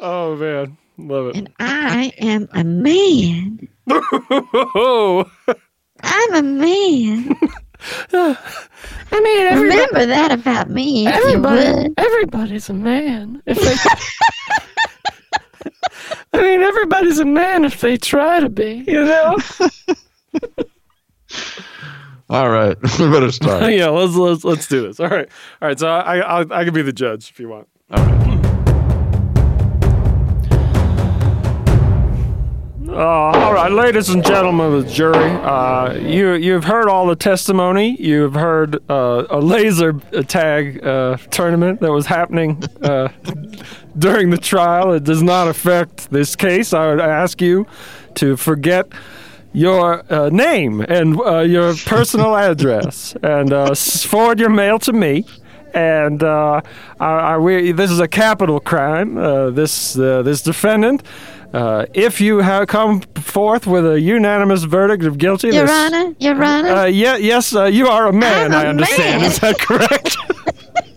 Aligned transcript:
Oh 0.00 0.36
man, 0.36 0.76
love 0.96 1.28
it. 1.28 1.36
and 1.36 1.50
I 1.58 2.12
am 2.18 2.48
a 2.52 2.64
man. 2.64 3.68
Oh, 3.90 5.30
I'm 6.02 6.34
a 6.34 6.42
man. 6.42 7.34
I 8.12 8.36
mean, 9.20 9.46
everybody, 9.46 9.80
Remember 9.80 10.06
that 10.06 10.32
about 10.32 10.68
me, 10.70 11.06
everybody 11.06 11.92
everybody's 11.96 12.68
a 12.68 12.74
man. 12.74 13.42
If 13.46 13.60
they, 13.60 13.74
I 16.32 16.42
mean, 16.42 16.62
everybody's 16.62 17.18
a 17.18 17.24
man 17.24 17.64
if 17.64 17.80
they 17.80 17.96
try 17.96 18.40
to 18.40 18.48
be. 18.48 18.84
You 18.86 19.04
know. 19.04 19.36
All 22.30 22.50
right, 22.50 22.76
we 22.98 23.10
better 23.10 23.32
start. 23.32 23.72
yeah. 23.72 23.88
Let's 23.88 24.14
let's 24.14 24.44
let's 24.44 24.66
do 24.68 24.82
this. 24.86 25.00
All 25.00 25.08
right, 25.08 25.28
all 25.62 25.68
right. 25.68 25.78
So 25.78 25.88
I 25.88 26.18
I 26.18 26.60
I 26.60 26.64
can 26.64 26.74
be 26.74 26.82
the 26.82 26.92
judge 26.92 27.30
if 27.30 27.40
you 27.40 27.48
want. 27.48 27.68
All 27.90 28.04
right. 28.04 28.57
Uh, 32.98 33.30
all 33.32 33.52
right, 33.52 33.70
ladies 33.70 34.08
and 34.08 34.26
gentlemen 34.26 34.74
of 34.74 34.84
the 34.84 34.90
jury, 34.90 35.30
uh, 35.30 35.92
you 35.92 36.32
you've 36.32 36.64
heard 36.64 36.88
all 36.88 37.06
the 37.06 37.14
testimony. 37.14 37.96
You've 38.00 38.34
heard 38.34 38.82
uh, 38.90 39.24
a 39.30 39.38
laser 39.38 39.92
tag 40.26 40.84
uh, 40.84 41.16
tournament 41.30 41.78
that 41.78 41.92
was 41.92 42.06
happening 42.06 42.60
uh, 42.82 43.06
during 43.98 44.30
the 44.30 44.36
trial. 44.36 44.90
It 44.94 45.04
does 45.04 45.22
not 45.22 45.46
affect 45.46 46.10
this 46.10 46.34
case. 46.34 46.72
I 46.72 46.88
would 46.88 47.00
ask 47.00 47.40
you 47.40 47.68
to 48.16 48.36
forget 48.36 48.88
your 49.52 50.02
uh, 50.12 50.30
name 50.30 50.80
and 50.80 51.14
your 51.48 51.76
personal 51.86 52.34
address 52.50 53.14
and 53.22 53.78
forward 53.78 54.40
your 54.40 54.50
mail 54.50 54.80
to 54.80 54.92
me. 54.92 55.24
And 55.74 56.22
uh, 56.22 56.60
we, 57.40 57.72
this 57.72 57.90
is 57.90 58.00
a 58.00 58.08
capital 58.08 58.58
crime. 58.58 59.16
Uh, 59.18 59.50
this 59.50 59.98
uh, 59.98 60.22
this 60.22 60.42
defendant, 60.42 61.02
uh, 61.52 61.86
if 61.94 62.20
you 62.20 62.38
have 62.38 62.68
come 62.68 63.00
forth 63.16 63.66
with 63.66 63.86
a 63.86 64.00
unanimous 64.00 64.64
verdict 64.64 65.04
of 65.04 65.18
guilty, 65.18 65.48
Your 65.48 65.70
Honor, 65.70 66.14
Your 66.18 66.42
Honor. 66.42 66.68
uh, 66.68 66.84
yeah, 66.84 67.16
yes, 67.16 67.54
uh, 67.54 67.64
you 67.64 67.86
are 67.88 68.06
a 68.06 68.12
man. 68.12 68.52
I'm 68.52 68.60
I 68.60 68.64
a 68.64 68.68
understand. 68.68 69.22
man. 69.22 69.30
Is 69.30 69.38
that 69.40 69.58
correct? 69.58 70.16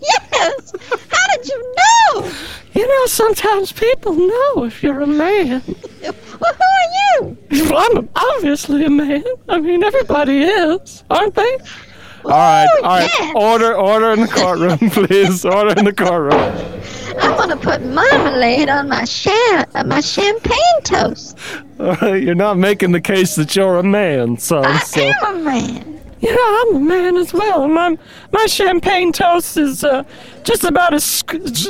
yes. 0.02 0.72
How 1.10 1.36
did 1.36 1.48
you 1.48 1.74
know? 1.76 2.32
You 2.74 2.88
know, 2.88 3.06
sometimes 3.06 3.70
people 3.72 4.14
know 4.14 4.64
if 4.64 4.82
you're 4.82 5.00
a 5.00 5.06
man. 5.06 5.62
Well, 6.40 6.54
who 6.54 6.64
are 6.64 7.26
you? 7.52 7.68
Well, 7.70 7.86
I'm 7.96 8.08
obviously 8.16 8.84
a 8.84 8.90
man. 8.90 9.22
I 9.48 9.60
mean, 9.60 9.84
everybody 9.84 10.38
is, 10.42 11.04
aren't 11.08 11.36
they? 11.36 11.58
All 12.24 12.30
right, 12.30 12.66
Ooh, 12.78 12.82
all 12.84 12.90
right. 12.98 13.10
yes. 13.18 13.32
Order, 13.34 13.74
order 13.76 14.10
in 14.12 14.20
the 14.20 14.28
courtroom, 14.28 14.78
please. 14.90 15.44
Order 15.44 15.78
in 15.78 15.84
the 15.84 15.92
courtroom. 15.92 16.32
I 17.20 17.36
want 17.36 17.50
to 17.50 17.56
put 17.56 17.82
marmalade 17.82 18.68
on 18.68 18.88
my 18.88 19.04
sham- 19.04 19.66
uh, 19.74 19.84
my 19.84 20.00
champagne 20.00 20.82
toast. 20.84 21.36
All 21.78 21.94
right, 21.96 22.22
you're 22.22 22.34
not 22.34 22.56
making 22.58 22.92
the 22.92 23.00
case 23.00 23.34
that 23.36 23.54
you're 23.54 23.78
a 23.78 23.82
man, 23.82 24.36
son. 24.38 24.64
I 24.64 24.78
So. 24.78 25.00
am 25.02 25.36
a 25.36 25.38
man. 25.44 25.88
You 26.20 26.32
know, 26.34 26.66
I'm 26.70 26.76
a 26.76 26.80
man 26.80 27.16
as 27.16 27.32
well. 27.34 27.66
My 27.66 27.98
my 28.32 28.46
champagne 28.46 29.12
toast 29.12 29.56
is 29.56 29.82
uh, 29.82 30.04
just 30.44 30.62
about 30.62 30.94
as 30.94 31.22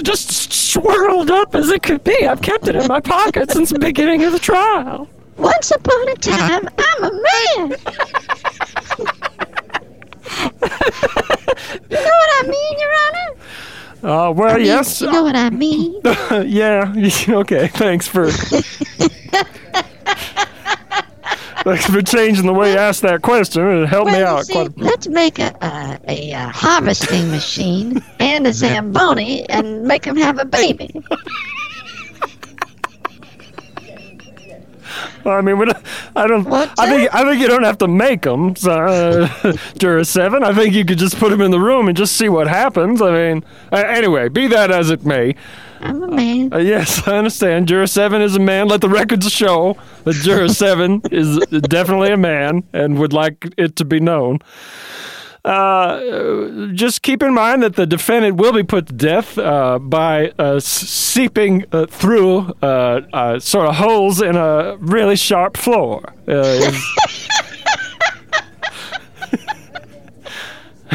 just 0.03 0.53
swirled 0.53 1.31
up 1.31 1.55
as 1.55 1.71
it 1.71 1.83
could 1.83 2.05
be. 2.05 2.27
I've 2.27 2.43
kept 2.43 2.69
it 2.69 2.77
in 2.77 2.87
my 2.87 3.01
pocket 3.01 3.51
since 3.51 3.71
the 3.71 3.79
beginning 3.79 4.25
of 4.25 4.33
the 4.33 4.39
trial. 4.39 5.09
Once 5.39 5.71
upon 5.71 6.09
a 6.11 6.15
time, 6.17 6.69
I'm 6.79 7.05
a 7.05 7.23
man. 7.69 7.77
you 10.41 11.97
know 11.97 12.19
what 12.21 12.31
I 12.45 12.47
mean, 12.49 12.79
Your 12.79 12.93
Honor? 13.07 13.29
Uh, 14.03 14.33
well, 14.33 14.59
yes. 14.59 15.01
You 15.01 15.13
know 15.13 15.23
what 15.23 15.37
I 15.37 15.51
mean? 15.51 16.01
yeah. 16.47 16.93
Okay. 17.29 17.69
Thanks 17.69 18.09
for. 18.09 18.31
Thanks 21.65 21.87
for 21.87 22.03
changing 22.03 22.47
the 22.47 22.53
way 22.53 22.73
you 22.73 22.79
asked 22.79 23.03
that 23.03 23.23
question. 23.23 23.65
It 23.85 23.87
helped 23.87 24.09
me 24.09 24.15
Well, 24.15 24.21
you 24.21 24.27
out 24.39 24.47
see, 24.47 24.53
quite. 24.53 24.77
let's 24.79 25.07
make 25.07 25.39
a 25.39 25.55
a, 25.63 26.33
a, 26.33 26.49
harvesting 26.49 27.31
machine 27.31 28.03
and 28.19 28.49
a 28.49 28.53
zamboni 28.53 29.49
and 29.49 29.85
make 29.85 30.03
them 30.03 30.17
have 30.17 30.41
a 30.41 30.45
baby. 30.45 30.91
I 35.25 35.41
mean, 35.41 35.59
we 35.59 35.67
don't, 35.67 35.79
I 36.17 36.27
don't. 36.27 36.45
What, 36.45 36.73
I 36.79 36.89
think 36.89 37.15
I 37.15 37.25
think 37.25 37.41
you 37.41 37.49
don't 37.49 37.65
have 37.65 37.79
to 37.79 37.89
make 37.89 38.23
them, 38.23 38.57
so, 38.57 38.71
uh, 38.71 39.53
Juror 39.79 40.05
Seven. 40.05 40.43
I 40.43 40.53
think 40.53 40.75
you 40.75 40.85
could 40.85 40.99
just 40.99 41.19
put 41.19 41.31
them 41.31 41.41
in 41.41 41.51
the 41.51 41.61
room 41.61 41.89
and 41.89 41.97
just 41.97 42.17
see 42.17 42.29
what 42.29 42.49
happens. 42.49 43.01
I 43.01 43.13
mean, 43.13 43.45
uh, 43.73 43.77
anyway, 43.77 44.29
be 44.29 44.49
that 44.49 44.71
as 44.71 44.91
it 44.91 45.05
may. 45.05 45.35
I'm 45.81 46.03
a 46.03 46.09
man. 46.09 46.53
Uh, 46.53 46.59
yes, 46.59 47.07
I 47.09 47.19
understand. 47.19 47.67
Juror 47.67 47.89
Seven 47.89 48.23
is 48.23 48.37
a 48.37 48.41
man. 48.41 48.69
Let 48.69 48.81
the 48.81 48.89
records 48.89 49.31
show 49.31 49.77
that 50.05 50.15
Juror 50.15 50.49
Seven 50.53 51.03
is 51.11 51.39
definitely 51.63 52.13
a 52.13 52.17
man 52.17 52.63
and 52.73 52.99
would 52.99 53.13
like 53.13 53.53
it 53.59 53.77
to 53.77 53.85
be 53.85 53.99
known. 53.99 54.39
Uh, 55.45 56.69
just 56.73 57.03
keep 57.03 57.21
in 57.23 57.35
mind 57.35 57.63
that 57.65 57.75
the 57.75 57.85
defendant 57.87 58.37
will 58.37 58.53
be 58.53 58.63
put 58.63 58.87
to 58.87 58.93
death 58.93 59.37
uh, 59.39 59.79
by 59.81 60.31
uh, 60.39 60.61
seeping 60.61 61.65
uh, 61.73 61.87
through 61.87 62.39
uh, 62.63 63.39
sort 63.41 63.67
of 63.69 63.75
holes 63.77 64.23
in 64.23 64.37
a 64.37 64.77
really 64.79 65.17
sharp 65.17 65.57
floor. 65.57 66.13
Uh, 66.29 66.35
is- 66.35 67.29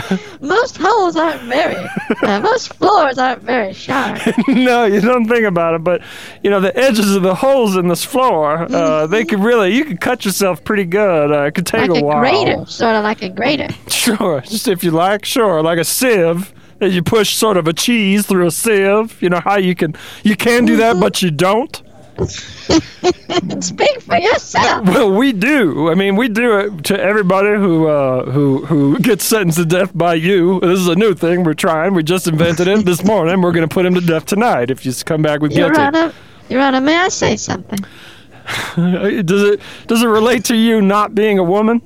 Most 0.41 0.78
holes 0.78 1.16
aren't 1.16 1.41
very, 1.44 1.75
uh, 2.24 2.40
most 2.41 2.74
floors 2.75 3.18
aren't 3.18 3.41
very 3.44 3.74
sharp. 3.74 4.19
no, 4.47 4.85
you 4.85 5.02
don't 5.02 5.28
think 5.28 5.46
about 5.46 5.74
it, 5.75 5.84
but 5.84 6.02
you 6.44 6.50
know 6.50 6.59
the 6.59 6.75
edges 6.78 7.16
of 7.16 7.24
the 7.24 7.35
holes 7.35 7.75
in 7.75 7.88
this 7.88 8.03
floor, 8.06 8.68
uh, 8.74 9.08
they 9.08 9.25
could 9.25 9.40
really 9.40 9.74
you 9.75 9.85
could 9.85 10.00
cut 10.02 10.25
yourself 10.25 10.63
pretty 10.63 10.85
good. 10.85 11.31
Uh, 11.31 11.44
it 11.44 11.56
could 11.56 11.66
take 11.66 11.90
Like 11.90 12.02
a 12.02 12.03
a 12.03 12.03
while. 12.03 12.19
grater, 12.19 12.66
sort 12.66 12.96
of 12.96 13.03
like 13.03 13.22
a 13.24 13.30
grater. 13.30 13.68
Sure, 13.90 14.40
just 14.41 14.68
if 14.69 14.84
you 14.84 14.91
like, 14.91 15.25
sure, 15.25 15.62
like 15.62 15.80
a 15.80 15.84
sieve. 15.84 16.53
That 16.79 16.91
you 16.91 17.02
push 17.02 17.34
sort 17.34 17.58
of 17.58 17.68
a 17.68 17.74
cheese 17.74 18.28
through 18.28 18.46
a 18.46 18.52
sieve. 18.52 19.19
You 19.19 19.29
know 19.29 19.41
how 19.44 19.58
you 19.58 19.74
can 19.74 19.96
you 20.24 20.35
can 20.35 20.64
do 20.66 20.78
that, 20.78 21.00
but 21.00 21.24
you 21.24 21.31
don't. 21.31 21.81
Speak 23.59 24.01
for 24.01 24.17
yourself. 24.17 24.88
Well, 24.97 25.11
we 25.11 25.31
do. 25.33 25.89
I 25.89 25.95
mean, 25.95 26.16
we 26.16 26.28
do 26.28 26.57
it 26.59 26.83
to 26.85 27.00
everybody 27.00 27.50
who 27.50 27.88
uh, 27.88 28.31
who 28.31 28.66
who 28.66 28.97
gets 29.00 29.23
sentenced 29.23 29.57
to 29.59 29.66
death 29.66 29.91
by 29.95 30.16
you. 30.16 30.59
This 30.61 30.79
is 30.79 30.88
a 30.88 30.95
new 30.95 31.13
thing 31.13 31.44
we're 31.44 31.53
trying. 31.53 31.94
We 31.94 32.03
just 32.03 32.28
invented 32.28 32.67
it 32.67 32.85
this 32.85 33.03
morning. 33.03 33.41
We're 33.41 33.51
going 33.51 33.67
to 33.67 33.73
put 33.73 33.85
him 33.85 33.94
to 33.95 34.01
death 34.01 34.25
tonight 34.25 34.72
if 34.72 34.85
you 34.85 34.94
come 35.05 35.22
back 35.22 35.41
with 35.41 35.51
Your 35.51 35.69
guilty. 35.69 35.81
Honor, 35.81 36.13
Your 36.50 36.61
Honor, 36.61 36.81
may 36.81 36.95
I 36.95 37.09
say 37.09 37.35
something? 37.35 37.79
Does 38.75 39.44
it 39.44 39.59
does 39.88 40.01
it 40.01 40.07
relate 40.07 40.45
to 40.45 40.55
you 40.55 40.81
not 40.81 41.13
being 41.13 41.38
a 41.38 41.44
woman? 41.44 41.81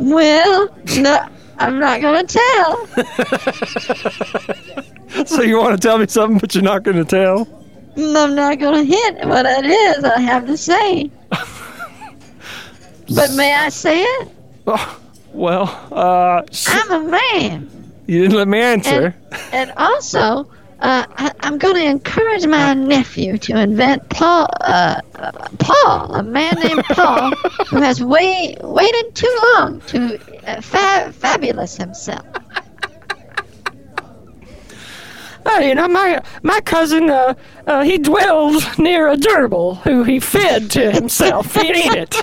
Well, 0.00 0.68
no, 0.96 1.28
I'm 1.58 1.78
not 1.78 2.00
gonna 2.00 2.24
tell. 2.24 2.86
So 5.26 5.42
you 5.42 5.58
want 5.58 5.80
to 5.80 5.88
tell 5.88 5.98
me 5.98 6.06
something, 6.08 6.38
but 6.38 6.54
you're 6.54 6.64
not 6.64 6.82
going 6.82 6.96
to 6.96 7.04
tell? 7.04 7.63
I'm 7.96 8.34
not 8.34 8.58
gonna 8.58 8.84
hint 8.84 9.24
what 9.26 9.46
it 9.46 9.66
is 9.66 10.04
I 10.04 10.20
have 10.20 10.46
to 10.46 10.56
say. 10.56 11.10
But 13.14 13.32
may 13.34 13.54
I 13.54 13.68
say 13.68 14.02
it? 14.02 14.28
Oh, 14.66 15.00
well, 15.32 15.64
uh, 15.92 16.42
I'm 16.68 16.90
a 16.90 17.10
man. 17.10 17.92
you 18.06 18.22
didn't 18.22 18.36
let 18.36 18.48
me 18.48 18.60
answer. 18.60 19.14
And, 19.30 19.42
and 19.52 19.72
also, 19.76 20.48
uh, 20.80 21.06
I, 21.16 21.32
I'm 21.40 21.58
going 21.58 21.74
to 21.74 21.84
encourage 21.84 22.46
my 22.46 22.74
nephew 22.74 23.36
to 23.38 23.60
invent 23.60 24.08
Paul, 24.08 24.48
uh, 24.62 25.00
uh, 25.16 25.48
Paul, 25.58 26.14
a 26.14 26.22
man 26.22 26.54
named 26.62 26.82
Paul, 26.84 27.30
who 27.68 27.76
has 27.76 28.02
wait, 28.02 28.56
waited 28.62 29.14
too 29.14 29.38
long 29.56 29.80
to 29.88 30.18
uh, 30.46 30.60
fa- 30.60 31.12
fabulous 31.12 31.76
himself. 31.76 32.24
Uh, 35.46 35.58
you 35.58 35.74
know, 35.74 35.88
my 35.88 36.22
my 36.42 36.60
cousin, 36.60 37.10
uh, 37.10 37.34
uh, 37.66 37.82
he 37.82 37.98
dwelled 37.98 38.62
near 38.78 39.08
a 39.08 39.16
gerbil 39.16 39.76
who 39.82 40.02
he 40.02 40.18
fed 40.18 40.70
to 40.70 40.90
himself. 40.90 41.54
He'd 41.54 41.76
eat 41.76 41.92
it. 41.92 42.22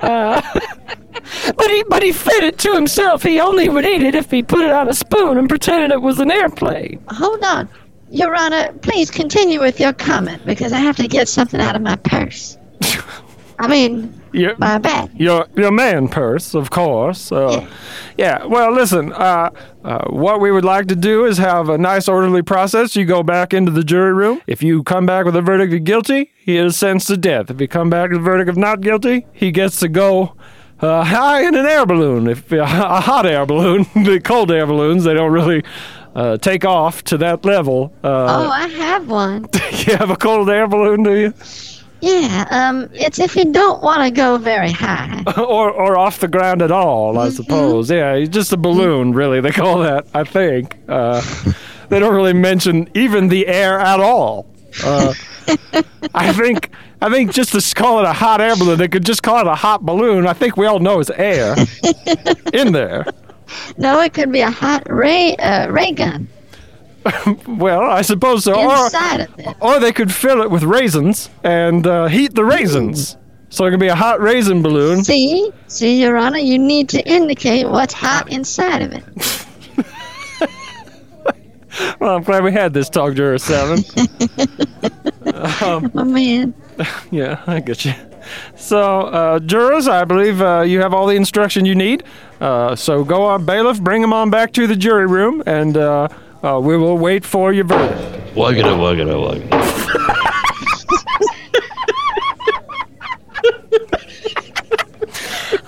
Uh, 0.00 0.40
but 1.56 1.70
he 1.70 1.84
but 1.88 2.02
he 2.02 2.12
fed 2.12 2.44
it 2.44 2.58
to 2.58 2.72
himself. 2.72 3.22
He 3.22 3.40
only 3.40 3.68
would 3.68 3.84
eat 3.84 4.02
it 4.02 4.14
if 4.14 4.30
he 4.30 4.42
put 4.42 4.60
it 4.60 4.72
on 4.72 4.88
a 4.88 4.94
spoon 4.94 5.38
and 5.38 5.48
pretended 5.48 5.90
it 5.90 6.00
was 6.00 6.18
an 6.18 6.30
airplane. 6.30 7.02
Hold 7.08 7.42
on. 7.44 7.68
Your 8.10 8.34
Honor, 8.34 8.72
please 8.82 9.10
continue 9.10 9.58
with 9.58 9.80
your 9.80 9.94
comment 9.94 10.44
because 10.44 10.74
I 10.74 10.78
have 10.78 10.96
to 10.96 11.08
get 11.08 11.28
something 11.28 11.60
out 11.60 11.76
of 11.76 11.80
my 11.80 11.96
purse. 11.96 12.58
I 13.62 13.68
mean, 13.68 14.20
Your, 14.32 14.56
my 14.58 14.78
bag. 14.78 15.10
your, 15.14 15.46
your 15.56 15.70
man 15.70 16.08
purse, 16.08 16.54
of 16.54 16.70
course. 16.70 17.30
Uh, 17.30 17.66
yeah. 18.18 18.44
Well, 18.44 18.72
listen. 18.72 19.12
Uh, 19.12 19.50
uh, 19.84 20.04
what 20.10 20.40
we 20.40 20.50
would 20.50 20.64
like 20.64 20.88
to 20.88 20.96
do 20.96 21.24
is 21.24 21.38
have 21.38 21.68
a 21.68 21.78
nice, 21.78 22.08
orderly 22.08 22.42
process. 22.42 22.96
You 22.96 23.04
go 23.04 23.22
back 23.22 23.54
into 23.54 23.70
the 23.70 23.84
jury 23.84 24.12
room. 24.12 24.40
If 24.46 24.62
you 24.62 24.82
come 24.82 25.06
back 25.06 25.24
with 25.26 25.36
a 25.36 25.42
verdict 25.42 25.72
of 25.72 25.84
guilty, 25.84 26.32
he 26.36 26.56
is 26.56 26.76
sentenced 26.76 27.06
to 27.08 27.16
death. 27.16 27.50
If 27.50 27.60
you 27.60 27.68
come 27.68 27.88
back 27.90 28.10
with 28.10 28.18
a 28.20 28.22
verdict 28.22 28.48
of 28.50 28.56
not 28.56 28.80
guilty, 28.80 29.26
he 29.32 29.50
gets 29.52 29.78
to 29.80 29.88
go. 29.88 30.34
Uh, 30.80 31.04
high 31.04 31.46
in 31.46 31.54
an 31.54 31.64
air 31.64 31.86
balloon, 31.86 32.26
if 32.26 32.50
a 32.52 32.66
hot 32.66 33.24
air 33.24 33.46
balloon, 33.46 33.86
the 33.94 34.20
cold 34.24 34.50
air 34.50 34.66
balloons, 34.66 35.04
they 35.04 35.14
don't 35.14 35.30
really 35.30 35.62
uh, 36.16 36.36
take 36.38 36.64
off 36.64 37.04
to 37.04 37.16
that 37.18 37.44
level. 37.44 37.92
Oh, 38.02 38.10
Uh, 38.10 38.48
I 38.50 38.66
have 38.66 39.08
one. 39.08 39.46
you 39.86 39.96
have 39.96 40.10
a 40.10 40.16
cold 40.16 40.50
air 40.50 40.66
balloon, 40.66 41.04
do 41.04 41.14
you? 41.16 41.34
Yeah, 42.02 42.48
um, 42.50 42.90
it's 42.92 43.20
if 43.20 43.36
you 43.36 43.44
don't 43.44 43.80
want 43.80 44.02
to 44.02 44.10
go 44.10 44.36
very 44.36 44.72
high. 44.72 45.22
or 45.36 45.70
or 45.70 45.96
off 45.96 46.18
the 46.18 46.26
ground 46.26 46.60
at 46.60 46.72
all, 46.72 47.16
I 47.16 47.28
suppose. 47.28 47.92
Yeah, 47.92 48.24
just 48.24 48.52
a 48.52 48.56
balloon, 48.56 49.12
really. 49.12 49.40
They 49.40 49.52
call 49.52 49.78
that, 49.78 50.08
I 50.12 50.24
think. 50.24 50.76
Uh, 50.88 51.22
they 51.90 52.00
don't 52.00 52.12
really 52.12 52.32
mention 52.32 52.88
even 52.94 53.28
the 53.28 53.46
air 53.46 53.78
at 53.78 54.00
all. 54.00 54.46
Uh, 54.82 55.14
I 56.14 56.32
think 56.32 56.70
I 57.00 57.08
think 57.08 57.32
just 57.32 57.52
to 57.52 57.74
call 57.76 58.00
it 58.00 58.04
a 58.04 58.12
hot 58.12 58.40
air 58.40 58.56
balloon, 58.56 58.78
they 58.78 58.88
could 58.88 59.06
just 59.06 59.22
call 59.22 59.38
it 59.38 59.46
a 59.46 59.54
hot 59.54 59.86
balloon. 59.86 60.26
I 60.26 60.32
think 60.32 60.56
we 60.56 60.66
all 60.66 60.80
know 60.80 60.98
it's 60.98 61.10
air 61.10 61.54
in 62.52 62.72
there. 62.72 63.06
No, 63.78 64.00
it 64.00 64.12
could 64.12 64.32
be 64.32 64.40
a 64.40 64.50
hot 64.50 64.90
ray 64.90 65.36
uh, 65.36 65.70
ray 65.70 65.92
gun 65.92 66.26
Well, 67.46 67.82
I 67.82 68.02
suppose 68.02 68.44
so. 68.44 68.54
Or, 68.54 68.84
inside 68.84 69.20
of 69.20 69.38
it. 69.38 69.56
or 69.60 69.80
they 69.80 69.92
could 69.92 70.12
fill 70.12 70.42
it 70.42 70.50
with 70.50 70.62
raisins 70.62 71.30
and 71.42 71.86
uh, 71.86 72.06
heat 72.06 72.34
the 72.34 72.44
raisins. 72.44 73.16
So 73.50 73.64
it 73.66 73.70
can 73.70 73.80
be 73.80 73.88
a 73.88 73.94
hot 73.94 74.20
raisin 74.20 74.62
balloon. 74.62 75.04
See, 75.04 75.50
see, 75.66 76.00
Your 76.00 76.16
Honor, 76.16 76.38
you 76.38 76.58
need 76.58 76.88
to 76.90 77.06
indicate 77.06 77.68
what's 77.68 77.92
hot 77.92 78.32
inside 78.32 78.82
of 78.82 78.92
it. 78.92 79.46
Well, 82.00 82.16
I'm 82.16 82.22
glad 82.22 82.44
we 82.44 82.52
had 82.52 82.74
this 82.74 82.90
talk, 82.90 83.14
Juror 83.14 83.38
7. 83.38 83.82
Oh 85.24 85.80
man. 86.04 86.52
Yeah, 87.10 87.42
I 87.46 87.60
get 87.60 87.84
you. 87.84 87.94
So, 88.56 89.02
uh, 89.02 89.38
jurors, 89.38 89.88
I 89.88 90.04
believe 90.04 90.42
uh, 90.42 90.60
you 90.62 90.80
have 90.80 90.92
all 90.92 91.06
the 91.06 91.14
instruction 91.14 91.64
you 91.64 91.74
need. 91.74 92.04
Uh, 92.40 92.74
so 92.76 93.04
go 93.04 93.22
on, 93.24 93.46
bailiff, 93.46 93.80
bring 93.80 94.02
them 94.02 94.12
on 94.12 94.30
back 94.30 94.52
to 94.54 94.66
the 94.66 94.76
jury 94.76 95.06
room, 95.06 95.42
and 95.46 95.76
uh, 96.42 96.60
we 96.60 96.76
will 96.76 96.98
wait 96.98 97.24
for 97.24 97.52
your 97.52 97.64
verdict. 97.64 98.34
Wuggada, 98.34 98.76
wuggada, 98.76 99.14
wuggada. 99.14 99.48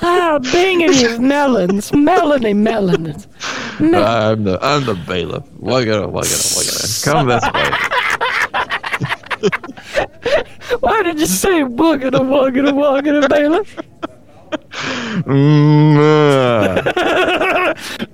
Ah, 0.06 0.38
bingity 0.38 1.14
of 1.14 1.20
melons. 1.20 1.90
Melony 1.92 2.54
melons. 2.54 3.26
I'm 3.80 4.44
the 4.44 4.58
I'm 4.62 4.84
the 4.84 4.94
bailiff. 4.94 5.44
Wuggada, 5.60 6.06
wuggada, 6.10 6.44
wuggada. 6.54 7.04
Come 7.04 7.28
this 7.28 7.44
way. 7.54 7.70
Why 10.80 11.02
did 11.02 11.20
you 11.20 11.26
say 11.26 11.62
wuggada, 11.62 12.20
wuggada, 12.20 12.72
wuggada, 12.72 13.28
bailiff? 13.28 13.76
Mm, 13.76 13.82
uh. 14.02 14.13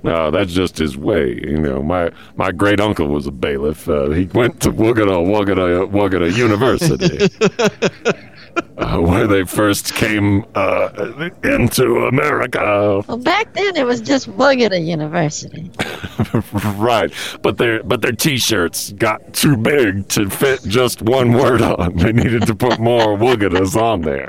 No, 0.02 0.30
that's 0.30 0.52
just 0.52 0.78
his 0.78 0.96
way. 0.96 1.34
You 1.42 1.58
know, 1.58 1.82
my 1.82 2.10
my 2.36 2.52
great 2.52 2.80
uncle 2.80 3.08
was 3.08 3.26
a 3.26 3.30
bailiff. 3.30 3.88
Uh, 3.88 4.10
he 4.10 4.24
went 4.26 4.60
to 4.62 4.72
Wugada 4.72 5.16
Wugada 5.24 5.90
Wugada 5.90 6.34
University, 6.34 7.28
uh, 8.78 8.98
where 8.98 9.26
they 9.26 9.44
first 9.44 9.94
came 9.94 10.44
uh, 10.54 11.30
into 11.44 12.06
America. 12.06 13.02
Well, 13.06 13.18
back 13.18 13.52
then 13.54 13.76
it 13.76 13.86
was 13.86 14.00
just 14.00 14.30
Bugada 14.36 14.84
University. 14.84 15.70
right, 16.78 17.12
but 17.42 17.58
their 17.58 17.82
but 17.82 18.00
their 18.00 18.12
T-shirts 18.12 18.92
got 18.92 19.34
too 19.34 19.56
big 19.56 20.08
to 20.08 20.30
fit 20.30 20.62
just 20.64 21.02
one 21.02 21.32
word 21.32 21.62
on. 21.62 21.96
They 21.96 22.12
needed 22.12 22.46
to 22.46 22.54
put 22.54 22.78
more 22.80 23.16
Wugadas 23.18 23.80
on 23.80 24.00
there. 24.02 24.28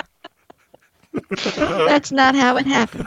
That's 1.29 2.11
not 2.11 2.35
how 2.35 2.57
it 2.57 2.65
happened. 2.65 3.05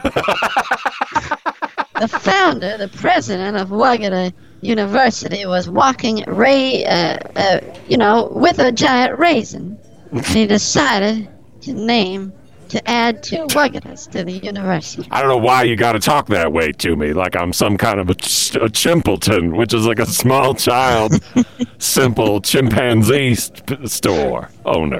the 1.99 2.07
founder, 2.07 2.77
the 2.77 2.87
president 2.89 3.57
of 3.57 3.69
Wagata 3.69 4.33
University, 4.61 5.45
was 5.45 5.69
walking 5.69 6.23
Ray, 6.27 6.85
uh, 6.85 7.17
uh, 7.35 7.59
you 7.87 7.97
know, 7.97 8.29
with 8.31 8.59
a 8.59 8.71
giant 8.71 9.17
raisin. 9.19 9.77
he 10.25 10.45
decided 10.45 11.27
to 11.61 11.73
name 11.73 12.31
to 12.69 12.89
add 12.89 13.21
two 13.21 13.45
Wagatas 13.47 14.09
to 14.11 14.23
the 14.23 14.31
university. 14.33 15.07
I 15.11 15.21
don't 15.21 15.29
know 15.29 15.37
why 15.37 15.63
you 15.63 15.75
got 15.75 15.91
to 15.93 15.99
talk 15.99 16.27
that 16.27 16.51
way 16.51 16.71
to 16.71 16.95
me, 16.95 17.13
like 17.13 17.35
I'm 17.35 17.53
some 17.53 17.77
kind 17.77 17.99
of 17.99 18.09
a, 18.09 18.15
ch- 18.15 18.55
a 18.55 18.69
chimpleton, 18.69 19.55
which 19.55 19.73
is 19.73 19.85
like 19.85 19.99
a 19.99 20.05
small 20.05 20.55
child, 20.55 21.13
simple 21.77 22.41
chimpanzee 22.41 23.35
st- 23.35 23.89
store 23.89 24.49
owner. 24.65 24.99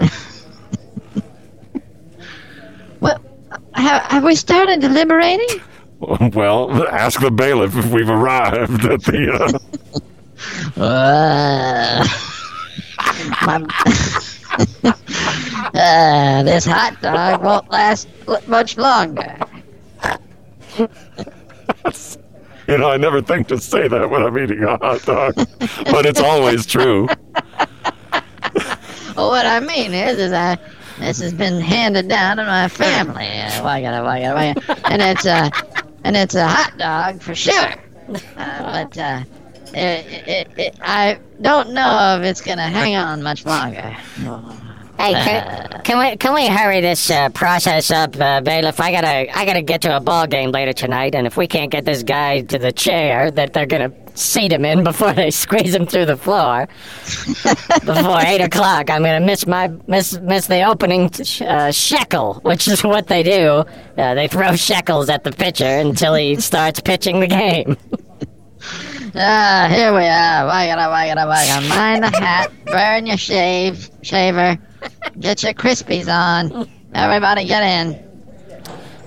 Well, 2.99 3.19
have, 3.75 4.01
have 4.03 4.23
we 4.23 4.35
started 4.35 4.81
deliberating? 4.81 5.47
Well, 6.33 6.85
ask 6.89 7.21
the 7.21 7.31
bailiff 7.31 7.75
if 7.77 7.85
we've 7.91 8.09
arrived 8.09 8.85
at 8.85 9.01
the. 9.03 9.59
Uh, 10.77 10.77
Uh, 10.77 12.05
uh, 15.73 16.43
this 16.43 16.65
hot 16.65 16.97
dog 17.01 17.43
won't 17.43 17.71
last 17.71 18.07
much 18.47 18.77
longer. 18.77 19.37
you 22.67 22.77
know, 22.77 22.89
I 22.89 22.97
never 22.97 23.21
think 23.21 23.47
to 23.47 23.57
say 23.59 23.87
that 23.87 24.09
when 24.09 24.21
I'm 24.21 24.37
eating 24.37 24.63
a 24.63 24.77
hot 24.77 25.01
dog, 25.03 25.35
but 25.85 26.05
it's 26.05 26.19
always 26.19 26.65
true. 26.65 27.07
Well, 29.15 29.29
what 29.29 29.45
I 29.45 29.61
mean 29.61 29.93
is, 29.93 30.19
is 30.19 30.33
I 30.33 30.57
this 30.99 31.19
has 31.19 31.33
been 31.33 31.59
handed 31.59 32.07
down 32.07 32.37
to 32.37 32.45
my 32.45 32.67
family. 32.67 33.27
Uh, 33.27 33.63
wagga, 33.63 34.03
wagga, 34.03 34.33
wagga. 34.33 34.79
and 34.85 35.01
it's 35.01 35.25
a 35.25 35.51
and 36.03 36.15
it's 36.15 36.35
a 36.35 36.47
hot 36.47 36.77
dog 36.77 37.21
for 37.21 37.35
sure. 37.35 37.73
Uh, 38.37 38.85
but 38.85 38.97
uh, 38.97 39.23
it, 39.73 40.27
it, 40.27 40.47
it, 40.57 40.75
I 40.81 41.19
don't 41.41 41.73
know 41.73 42.17
if 42.19 42.25
it's 42.25 42.41
gonna 42.41 42.67
hang 42.67 42.95
on 42.95 43.23
much 43.23 43.45
longer. 43.45 43.97
Hey, 44.97 45.13
can, 45.13 45.81
can 45.83 45.99
we 45.99 46.17
can 46.17 46.33
we 46.33 46.47
hurry 46.47 46.79
this 46.81 47.11
uh, 47.11 47.29
process 47.29 47.91
up, 47.91 48.19
uh, 48.19 48.41
bailiff? 48.41 48.79
I 48.79 48.91
gotta 48.91 49.37
I 49.37 49.45
gotta 49.45 49.61
get 49.61 49.81
to 49.81 49.95
a 49.95 49.99
ball 49.99 50.25
game 50.25 50.51
later 50.51 50.73
tonight, 50.73 51.15
and 51.15 51.27
if 51.27 51.35
we 51.37 51.47
can't 51.47 51.69
get 51.69 51.85
this 51.85 52.01
guy 52.01 52.41
to 52.41 52.57
the 52.57 52.71
chair 52.71 53.29
that 53.31 53.53
they're 53.53 53.65
gonna 53.65 53.91
seat 54.15 54.53
him 54.53 54.63
in 54.63 54.83
before 54.91 55.11
they 55.13 55.31
squeeze 55.31 55.75
him 55.75 55.85
through 55.85 56.05
the 56.05 56.15
floor 56.15 56.67
before 57.85 58.21
eight 58.21 58.41
o'clock, 58.41 58.89
I'm 58.89 59.03
gonna 59.03 59.19
miss 59.19 59.45
my 59.45 59.67
miss 59.87 60.17
miss 60.21 60.47
the 60.47 60.63
opening 60.63 61.11
uh, 61.41 61.71
shekel, 61.71 62.35
which 62.43 62.67
is 62.67 62.83
what 62.83 63.07
they 63.07 63.21
do. 63.21 63.65
Uh, 63.97 64.13
they 64.15 64.27
throw 64.27 64.55
shekels 64.55 65.09
at 65.09 65.23
the 65.23 65.31
pitcher 65.31 65.65
until 65.65 66.15
he 66.15 66.35
starts 66.37 66.79
pitching 66.79 67.19
the 67.19 67.27
game. 67.27 67.77
Ah, 69.17 69.67
here 69.69 69.93
we 69.93 70.03
are. 70.05 70.45
Wagga, 70.45 70.89
wagga, 70.89 71.25
wagga. 71.25 71.67
Mind 71.69 72.03
the 72.03 72.09
hat. 72.09 72.51
Burn 72.65 73.05
your 73.05 73.15
shave, 73.15 73.89
shaver. 74.01 74.57
Get 75.19 75.43
your 75.43 75.53
crispies 75.53 76.07
on. 76.07 76.69
Everybody 76.93 77.45
get 77.45 77.63
in. 77.63 77.93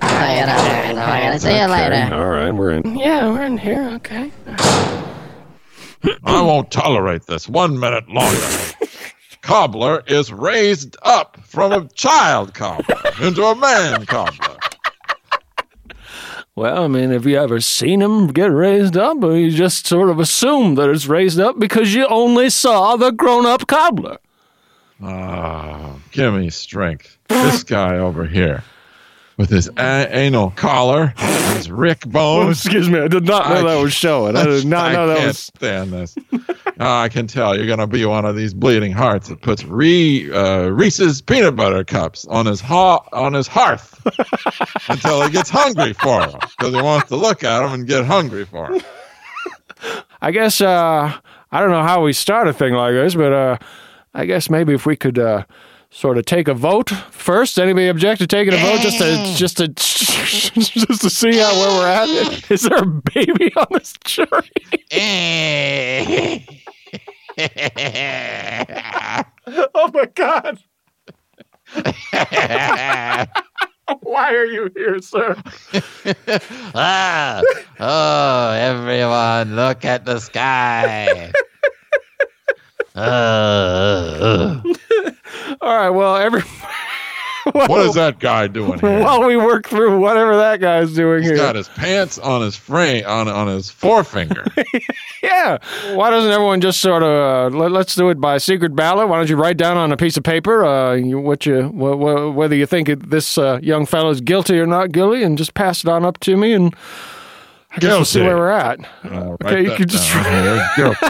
Wagga, 0.00 0.52
wagga, 0.52 0.94
wagga. 0.94 1.38
See 1.38 1.58
you 1.58 1.66
later. 1.66 2.14
All 2.14 2.28
right, 2.28 2.50
we're 2.50 2.70
in. 2.70 2.96
Yeah, 2.96 3.30
we're 3.30 3.44
in 3.44 3.58
here. 3.58 3.88
Okay. 3.94 4.32
I 6.24 6.42
won't 6.42 6.70
tolerate 6.70 7.26
this 7.26 7.48
one 7.48 7.78
minute 7.78 8.08
longer. 8.08 8.46
Cobbler 9.42 10.02
is 10.06 10.32
raised 10.32 10.96
up 11.02 11.38
from 11.42 11.72
a 11.72 11.88
child 11.88 12.54
cobbler 12.54 12.96
into 13.20 13.42
a 13.44 13.54
man 13.56 14.06
cobbler. 14.06 14.56
Well, 16.54 16.84
I 16.84 16.88
mean, 16.88 17.10
have 17.10 17.26
you 17.26 17.38
ever 17.38 17.60
seen 17.60 18.02
him 18.02 18.28
get 18.28 18.50
raised 18.50 18.96
up, 18.96 19.22
or 19.22 19.36
you 19.36 19.50
just 19.50 19.86
sort 19.86 20.10
of 20.10 20.18
assume 20.18 20.74
that 20.74 20.90
it's 20.90 21.06
raised 21.06 21.38
up 21.38 21.58
because 21.58 21.94
you 21.94 22.06
only 22.06 22.50
saw 22.50 22.96
the 22.96 23.12
grown-up 23.12 23.66
cobbler? 23.68 24.18
Ah, 25.02 25.94
give 26.12 26.34
me 26.34 26.50
strength. 26.50 27.16
This 27.28 27.62
guy 27.62 27.98
over 27.98 28.24
here, 28.24 28.64
with 29.36 29.48
his 29.50 29.68
a- 29.76 30.08
anal 30.10 30.50
collar, 30.50 31.14
his 31.54 31.70
rick 31.70 32.02
Oh, 32.14 32.50
excuse 32.50 32.88
me, 32.88 32.98
I 32.98 33.06
did 33.08 33.24
not 33.24 33.48
know 33.48 33.56
I- 33.68 33.74
that 33.76 33.82
was 33.82 33.92
showing. 33.92 34.36
I 34.36 34.44
did 34.44 34.66
not 34.66 34.86
I 34.86 34.92
know 34.94 35.06
that 35.06 35.16
can't 35.18 35.26
was. 35.28 35.38
stand 35.38 35.92
this. 35.92 36.16
Ah, 36.80 37.02
I 37.02 37.08
can 37.08 37.26
tell 37.28 37.56
you're 37.56 37.66
gonna 37.68 37.86
be 37.86 38.04
one 38.06 38.24
of 38.24 38.34
these 38.34 38.54
bleeding 38.54 38.92
hearts 38.92 39.28
that 39.28 39.40
puts 39.42 39.64
Re, 39.64 40.30
uh, 40.32 40.68
Reese's 40.68 41.20
peanut 41.20 41.54
butter 41.54 41.84
cups 41.84 42.24
on 42.26 42.46
his 42.46 42.60
ha- 42.60 43.04
on 43.12 43.34
his 43.34 43.46
hearth 43.46 44.00
until 44.88 45.22
he 45.22 45.30
gets 45.30 45.50
hungry 45.50 45.92
for 45.92 46.26
them 46.26 46.40
because 46.58 46.74
he 46.74 46.80
wants 46.82 47.08
to 47.08 47.16
look 47.16 47.44
at 47.44 47.60
them 47.60 47.72
and 47.72 47.86
get 47.86 48.04
hungry 48.04 48.44
for 48.44 48.68
them. 48.72 48.80
I 50.20 50.32
guess 50.32 50.60
uh, 50.60 51.12
I 51.52 51.60
don't 51.60 51.70
know 51.70 51.82
how 51.84 52.02
we 52.02 52.12
start 52.12 52.48
a 52.48 52.52
thing 52.52 52.74
like 52.74 52.92
this, 52.94 53.14
but 53.14 53.32
uh, 53.32 53.58
I 54.14 54.24
guess 54.24 54.48
maybe 54.50 54.74
if 54.74 54.86
we 54.86 54.96
could 54.96 55.18
uh, 55.18 55.44
sort 55.90 56.18
of 56.18 56.24
take 56.24 56.48
a 56.48 56.54
vote 56.54 56.90
first. 57.10 57.58
Anybody 57.58 57.88
object 57.88 58.20
to 58.20 58.26
taking 58.26 58.54
a 58.54 58.58
vote 58.58 58.80
just 58.80 58.98
to 58.98 59.34
just 59.36 59.56
to 59.58 59.68
just 60.60 61.00
to 61.02 61.10
see 61.10 61.38
how 61.38 61.52
where 61.54 61.78
we're 61.78 61.88
at? 61.88 62.08
Is 62.50 62.62
there 62.62 62.78
a 62.78 62.86
baby 62.86 63.52
on 63.56 63.66
this 63.70 63.94
jury? 64.04 64.50
oh 69.74 69.90
my 69.94 70.06
god! 70.14 70.58
Why 74.02 74.34
are 74.34 74.44
you 74.44 74.70
here, 74.76 75.00
sir? 75.00 75.36
ah, 76.74 77.42
Oh, 77.80 78.50
everyone, 78.52 79.56
look 79.56 79.84
at 79.84 80.04
the 80.04 80.18
sky. 80.18 81.32
Uh. 82.98 84.62
All 85.60 85.76
right. 85.76 85.90
Well, 85.90 86.16
every 86.16 86.42
What 87.52 87.80
is 87.86 87.94
that 87.94 88.18
guy 88.20 88.46
doing 88.46 88.78
here? 88.78 89.00
while 89.02 89.24
we 89.24 89.34
work 89.38 89.66
through 89.68 89.98
whatever 90.00 90.36
that 90.36 90.60
guy's 90.60 90.92
doing 90.92 91.22
He's 91.22 91.30
here. 91.30 91.38
got 91.38 91.56
his 91.56 91.66
pants 91.68 92.18
on 92.18 92.42
his 92.42 92.56
frame 92.56 93.06
on 93.06 93.26
on 93.26 93.46
his 93.48 93.70
forefinger. 93.70 94.44
Yeah. 95.20 95.58
Why 95.94 96.10
doesn't 96.10 96.30
everyone 96.30 96.60
just 96.60 96.80
sort 96.80 97.02
of 97.02 97.52
uh, 97.52 97.56
let, 97.56 97.72
let's 97.72 97.94
do 97.96 98.08
it 98.08 98.20
by 98.20 98.38
secret 98.38 98.76
ballot? 98.76 99.08
Why 99.08 99.16
don't 99.16 99.28
you 99.28 99.34
write 99.36 99.56
down 99.56 99.76
on 99.76 99.90
a 99.90 99.96
piece 99.96 100.16
of 100.16 100.22
paper 100.22 100.64
uh, 100.64 100.94
you, 100.94 101.18
what 101.18 101.44
you 101.44 101.62
wh- 101.70 101.98
wh- 101.98 102.36
whether 102.36 102.54
you 102.54 102.66
think 102.66 102.88
it, 102.88 103.10
this 103.10 103.36
uh, 103.36 103.58
young 103.60 103.84
fellow 103.84 104.10
is 104.10 104.20
guilty 104.20 104.58
or 104.60 104.66
not 104.66 104.92
guilty, 104.92 105.24
and 105.24 105.36
just 105.36 105.54
pass 105.54 105.82
it 105.82 105.88
on 105.90 106.04
up 106.04 106.20
to 106.20 106.36
me, 106.36 106.52
and 106.52 106.72
I 107.72 107.78
guess 107.80 107.90
we'll 107.90 108.04
see 108.04 108.20
where 108.22 108.36
we're 108.36 108.50
at. 108.50 108.78
Uh, 109.04 109.36
Okay, 109.44 109.64
you 109.64 109.72
can 109.74 109.88
just 109.88 110.08
down 110.12 110.24
here. 110.24 110.68
Guilty. 110.76 111.06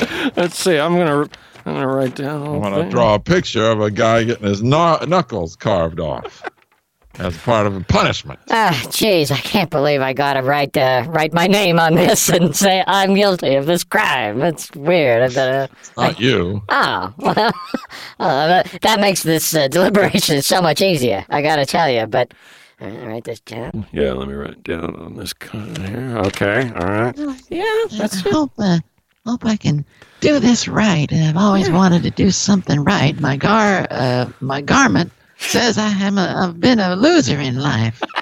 let's 0.36 0.58
see. 0.58 0.78
I'm 0.78 0.96
gonna 0.96 1.28
I'm 1.66 1.74
gonna 1.74 1.86
write 1.86 2.16
down. 2.16 2.46
I'm 2.46 2.60
gonna 2.60 2.90
draw 2.90 3.14
a 3.14 3.20
picture 3.20 3.64
of 3.70 3.80
a 3.80 3.90
guy 3.90 4.24
getting 4.24 4.46
his 4.46 4.62
knu- 4.62 5.04
knuckles 5.06 5.56
carved 5.56 6.00
off 6.00 6.42
as 7.18 7.36
part 7.38 7.66
of 7.66 7.76
a 7.76 7.80
punishment. 7.80 8.38
Ah, 8.50 8.72
jeez, 8.86 9.30
I 9.30 9.36
can't 9.38 9.68
believe 9.68 10.00
I 10.00 10.12
gotta 10.12 10.42
write 10.42 10.76
uh, 10.76 11.04
write 11.08 11.32
my 11.34 11.46
name 11.46 11.78
on 11.78 11.94
this 11.94 12.28
and 12.30 12.56
say 12.56 12.82
I'm 12.86 13.14
guilty 13.14 13.56
of 13.56 13.66
this 13.66 13.84
crime. 13.84 14.38
That's 14.38 14.70
weird. 14.72 15.22
I've 15.22 15.34
gotta. 15.34 15.68
Not 15.96 16.18
you. 16.18 16.62
Oh, 16.68 17.12
well, 17.18 17.38
uh, 17.38 17.52
that, 18.18 18.78
that 18.82 19.00
makes 19.00 19.22
this 19.22 19.54
uh, 19.54 19.68
deliberation 19.68 20.40
so 20.42 20.62
much 20.62 20.80
easier. 20.80 21.24
I 21.28 21.42
gotta 21.42 21.66
tell 21.66 21.90
you, 21.90 22.06
but. 22.06 22.32
write 22.80 23.24
this 23.24 23.40
down. 23.40 23.86
Yeah, 23.92 24.12
let 24.12 24.26
me 24.26 24.32
write 24.32 24.62
down 24.62 24.96
on 24.96 25.16
this 25.16 25.34
card 25.34 25.76
here. 25.76 26.16
Okay, 26.24 26.72
all 26.74 26.86
right. 26.86 27.18
Yeah, 27.50 27.84
that's 27.98 28.24
I 28.26 28.30
hope, 28.30 28.52
uh, 28.58 28.78
hope 29.26 29.44
I 29.44 29.56
can 29.56 29.84
do 30.20 30.38
this 30.38 30.68
right. 30.68 31.10
And 31.10 31.24
I've 31.24 31.42
always 31.42 31.70
wanted 31.70 32.02
to 32.04 32.10
do 32.10 32.30
something 32.30 32.82
right. 32.84 33.18
My 33.20 33.36
gar, 33.36 33.86
uh, 33.90 34.30
my 34.40 34.60
garment 34.60 35.12
says 35.38 35.78
I 35.78 35.90
am 35.90 36.18
a, 36.18 36.34
I've 36.36 36.60
been 36.60 36.78
a 36.78 36.96
loser 36.96 37.38
in 37.38 37.58
life. 37.58 38.02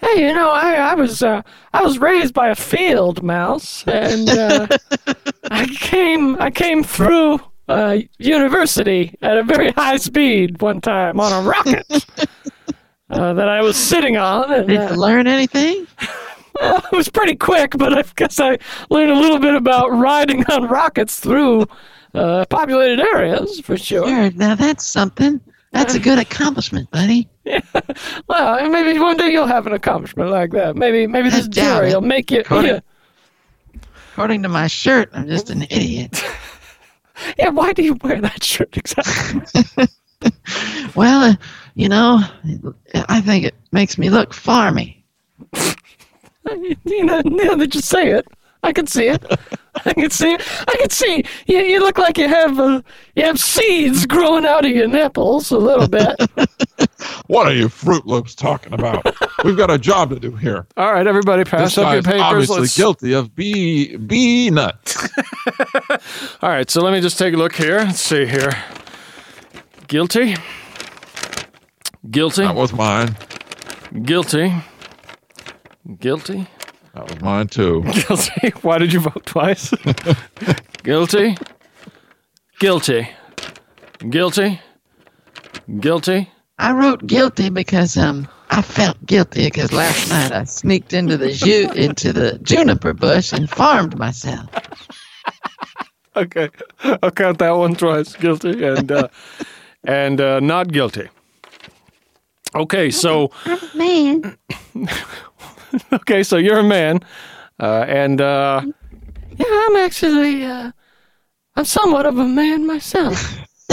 Hey, 0.00 0.26
you 0.26 0.34
know, 0.34 0.50
I, 0.50 0.74
I 0.74 0.94
was 0.94 1.22
uh, 1.22 1.42
I 1.72 1.82
was 1.82 2.00
raised 2.00 2.34
by 2.34 2.48
a 2.48 2.56
field 2.56 3.22
mouse, 3.22 3.86
and 3.86 4.28
uh, 4.28 4.66
I 5.50 5.66
came 5.66 6.36
I 6.40 6.50
came 6.50 6.82
through 6.82 7.38
uh, 7.68 7.98
university 8.18 9.14
at 9.22 9.38
a 9.38 9.44
very 9.44 9.70
high 9.70 9.98
speed 9.98 10.60
one 10.60 10.80
time 10.80 11.20
on 11.20 11.32
a 11.32 11.48
rocket 11.48 11.86
uh, 13.10 13.32
that 13.34 13.48
I 13.48 13.62
was 13.62 13.76
sitting 13.76 14.16
on, 14.16 14.52
and 14.52 14.66
Did 14.66 14.80
you 14.80 14.86
uh, 14.88 14.94
learn 14.96 15.28
anything? 15.28 15.86
Well, 16.60 16.82
it 16.92 16.96
was 16.96 17.08
pretty 17.08 17.36
quick. 17.36 17.72
But 17.76 17.96
I 17.96 18.04
guess 18.16 18.38
I 18.40 18.58
learned 18.90 19.10
a 19.10 19.18
little 19.18 19.38
bit 19.38 19.54
about 19.54 19.88
riding 19.90 20.44
on 20.50 20.64
rockets 20.68 21.20
through 21.20 21.66
uh, 22.14 22.44
populated 22.46 23.00
areas 23.00 23.60
for 23.60 23.76
sure. 23.76 24.06
Sure. 24.08 24.30
Now 24.32 24.54
that's 24.54 24.84
something. 24.86 25.40
That's 25.72 25.94
a 25.94 25.98
good 25.98 26.18
accomplishment, 26.18 26.90
buddy. 26.90 27.28
Yeah. 27.44 27.58
Well, 28.28 28.68
maybe 28.70 29.00
one 29.00 29.16
day 29.16 29.32
you'll 29.32 29.48
have 29.48 29.66
an 29.66 29.72
accomplishment 29.72 30.30
like 30.30 30.52
that. 30.52 30.76
Maybe 30.76 31.08
maybe 31.08 31.28
this 31.28 31.48
jury 31.48 31.90
it. 31.90 31.94
will 31.94 32.00
make 32.00 32.30
you. 32.30 32.44
Cody. 32.44 32.68
Yeah, 32.68 32.80
According 34.12 34.44
to 34.44 34.48
my 34.48 34.68
shirt, 34.68 35.10
I'm 35.12 35.26
just 35.26 35.50
an 35.50 35.62
idiot. 35.62 36.22
yeah. 37.36 37.48
Why 37.48 37.72
do 37.72 37.82
you 37.82 37.94
wear 38.04 38.20
that 38.20 38.44
shirt 38.44 38.76
exactly? 38.76 39.86
Well, 40.94 41.32
uh, 41.32 41.34
you 41.74 41.88
know, 41.88 42.20
I 43.08 43.20
think 43.20 43.46
it 43.46 43.54
makes 43.72 43.98
me 43.98 44.08
look 44.08 44.30
farmy. 44.32 45.02
You 46.84 47.04
know, 47.04 47.20
now 47.24 47.54
that 47.56 47.74
you 47.74 47.80
say 47.80 48.10
it, 48.10 48.26
I 48.64 48.72
can 48.72 48.86
see 48.86 49.08
it. 49.08 49.24
I 49.86 49.92
can 49.94 50.10
see 50.10 50.34
it. 50.34 50.42
I 50.68 50.76
can 50.76 50.90
see 50.90 51.24
you. 51.46 51.58
You 51.58 51.80
look 51.80 51.98
like 51.98 52.16
you 52.18 52.28
have 52.28 52.58
uh, 52.60 52.82
you 53.16 53.24
have 53.24 53.40
seeds 53.40 54.06
growing 54.06 54.44
out 54.46 54.64
of 54.64 54.70
your 54.70 54.86
nipples 54.86 55.50
a 55.50 55.58
little 55.58 55.88
bit. 55.88 56.14
What 57.26 57.48
are 57.48 57.52
you 57.52 57.68
Fruit 57.68 58.06
Loops 58.06 58.34
talking 58.34 58.72
about? 58.72 59.04
We've 59.44 59.56
got 59.56 59.70
a 59.70 59.78
job 59.78 60.10
to 60.10 60.20
do 60.20 60.36
here. 60.36 60.66
All 60.76 60.92
right, 60.92 61.04
everybody, 61.06 61.42
pass 61.44 61.74
This 61.74 61.78
up 61.78 61.92
your 61.94 62.02
papers. 62.02 62.20
obviously 62.20 62.60
Let's- 62.60 62.76
guilty 62.76 63.12
of 63.14 63.34
bee 63.34 63.96
bee 63.96 64.50
nuts. 64.50 64.96
All 66.42 66.48
right, 66.48 66.70
so 66.70 66.80
let 66.82 66.92
me 66.92 67.00
just 67.00 67.18
take 67.18 67.34
a 67.34 67.36
look 67.36 67.54
here. 67.56 67.78
Let's 67.78 68.00
see 68.00 68.26
here. 68.26 68.52
Guilty. 69.88 70.36
Guilty. 72.10 72.42
That 72.42 72.54
was 72.54 72.72
mine. 72.72 73.16
Guilty. 74.02 74.52
Guilty. 75.98 76.46
That 76.94 77.08
was 77.08 77.20
mine 77.20 77.48
too. 77.48 77.82
Guilty. 78.08 78.50
Why 78.62 78.78
did 78.78 78.92
you 78.92 79.00
vote 79.00 79.24
twice? 79.26 79.72
Guilty. 80.82 81.36
Guilty. 82.58 83.08
Guilty. 84.10 84.60
Guilty. 85.80 86.30
I 86.58 86.72
wrote 86.72 87.06
guilty 87.06 87.50
because 87.50 87.96
um 87.96 88.28
I 88.50 88.62
felt 88.62 89.04
guilty 89.06 89.46
because 89.46 89.72
last 89.72 90.10
night 90.10 90.32
I 90.32 90.44
sneaked 90.44 90.92
into 90.92 91.16
the 91.16 91.32
ju- 91.32 91.70
into 91.74 92.12
the 92.12 92.38
juniper 92.42 92.92
bush 92.92 93.32
and 93.32 93.48
farmed 93.48 93.98
myself. 93.98 94.48
Okay, 96.14 96.50
I'll 97.02 97.10
count 97.10 97.38
that 97.38 97.52
one 97.52 97.74
twice. 97.74 98.14
Guilty 98.16 98.62
and 98.66 98.92
uh, 98.92 99.08
and 99.84 100.20
uh, 100.20 100.40
not 100.40 100.70
guilty. 100.70 101.08
Okay, 102.54 102.90
so 102.90 103.30
Man, 103.74 104.36
okay, 105.92 106.22
so 106.22 106.36
you're 106.36 106.58
a 106.58 106.62
man, 106.64 107.00
uh, 107.60 107.84
and 107.88 108.20
uh, 108.20 108.62
yeah, 109.36 109.46
I'm 109.68 109.76
actually 109.76 110.44
uh, 110.44 110.72
I'm 111.56 111.64
somewhat 111.64 112.06
of 112.06 112.18
a 112.18 112.26
man 112.26 112.66
myself. 112.66 113.36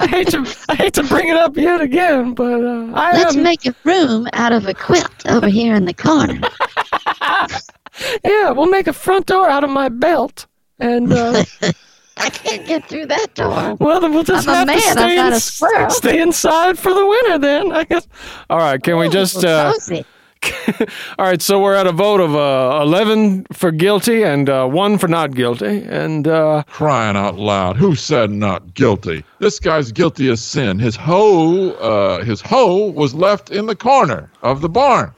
I 0.00 0.06
hate 0.06 0.28
to 0.28 0.56
I 0.68 0.74
hate 0.74 0.94
to 0.94 1.02
bring 1.04 1.28
it 1.28 1.36
up 1.36 1.56
yet 1.56 1.80
again, 1.80 2.34
but 2.34 2.62
uh, 2.64 2.90
I 2.94 3.12
let's 3.12 3.36
am. 3.36 3.42
make 3.42 3.66
a 3.66 3.74
room 3.84 4.28
out 4.32 4.52
of 4.52 4.66
a 4.66 4.74
quilt 4.74 5.26
over 5.26 5.48
here 5.48 5.74
in 5.74 5.84
the 5.84 5.94
corner. 5.94 6.40
yeah, 8.24 8.50
we'll 8.50 8.66
make 8.70 8.86
a 8.86 8.92
front 8.92 9.26
door 9.26 9.48
out 9.48 9.64
of 9.64 9.70
my 9.70 9.88
belt, 9.88 10.46
and 10.78 11.12
uh, 11.12 11.44
I 12.16 12.30
can't 12.30 12.66
get 12.66 12.88
through 12.88 13.06
that 13.06 13.34
door. 13.34 13.76
well, 13.80 14.00
then 14.00 14.12
we'll 14.12 14.24
just 14.24 14.48
I'm 14.48 14.54
a 14.54 14.56
have 14.58 14.66
man, 14.66 14.76
to 14.78 14.82
I'm 14.82 14.92
stay, 15.08 15.16
not 15.16 15.32
in- 15.34 15.40
squirrel. 15.40 15.90
stay 15.90 16.20
inside 16.20 16.78
for 16.78 16.92
the 16.94 17.06
winter. 17.06 17.38
Then 17.38 17.72
I 17.72 17.84
guess. 17.84 18.06
all 18.50 18.58
right, 18.58 18.82
can 18.82 18.98
we 18.98 19.08
just? 19.08 19.44
Uh, 19.44 19.72
Cozy. 19.72 20.04
all 21.18 21.26
right, 21.26 21.40
so 21.42 21.60
we're 21.60 21.74
at 21.74 21.86
a 21.86 21.92
vote 21.92 22.20
of 22.20 22.34
uh, 22.34 22.80
eleven 22.82 23.44
for 23.52 23.70
guilty 23.70 24.22
and 24.22 24.48
uh, 24.48 24.66
one 24.66 24.98
for 24.98 25.08
not 25.08 25.34
guilty, 25.34 25.84
and 25.88 26.26
uh, 26.28 26.62
Crying 26.66 27.16
out 27.16 27.36
loud. 27.36 27.76
Who 27.76 27.94
said 27.94 28.30
not 28.30 28.74
guilty? 28.74 29.24
This 29.38 29.58
guy's 29.58 29.92
guilty 29.92 30.28
of 30.28 30.38
sin. 30.38 30.78
His 30.78 30.96
hoe, 30.96 31.70
uh, 31.72 32.24
his 32.24 32.40
hoe 32.40 32.90
was 32.90 33.14
left 33.14 33.50
in 33.50 33.66
the 33.66 33.76
corner 33.76 34.30
of 34.42 34.60
the 34.60 34.68
barn. 34.68 35.12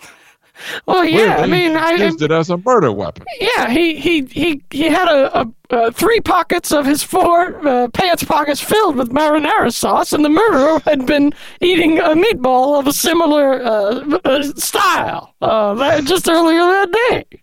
Well, 0.87 1.05
yeah, 1.05 1.37
I 1.37 1.47
mean, 1.47 1.77
I, 1.77 1.97
he 1.97 2.05
used 2.05 2.23
it 2.23 2.31
as 2.31 2.51
a 2.51 2.57
murder 2.57 2.93
weapon. 2.93 3.27
Yeah, 3.41 3.71
he 3.71 3.97
he 3.97 4.25
he 4.25 4.63
he 4.71 4.85
had 4.85 5.09
a, 5.09 5.41
a, 5.41 5.53
uh 5.71 5.91
three 5.91 6.21
pockets 6.21 6.73
of 6.73 6.87
his 6.87 7.03
four 7.03 7.67
uh, 7.67 7.89
pants 7.89 8.25
pockets 8.25 8.61
filled 8.61 8.97
with 8.97 9.11
marinara 9.11 9.73
sauce, 9.73 10.13
and 10.13 10.25
the 10.25 10.29
murderer 10.29 10.81
had 10.85 11.07
been 11.07 11.33
eating 11.61 11.99
a 11.99 12.11
meatball 12.11 12.79
of 12.79 12.87
a 12.87 12.93
similar 12.93 13.63
uh, 13.63 14.19
uh, 14.25 14.43
style 14.57 15.35
uh, 15.43 15.75
that, 15.75 16.05
just 16.05 16.29
earlier 16.29 16.61
that 16.61 16.93
day. 17.09 17.41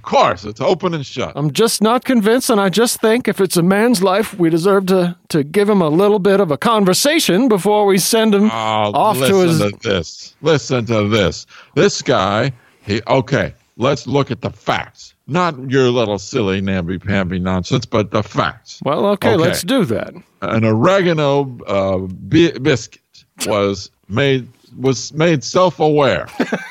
Of 0.00 0.04
course, 0.04 0.46
it's 0.46 0.62
open 0.62 0.94
and 0.94 1.04
shut. 1.04 1.32
I'm 1.36 1.50
just 1.52 1.82
not 1.82 2.06
convinced, 2.06 2.48
and 2.48 2.58
I 2.58 2.70
just 2.70 3.02
think 3.02 3.28
if 3.28 3.38
it's 3.38 3.58
a 3.58 3.62
man's 3.62 4.02
life, 4.02 4.32
we 4.38 4.48
deserve 4.48 4.86
to 4.86 5.14
to 5.28 5.44
give 5.44 5.68
him 5.68 5.82
a 5.82 5.90
little 5.90 6.18
bit 6.18 6.40
of 6.40 6.50
a 6.50 6.56
conversation 6.56 7.48
before 7.48 7.84
we 7.84 7.98
send 7.98 8.34
him 8.34 8.44
Oh, 8.44 8.92
off 8.94 9.18
to 9.18 9.24
his. 9.40 9.60
Listen 9.60 9.78
to 9.78 9.88
this. 9.90 10.34
Listen 10.40 10.86
to 10.86 11.06
this. 11.08 11.46
This 11.74 12.00
guy, 12.00 12.52
he 12.80 13.02
okay. 13.06 13.52
Let's 13.76 14.06
look 14.06 14.30
at 14.30 14.40
the 14.40 14.50
facts, 14.50 15.14
not 15.26 15.54
your 15.70 15.90
little 15.90 16.18
silly 16.18 16.60
namby-pamby 16.62 17.38
nonsense, 17.38 17.84
but 17.86 18.10
the 18.10 18.22
facts. 18.22 18.80
well, 18.84 19.04
okay, 19.06 19.30
Okay. 19.34 19.36
let's 19.36 19.62
do 19.62 19.84
that. 19.84 20.14
An 20.42 20.64
oregano 20.64 21.58
uh, 21.66 21.98
bi- 21.98 22.56
biscuit 22.58 23.02
was 23.46 23.90
made 24.08 24.48
was 24.78 25.12
made 25.12 25.42
self-aware, 25.44 26.26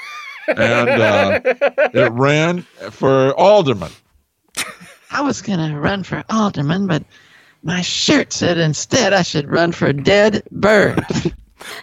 and 0.57 0.89
uh, 0.89 1.39
it 1.93 2.11
ran 2.13 2.61
for 2.91 3.33
alderman. 3.39 3.91
I 5.11 5.21
was 5.21 5.41
gonna 5.41 5.79
run 5.79 6.03
for 6.03 6.23
alderman, 6.29 6.87
but 6.87 7.03
my 7.63 7.81
shirt 7.81 8.31
said 8.33 8.57
instead 8.57 9.13
I 9.13 9.21
should 9.23 9.49
run 9.49 9.71
for 9.71 9.91
dead 9.93 10.43
bird. 10.51 11.03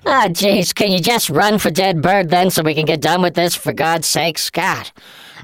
Ah, 0.06 0.26
jeez, 0.28 0.74
can 0.74 0.90
you 0.90 0.98
just 1.00 1.28
run 1.28 1.58
for 1.58 1.70
dead 1.70 2.00
bird 2.00 2.30
then 2.30 2.48
so 2.48 2.62
we 2.62 2.72
can 2.72 2.86
get 2.86 3.02
done 3.02 3.20
with 3.20 3.34
this, 3.34 3.54
for 3.54 3.74
God's 3.74 4.06
sake, 4.06 4.38
Scott? 4.38 4.90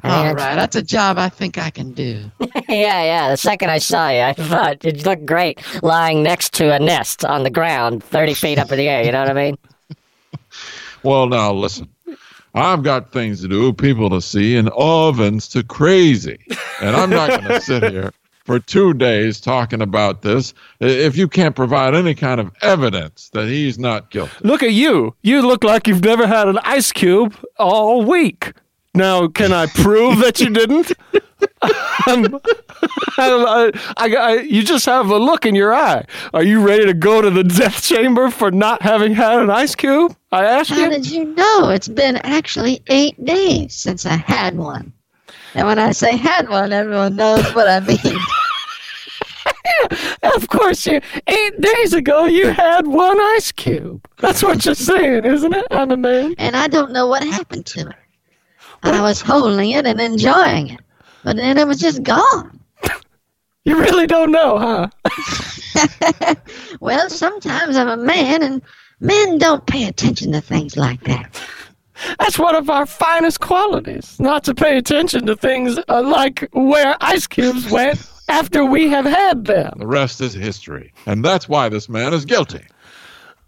I 0.03 0.09
mean, 0.09 0.17
All 0.17 0.33
it's- 0.33 0.37
right, 0.47 0.55
that's 0.55 0.75
a 0.75 0.83
job 0.83 1.19
I 1.19 1.29
think 1.29 1.59
I 1.59 1.69
can 1.69 1.93
do. 1.93 2.31
yeah, 2.67 3.03
yeah. 3.05 3.31
The 3.31 3.37
second 3.37 3.69
I 3.71 3.77
saw 3.77 4.09
you, 4.09 4.21
I 4.23 4.33
thought 4.33 4.83
you 4.85 4.93
looked 4.93 5.27
great 5.27 5.61
lying 5.83 6.23
next 6.23 6.55
to 6.55 6.73
a 6.75 6.79
nest 6.79 7.27
on 7.27 7.43
the 7.43 7.51
ground, 7.51 8.03
30 8.03 8.33
feet 8.33 8.59
up 8.59 8.73
in 8.73 8.79
the 8.79 8.89
air, 8.89 9.05
you 9.05 9.13
know 9.13 9.21
what 9.21 9.31
I 9.31 9.35
mean? 9.35 9.59
Well, 11.03 11.27
now 11.27 11.53
listen. 11.53 11.89
I've 12.55 12.83
got 12.83 13.13
things 13.13 13.41
to 13.43 13.49
do, 13.49 13.73
people 13.73 14.11
to 14.11 14.21
see, 14.21 14.57
and 14.57 14.69
ovens 14.71 15.49
to 15.49 15.63
crazy. 15.63 16.39
And 16.81 16.95
I'm 16.95 17.11
not 17.11 17.31
going 17.31 17.45
to 17.49 17.61
sit 17.61 17.91
here 17.91 18.13
for 18.45 18.59
two 18.59 18.93
days 18.95 19.41
talking 19.41 19.81
about 19.81 20.23
this 20.23 20.53
if 20.81 21.17
you 21.17 21.29
can't 21.29 21.55
provide 21.57 21.95
any 21.95 22.15
kind 22.15 22.41
of 22.41 22.51
evidence 22.61 23.31
that 23.31 23.47
he's 23.47 23.79
not 23.79 24.11
guilty. 24.11 24.33
Look 24.43 24.63
at 24.63 24.73
you. 24.73 25.15
You 25.23 25.47
look 25.47 25.65
like 25.65 25.87
you've 25.87 26.05
never 26.05 26.27
had 26.27 26.49
an 26.49 26.59
ice 26.65 26.93
cube 26.93 27.35
all 27.59 28.05
week. 28.05 28.53
Now, 28.95 29.29
can 29.29 29.53
I 29.53 29.67
prove 29.67 30.19
that 30.19 30.41
you 30.41 30.51
didn't? 30.51 30.93
Um, 32.09 32.41
I, 33.17 33.71
I, 33.97 34.17
I, 34.17 34.33
you 34.41 34.65
just 34.65 34.87
have 34.87 35.09
a 35.11 35.17
look 35.19 35.47
in 35.47 35.55
your 35.55 35.73
eye. 35.73 36.05
Are 36.35 36.43
you 36.43 36.61
ready 36.67 36.85
to 36.87 36.95
go 36.95 37.23
to 37.23 37.31
the 37.31 37.45
death 37.45 37.83
chamber 37.85 38.29
for 38.31 38.51
not 38.51 38.83
having 38.83 39.15
had 39.15 39.39
an 39.39 39.51
ice 39.51 39.75
cube? 39.77 40.17
I 40.33 40.45
asked 40.45 40.71
How 40.71 40.79
you. 40.85 40.91
did 40.91 41.09
you 41.09 41.25
know? 41.27 41.69
It's 41.71 41.87
been 41.89 42.17
actually 42.17 42.83
eight 42.89 43.23
days 43.25 43.75
since 43.75 44.05
I 44.05 44.17
had 44.17 44.57
one. 44.57 44.93
And 45.55 45.67
when 45.69 45.79
I 45.79 45.93
say 45.93 46.17
had 46.17 46.49
one, 46.49 46.73
everyone 46.73 47.15
knows 47.17 47.45
what 47.55 47.69
I 47.69 47.81
mean. 47.81 47.99
Of 50.37 50.49
course, 50.49 50.87
you. 50.87 51.01
Eight 51.27 51.61
days 51.61 51.93
ago, 51.93 52.25
you 52.27 52.49
had 52.51 52.87
one 52.87 53.21
ice 53.21 53.51
cube. 53.53 54.07
That's 54.19 54.43
what 54.43 54.65
you're 54.65 54.75
saying, 54.75 55.25
isn't 55.25 55.53
it? 55.53 55.67
I'm 55.71 55.91
a 55.91 55.97
man. 55.97 56.35
and 56.39 56.57
I 56.57 56.69
don't 56.69 56.93
know 56.93 57.07
what 57.09 57.25
happened 57.25 57.67
to 57.67 57.81
it. 57.89 57.97
I 58.85 59.01
was 59.01 59.21
holding 59.21 59.71
it 59.71 59.85
and 59.87 60.01
enjoying 60.01 60.71
it, 60.71 60.81
but 61.25 61.37
then 61.37 61.59
it 61.59 61.67
was 61.67 61.79
just 61.79 62.03
gone. 62.03 62.59
You 63.65 63.79
really 63.79 64.09
don't 64.09 64.33
know, 64.33 64.59
huh? 64.59 66.35
Well, 66.81 67.09
sometimes 67.09 67.77
I'm 67.77 67.89
a 67.89 67.97
man, 67.97 68.43
and 68.43 68.61
men 68.99 69.39
don't 69.39 69.65
pay 69.67 69.85
attention 69.85 70.33
to 70.33 70.41
things 70.41 70.77
like 70.77 71.01
that. 71.05 71.41
That's 72.19 72.39
one 72.39 72.57
of 72.57 72.69
our 72.69 72.87
finest 72.87 73.39
qualities, 73.39 74.19
not 74.19 74.43
to 74.45 74.55
pay 74.55 74.77
attention 74.79 75.27
to 75.27 75.37
things 75.37 75.79
uh, 75.89 76.03
like 76.03 76.49
where 76.53 76.97
ice 77.01 77.29
cubes 77.29 77.71
went 77.71 78.05
after 78.29 78.65
we 78.65 78.89
have 78.89 79.05
had 79.05 79.45
them. 79.45 79.75
The 79.79 79.87
rest 79.87 80.21
is 80.21 80.35
history. 80.35 80.93
And 81.07 81.25
that's 81.25 81.49
why 81.49 81.69
this 81.69 81.89
man 81.89 82.13
is 82.13 82.25
guilty. 82.25 82.65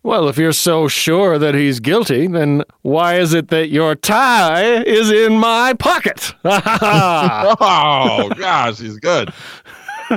Well, 0.05 0.29
if 0.29 0.37
you're 0.37 0.53
so 0.53 0.87
sure 0.87 1.39
that 1.39 1.55
he's 1.55 1.81
guilty, 1.81 2.27
then 2.27 2.63
why 2.83 3.19
is 3.19 3.33
it 3.33 3.49
that 3.49 3.71
your 3.71 3.95
tie 3.95 4.83
is 4.83 5.11
in 5.11 5.39
my 5.39 5.73
pocket? 5.73 6.35
Oh, 6.45 8.31
gosh, 8.37 8.79
he's 8.81 8.99
good. 8.99 9.33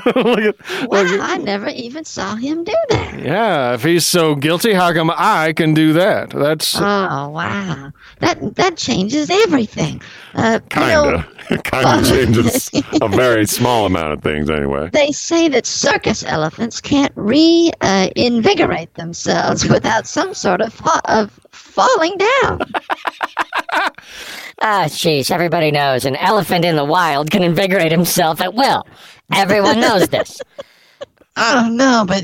at, 0.39 0.55
look 0.89 1.07
at- 1.07 1.19
I 1.19 1.37
never 1.37 1.69
even 1.69 2.03
saw 2.05 2.35
him 2.35 2.63
do 2.63 2.73
that. 2.89 3.19
yeah, 3.19 3.73
if 3.73 3.83
he's 3.83 4.05
so 4.05 4.35
guilty, 4.35 4.73
how 4.73 4.93
come 4.93 5.11
I 5.15 5.53
can 5.53 5.73
do 5.73 5.93
that? 5.93 6.29
That's 6.31 6.75
Oh 6.79 7.29
wow, 7.29 7.91
that 8.19 8.55
that 8.55 8.77
changes 8.77 9.29
everything. 9.29 10.01
Uh, 10.33 10.59
Kinda. 10.69 11.27
Kinda 11.63 12.03
changes 12.03 12.69
a 13.01 13.07
very 13.07 13.45
small 13.45 13.85
amount 13.85 14.13
of 14.13 14.21
things 14.21 14.49
anyway. 14.49 14.89
they 14.91 15.11
say 15.11 15.47
that 15.47 15.65
circus 15.65 16.23
elephants 16.23 16.81
can't 16.81 17.13
reinvigorate 17.15 18.93
themselves 18.95 19.67
without 19.67 20.05
some 20.07 20.33
sort 20.33 20.61
of 20.61 20.79
of 21.05 21.39
falling 21.57 22.17
down. 22.17 22.59
Ah, 24.59 24.85
jeez, 24.87 25.29
everybody 25.29 25.69
knows 25.69 26.03
an 26.03 26.15
elephant 26.15 26.65
in 26.65 26.75
the 26.75 26.83
wild 26.83 27.29
can 27.29 27.43
invigorate 27.43 27.91
himself 27.91 28.41
at 28.41 28.55
will. 28.55 28.87
Everyone 29.31 29.79
knows 29.79 30.07
this. 30.09 30.41
I 31.35 31.53
don't 31.53 31.77
know, 31.77 32.05
but 32.07 32.23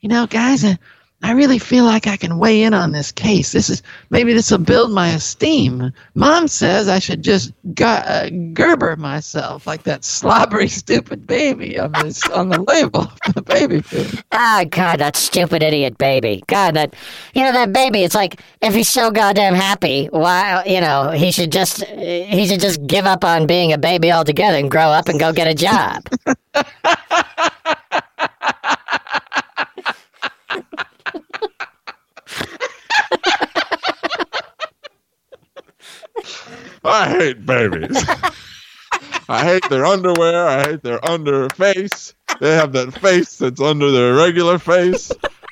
you 0.00 0.08
know, 0.08 0.26
guys, 0.26 0.64
I, 0.64 0.78
I 1.24 1.32
really 1.32 1.58
feel 1.58 1.84
like 1.84 2.06
I 2.06 2.18
can 2.18 2.38
weigh 2.38 2.64
in 2.64 2.74
on 2.74 2.92
this 2.92 3.10
case. 3.10 3.52
This 3.52 3.70
is 3.70 3.82
maybe 4.10 4.34
this 4.34 4.50
will 4.50 4.58
build 4.58 4.92
my 4.92 5.08
esteem. 5.08 5.90
Mom 6.14 6.48
says 6.48 6.86
I 6.86 6.98
should 6.98 7.22
just 7.22 7.50
gu- 7.72 7.84
uh, 7.86 8.28
Gerber 8.52 8.94
myself 8.96 9.66
like 9.66 9.84
that 9.84 10.04
slobbery, 10.04 10.68
stupid 10.84 11.26
baby 11.26 11.78
on 11.78 11.92
this 11.92 12.28
on 12.28 12.50
the 12.50 12.60
label 12.60 13.10
of 13.26 13.34
the 13.34 13.40
baby 13.40 13.80
food. 13.80 14.22
Ah, 14.32 14.66
God, 14.68 15.00
that 15.00 15.16
stupid 15.16 15.62
idiot 15.62 15.96
baby. 15.96 16.44
God, 16.46 16.74
that, 16.74 16.94
you 17.32 17.42
know, 17.42 17.52
that 17.52 17.72
baby, 17.72 18.00
it's 18.00 18.14
like, 18.14 18.38
if 18.60 18.74
he's 18.74 18.90
so 18.90 19.10
goddamn 19.10 19.54
happy, 19.54 20.08
why, 20.10 20.62
you 20.66 20.82
know, 20.82 21.08
he 21.08 21.32
should 21.32 21.50
just, 21.50 21.82
he 21.84 22.46
should 22.46 22.60
just 22.60 22.86
give 22.86 23.06
up 23.06 23.24
on 23.24 23.46
being 23.46 23.72
a 23.72 23.78
baby 23.78 24.12
altogether 24.12 24.58
and 24.58 24.70
grow 24.70 24.88
up 24.88 25.08
and 25.08 25.18
go 25.18 25.32
get 25.32 25.48
a 25.48 25.54
job. 25.54 26.06
I 36.84 37.08
hate 37.08 37.46
babies. 37.46 38.04
I 39.28 39.42
hate 39.44 39.68
their 39.70 39.86
underwear. 39.86 40.46
I 40.46 40.62
hate 40.68 40.82
their 40.82 41.04
under 41.08 41.48
face. 41.50 42.14
They 42.40 42.54
have 42.54 42.72
that 42.72 42.92
face 42.94 43.38
that's 43.38 43.60
under 43.60 43.90
their 43.90 44.14
regular 44.14 44.58
face. 44.58 45.10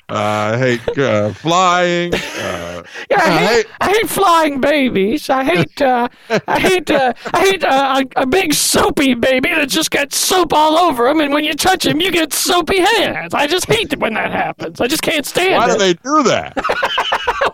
Uh, 0.09 0.51
I 0.53 0.57
hate 0.57 0.97
uh, 0.99 1.33
flying. 1.33 2.13
Uh, 2.13 2.83
Yeah, 3.09 3.17
I 3.19 3.23
I 3.23 3.29
hate, 3.37 3.47
hate- 3.55 3.65
I 3.81 3.87
hate 3.93 4.09
flying 4.09 4.61
babies. 4.61 5.29
I 5.29 5.43
hate, 5.43 5.81
uh, 5.81 6.07
I 6.47 6.59
hate, 6.59 6.91
uh, 6.91 7.13
I 7.33 7.39
hate 7.39 7.63
uh, 7.63 8.03
a, 8.17 8.21
a 8.21 8.25
big 8.27 8.53
soapy 8.53 9.13
baby 9.15 9.49
that 9.49 9.69
just 9.69 9.89
gets 9.91 10.17
soap 10.17 10.51
all 10.53 10.77
over 10.77 11.07
him, 11.07 11.19
and 11.21 11.33
when 11.33 11.43
you 11.45 11.53
touch 11.53 11.85
him, 11.85 12.01
you 12.01 12.11
get 12.11 12.33
soapy 12.33 12.79
hands. 12.79 13.33
I 13.33 13.47
just 13.47 13.65
hate 13.65 13.93
it 13.93 13.99
when 13.99 14.13
that 14.15 14.31
happens. 14.31 14.81
I 14.81 14.87
just 14.87 15.01
can't 15.01 15.25
stand 15.25 15.53
it. 15.53 15.57
why 15.57 15.67
do 15.71 15.77
they 15.77 15.93
do 15.93 16.23
that? 16.23 16.57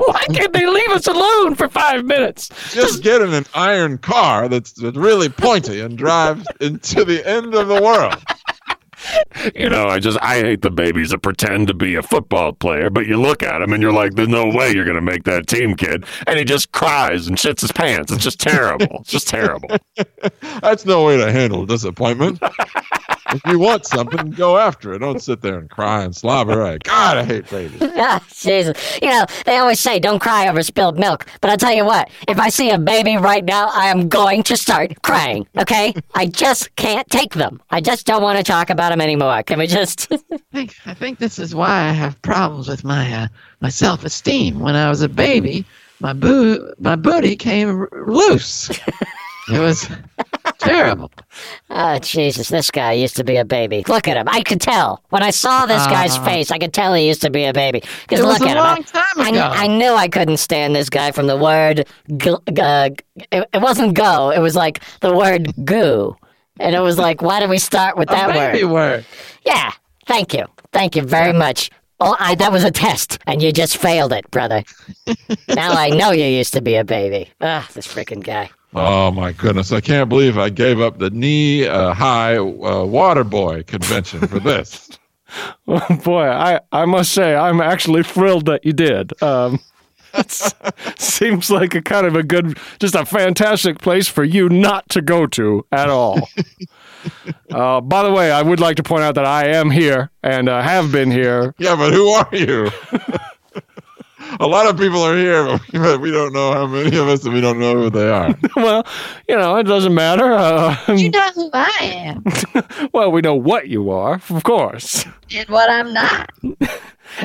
Why 0.06 0.26
can't 0.34 0.54
they 0.54 0.66
leave 0.66 0.90
us 0.92 1.08
alone 1.08 1.56
for 1.56 1.68
five 1.68 2.06
minutes? 2.06 2.50
Just 2.74 3.04
get 3.04 3.22
in 3.22 3.34
an 3.34 3.46
iron 3.54 3.98
car 3.98 4.48
that's, 4.48 4.72
that's 4.72 4.96
really 4.96 5.28
pointy 5.30 5.82
and 5.82 5.98
drive 5.98 6.46
into 6.62 7.04
the 7.04 7.28
end 7.28 7.54
of 7.54 7.68
the 7.68 7.82
world. 7.82 8.16
You 9.56 9.70
know, 9.70 9.88
I 9.88 10.00
just 10.00 10.18
I 10.22 10.40
hate 10.40 10.62
the 10.62 10.70
babies 10.70 11.12
that 11.12 11.20
pretend 11.20 11.68
to 11.70 11.74
be 11.74 11.96
a 11.96 12.04
football 12.04 12.52
player, 12.52 12.90
but 12.90 13.08
you 13.08 13.20
look 13.20 13.42
at 13.42 13.62
him 13.62 13.72
and 13.72 13.82
you're 13.82 13.94
like, 13.94 14.16
"There's 14.16 14.28
no 14.28 14.48
way 14.48 14.74
you're 14.74 14.86
gonna 14.86 15.00
make 15.02 15.24
that 15.24 15.48
team, 15.48 15.76
kid." 15.76 16.04
And 16.28 16.38
he 16.38 16.44
just 16.44 16.74
cries 16.74 17.28
and 17.28 17.38
shits 17.38 17.62
his 17.62 17.72
pants. 17.72 18.12
It's 18.12 18.24
just 18.24 18.40
terrible. 18.42 18.98
It's 19.00 19.12
just 19.12 19.28
terrible. 19.30 19.70
That's 20.62 20.86
no 20.86 21.06
way 21.06 21.18
to 21.18 21.32
handle 21.32 21.66
disappointment. 21.66 22.40
If 23.32 23.42
you 23.46 23.60
want 23.60 23.86
something, 23.86 24.32
go 24.32 24.58
after 24.58 24.94
it. 24.94 25.00
Don't 25.00 25.22
sit 25.22 25.42
there 25.42 25.58
and 25.60 25.70
cry 25.70 26.04
and 26.04 26.16
slobber. 26.16 26.64
I, 26.64 26.78
God, 26.80 27.18
I 27.18 27.24
hate 27.24 27.50
babies. 27.50 27.82
Ah, 28.02 28.24
Jesus. 28.34 28.78
You 29.02 29.10
know, 29.10 29.26
they 29.46 29.58
always 29.58 29.80
say 29.80 30.00
don't 30.00 30.20
cry 30.20 30.48
over 30.48 30.64
spilled 30.64 30.98
milk. 30.98 31.26
But 31.42 31.50
I'll 31.52 31.58
tell 31.58 31.74
you 31.74 31.84
what, 31.86 32.10
if 32.28 32.40
I 32.40 32.50
see 32.50 32.70
a 32.70 32.78
baby 32.78 33.18
right 33.18 33.44
now, 33.44 33.70
I 33.74 33.88
am 33.88 34.08
going 34.08 34.42
to 34.44 34.56
start 34.56 35.02
crying, 35.02 35.46
okay? 35.58 35.94
I 36.16 36.28
just 36.28 36.74
can't 36.78 37.08
take 37.10 37.34
them. 37.34 37.62
I 37.72 37.82
just 37.82 38.06
don't 38.06 38.22
want 38.24 38.38
to 38.38 38.44
talk 38.44 38.70
about 38.70 38.90
them 38.92 39.02
anymore. 39.02 39.44
Can 39.44 39.60
we 39.60 39.68
just. 39.68 40.12
I 40.22 40.38
think, 40.54 40.76
I 40.86 40.94
think 40.94 41.20
this 41.20 41.40
is 41.40 41.54
why 41.54 41.70
I 41.70 41.92
have 41.92 42.20
problems 42.22 42.68
with 42.70 42.84
my 42.84 43.12
uh, 43.14 43.28
my 43.60 43.70
self 43.70 44.04
esteem. 44.06 44.60
When 44.60 44.76
I 44.76 44.90
was 44.90 45.02
a 45.02 45.10
baby, 45.10 45.66
my 46.00 46.14
boo 46.14 46.74
my 46.80 46.96
booty 46.96 47.36
came 47.36 47.82
r- 47.82 47.90
loose. 48.08 48.70
It 49.52 49.60
was 49.60 49.90
terrible. 50.60 51.12
Oh, 51.70 51.98
Jesus, 52.00 52.50
this 52.50 52.70
guy 52.72 52.94
used 52.94 53.16
to 53.16 53.24
be 53.24 53.38
a 53.38 53.46
baby. 53.46 53.84
Look 53.88 54.08
at 54.08 54.18
him. 54.18 54.28
I 54.30 54.42
could 54.44 54.62
tell. 54.62 55.04
When 55.10 55.24
I 55.24 55.32
saw 55.32 55.66
this 55.66 55.86
guy's 55.88 56.18
face, 56.20 56.52
I 56.52 56.58
could 56.58 56.74
tell 56.74 56.94
he 56.94 57.08
used 57.08 57.22
to 57.22 57.30
be 57.30 57.46
a 57.46 57.54
baby. 57.54 57.82
Because 58.08 58.22
look 58.26 58.42
at 58.42 58.48
him. 58.48 58.58
long 58.58 58.78
I- 58.80 58.82
time 58.82 59.06
I, 59.18 59.30
ago. 59.30 59.50
I 59.52 59.68
knew 59.68 59.94
I 59.94 60.08
couldn't 60.08 60.38
stand 60.38 60.76
this 60.76 60.90
guy 60.90 61.12
from 61.12 61.28
the 61.28 61.38
word. 61.38 61.88
G- 62.18 62.30
uh, 62.62 62.90
it, 63.32 63.50
it 63.54 63.62
wasn't 63.62 63.94
go, 63.96 64.30
it 64.32 64.40
was 64.40 64.56
like 64.56 64.82
the 65.02 65.16
word 65.16 65.54
goo. 65.66 66.16
And 66.60 66.76
it 66.76 66.80
was 66.82 66.98
like, 66.98 67.22
why 67.22 67.40
did 67.40 67.50
we 67.50 67.58
start 67.58 67.98
with 67.98 68.10
that 68.10 68.36
word? 68.36 68.52
baby 68.54 68.66
word. 68.66 69.06
Yeah, 69.46 69.72
thank 70.06 70.34
you. 70.34 70.46
Thank 70.74 70.96
you 70.96 71.04
very 71.04 71.32
much. 71.34 71.72
Oh, 72.02 72.16
I, 72.20 72.36
that 72.36 72.52
was 72.52 72.64
a 72.64 72.72
test, 72.72 73.18
and 73.28 73.42
you 73.42 73.52
just 73.52 73.76
failed 73.78 74.14
it, 74.14 74.30
brother. 74.32 74.64
now 75.50 75.72
I 75.74 75.90
know 75.90 76.12
you 76.12 76.24
used 76.26 76.54
to 76.54 76.62
be 76.62 76.76
a 76.76 76.84
baby. 76.86 77.30
Ah, 77.42 77.68
this 77.74 77.88
freaking 77.88 78.24
guy. 78.24 78.50
Oh 78.74 79.12
my 79.12 79.32
goodness! 79.32 79.72
I 79.72 79.82
can't 79.82 80.10
believe 80.10 80.38
I 80.38 80.50
gave 80.50 80.80
up 80.80 81.00
the 81.00 81.10
knee 81.10 81.66
uh, 81.66 81.94
high 81.94 82.38
uh, 82.38 82.86
water 82.86 83.24
boy 83.24 83.64
convention 83.64 84.28
for 84.28 84.40
this. 84.40 84.90
Oh, 85.68 86.00
boy, 86.04 86.28
I, 86.28 86.60
I 86.72 86.86
must 86.86 87.12
say, 87.12 87.36
I'm 87.36 87.62
actually 87.62 88.02
thrilled 88.02 88.48
that 88.48 88.66
you 88.66 88.74
did. 88.74 89.22
Um, 89.22 89.60
it's, 90.16 90.54
seems 90.98 91.52
like 91.52 91.76
a 91.76 91.82
kind 91.82 92.08
of 92.08 92.16
a 92.16 92.24
good, 92.24 92.58
just 92.80 92.96
a 92.96 93.06
fantastic 93.06 93.80
place 93.80 94.08
for 94.08 94.24
you 94.24 94.50
not 94.50 94.90
to 94.90 95.02
go 95.02 95.28
to 95.28 95.66
at 95.72 95.90
all. 95.90 96.28
uh, 97.52 97.82
by 97.82 98.04
the 98.04 98.12
way, 98.12 98.32
I 98.32 98.42
would 98.42 98.60
like 98.60 98.78
to 98.78 98.84
point 98.84 99.04
out 99.04 99.16
that 99.16 99.26
I 99.26 99.50
am 99.50 99.70
here 99.70 100.10
and 100.24 100.50
uh, 100.50 100.62
have 100.62 100.92
been 100.92 101.12
here. 101.12 101.54
Yeah, 101.60 101.76
but 101.76 101.94
who 101.94 102.10
are 102.10 102.30
you? 102.32 102.72
A 104.40 104.48
lot 104.48 104.68
of 104.70 104.78
people 104.78 105.02
are 105.02 105.16
here, 105.16 105.60
but 105.74 106.00
we, 106.00 106.12
don't 106.12 106.34
know 106.34 106.54
how 106.54 106.66
many 106.68 106.96
of 106.98 107.08
us, 107.08 107.26
and 107.26 107.34
we 107.34 107.42
don't 107.42 107.60
know 107.60 107.74
who 107.76 107.90
they 107.90 108.10
are. 108.10 108.34
well, 108.56 108.86
you 109.28 109.36
know, 109.36 109.58
it 109.58 109.64
doesn't 109.64 109.94
matter. 109.94 110.32
Uh, 110.34 110.76
You 110.96 111.10
know 111.12 111.30
who 111.36 111.50
I 111.54 111.70
am 111.82 112.24
well, 112.94 113.12
we 113.12 113.22
know 113.22 113.36
what 113.36 113.68
you 113.68 113.90
are, 113.92 114.22
of 114.30 114.44
course. 114.44 115.06
and 115.34 115.48
what 115.50 115.70
I'm 115.70 115.94
not. 115.94 116.30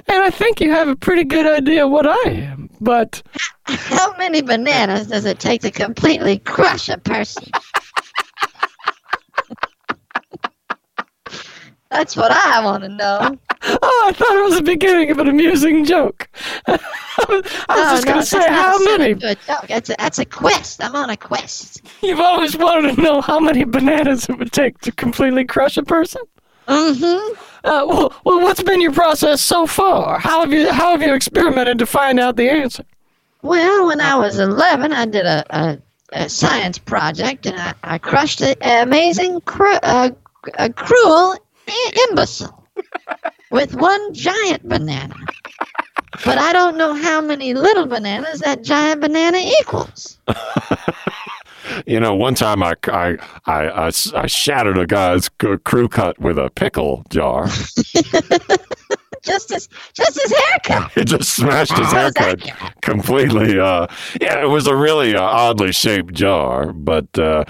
And 0.08 0.16
I 0.22 0.30
think 0.30 0.62
you 0.62 0.70
have 0.70 0.88
a 0.88 0.96
pretty 0.96 1.24
good 1.24 1.44
idea 1.46 1.86
what 1.86 2.06
I 2.06 2.30
am. 2.30 2.70
But 2.80 3.22
How 3.66 4.16
many 4.16 4.40
bananas 4.40 5.08
does 5.08 5.26
it 5.26 5.38
take 5.38 5.60
to 5.60 5.70
completely 5.70 6.38
crush 6.38 6.88
a 6.88 6.96
person? 6.96 7.44
That's 11.90 12.16
what 12.16 12.32
I 12.32 12.64
want 12.64 12.82
to 12.84 12.88
know. 12.88 13.38
Oh, 13.66 14.04
I 14.08 14.12
thought 14.12 14.36
it 14.36 14.44
was 14.44 14.56
the 14.56 14.62
beginning 14.62 15.10
of 15.10 15.18
an 15.18 15.28
amusing 15.28 15.84
joke. 15.84 16.28
I 16.66 16.78
was, 17.28 17.42
Oh, 17.68 17.90
just 17.94 18.06
no, 18.06 18.12
going 18.12 18.22
to 18.22 18.26
say 18.26 18.48
how 18.48 18.78
many. 18.84 19.14
That's 19.14 19.90
a, 19.90 19.94
that's 19.98 20.18
a 20.18 20.24
quest. 20.24 20.82
I'm 20.82 20.94
on 20.96 21.10
a 21.10 21.16
quest. 21.16 21.82
You've 22.02 22.20
always 22.20 22.56
wanted 22.56 22.96
to 22.96 23.00
know 23.00 23.20
how 23.20 23.38
many 23.40 23.64
bananas 23.64 24.28
it 24.28 24.38
would 24.38 24.52
take 24.52 24.78
to 24.80 24.92
completely 24.92 25.44
crush 25.44 25.76
a 25.76 25.82
person. 25.82 26.22
Mm-hmm. 26.68 27.34
Uh, 27.66 27.86
well, 27.86 28.14
well, 28.24 28.40
what's 28.40 28.62
been 28.62 28.80
your 28.80 28.92
process 28.92 29.40
so 29.40 29.66
far? 29.66 30.18
How 30.18 30.40
have 30.40 30.52
you 30.52 30.70
how 30.72 30.90
have 30.92 31.02
you 31.02 31.14
experimented 31.14 31.78
to 31.78 31.86
find 31.86 32.18
out 32.18 32.36
the 32.36 32.50
answer? 32.50 32.84
Well, 33.42 33.86
when 33.86 34.00
I 34.00 34.16
was 34.16 34.38
11, 34.38 34.92
I 34.92 35.04
did 35.06 35.26
a, 35.26 35.44
a, 35.50 35.78
a 36.12 36.28
science 36.28 36.78
project, 36.78 37.44
and 37.46 37.58
I, 37.60 37.74
I 37.84 37.98
crushed 37.98 38.40
an 38.40 38.54
amazing, 38.62 39.42
cru- 39.42 39.78
uh, 39.82 40.10
a 40.58 40.72
cruel 40.72 41.36
i- 41.68 42.06
imbecile 42.10 42.64
with 43.54 43.76
one 43.76 44.12
giant 44.12 44.68
banana. 44.68 45.14
But 46.24 46.38
I 46.38 46.52
don't 46.52 46.76
know 46.76 46.92
how 46.92 47.20
many 47.20 47.54
little 47.54 47.86
bananas 47.86 48.40
that 48.40 48.62
giant 48.62 49.00
banana 49.00 49.38
equals. 49.60 50.18
You 51.86 51.98
know, 51.98 52.14
one 52.14 52.34
time 52.34 52.62
I, 52.62 52.74
I, 52.88 53.16
I, 53.46 53.68
I, 53.68 53.92
I 54.14 54.26
shattered 54.26 54.78
a 54.78 54.86
guy's 54.86 55.30
c- 55.40 55.56
crew 55.64 55.88
cut 55.88 56.18
with 56.20 56.38
a 56.38 56.50
pickle 56.50 57.04
jar. 57.08 57.46
Just 59.22 59.48
his, 59.48 59.68
just 59.94 60.20
his 60.22 60.34
haircut. 60.38 60.92
It 60.96 61.06
just 61.06 61.34
smashed 61.34 61.76
his 61.78 61.90
haircut 61.90 62.42
completely. 62.82 63.58
Uh, 63.58 63.86
yeah, 64.20 64.42
it 64.42 64.48
was 64.48 64.66
a 64.66 64.76
really 64.76 65.16
uh, 65.16 65.22
oddly 65.22 65.72
shaped 65.72 66.12
jar, 66.12 66.74
but 66.74 67.18
uh, 67.18 67.44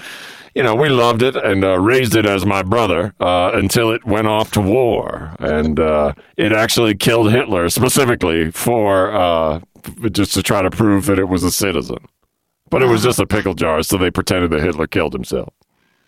you 0.54 0.62
know 0.62 0.74
we 0.74 0.88
loved 0.88 1.22
it 1.22 1.36
and 1.36 1.64
uh, 1.64 1.78
raised 1.78 2.14
it 2.14 2.26
as 2.26 2.44
my 2.46 2.62
brother 2.62 3.14
uh, 3.20 3.50
until 3.54 3.90
it 3.90 4.04
went 4.04 4.26
off 4.26 4.50
to 4.52 4.60
war, 4.60 5.34
and 5.38 5.78
uh, 5.80 6.12
it 6.36 6.52
actually 6.52 6.94
killed 6.94 7.32
Hitler 7.32 7.68
specifically 7.68 8.50
for 8.50 9.12
uh, 9.12 9.60
just 10.10 10.34
to 10.34 10.42
try 10.42 10.62
to 10.62 10.70
prove 10.70 11.06
that 11.06 11.18
it 11.18 11.28
was 11.28 11.42
a 11.42 11.50
citizen. 11.50 11.98
But 12.70 12.82
it 12.82 12.86
was 12.86 13.02
just 13.02 13.18
a 13.20 13.26
pickle 13.26 13.54
jar, 13.54 13.82
so 13.82 13.96
they 13.96 14.10
pretended 14.10 14.50
that 14.50 14.60
Hitler 14.60 14.86
killed 14.86 15.12
himself. 15.12 15.52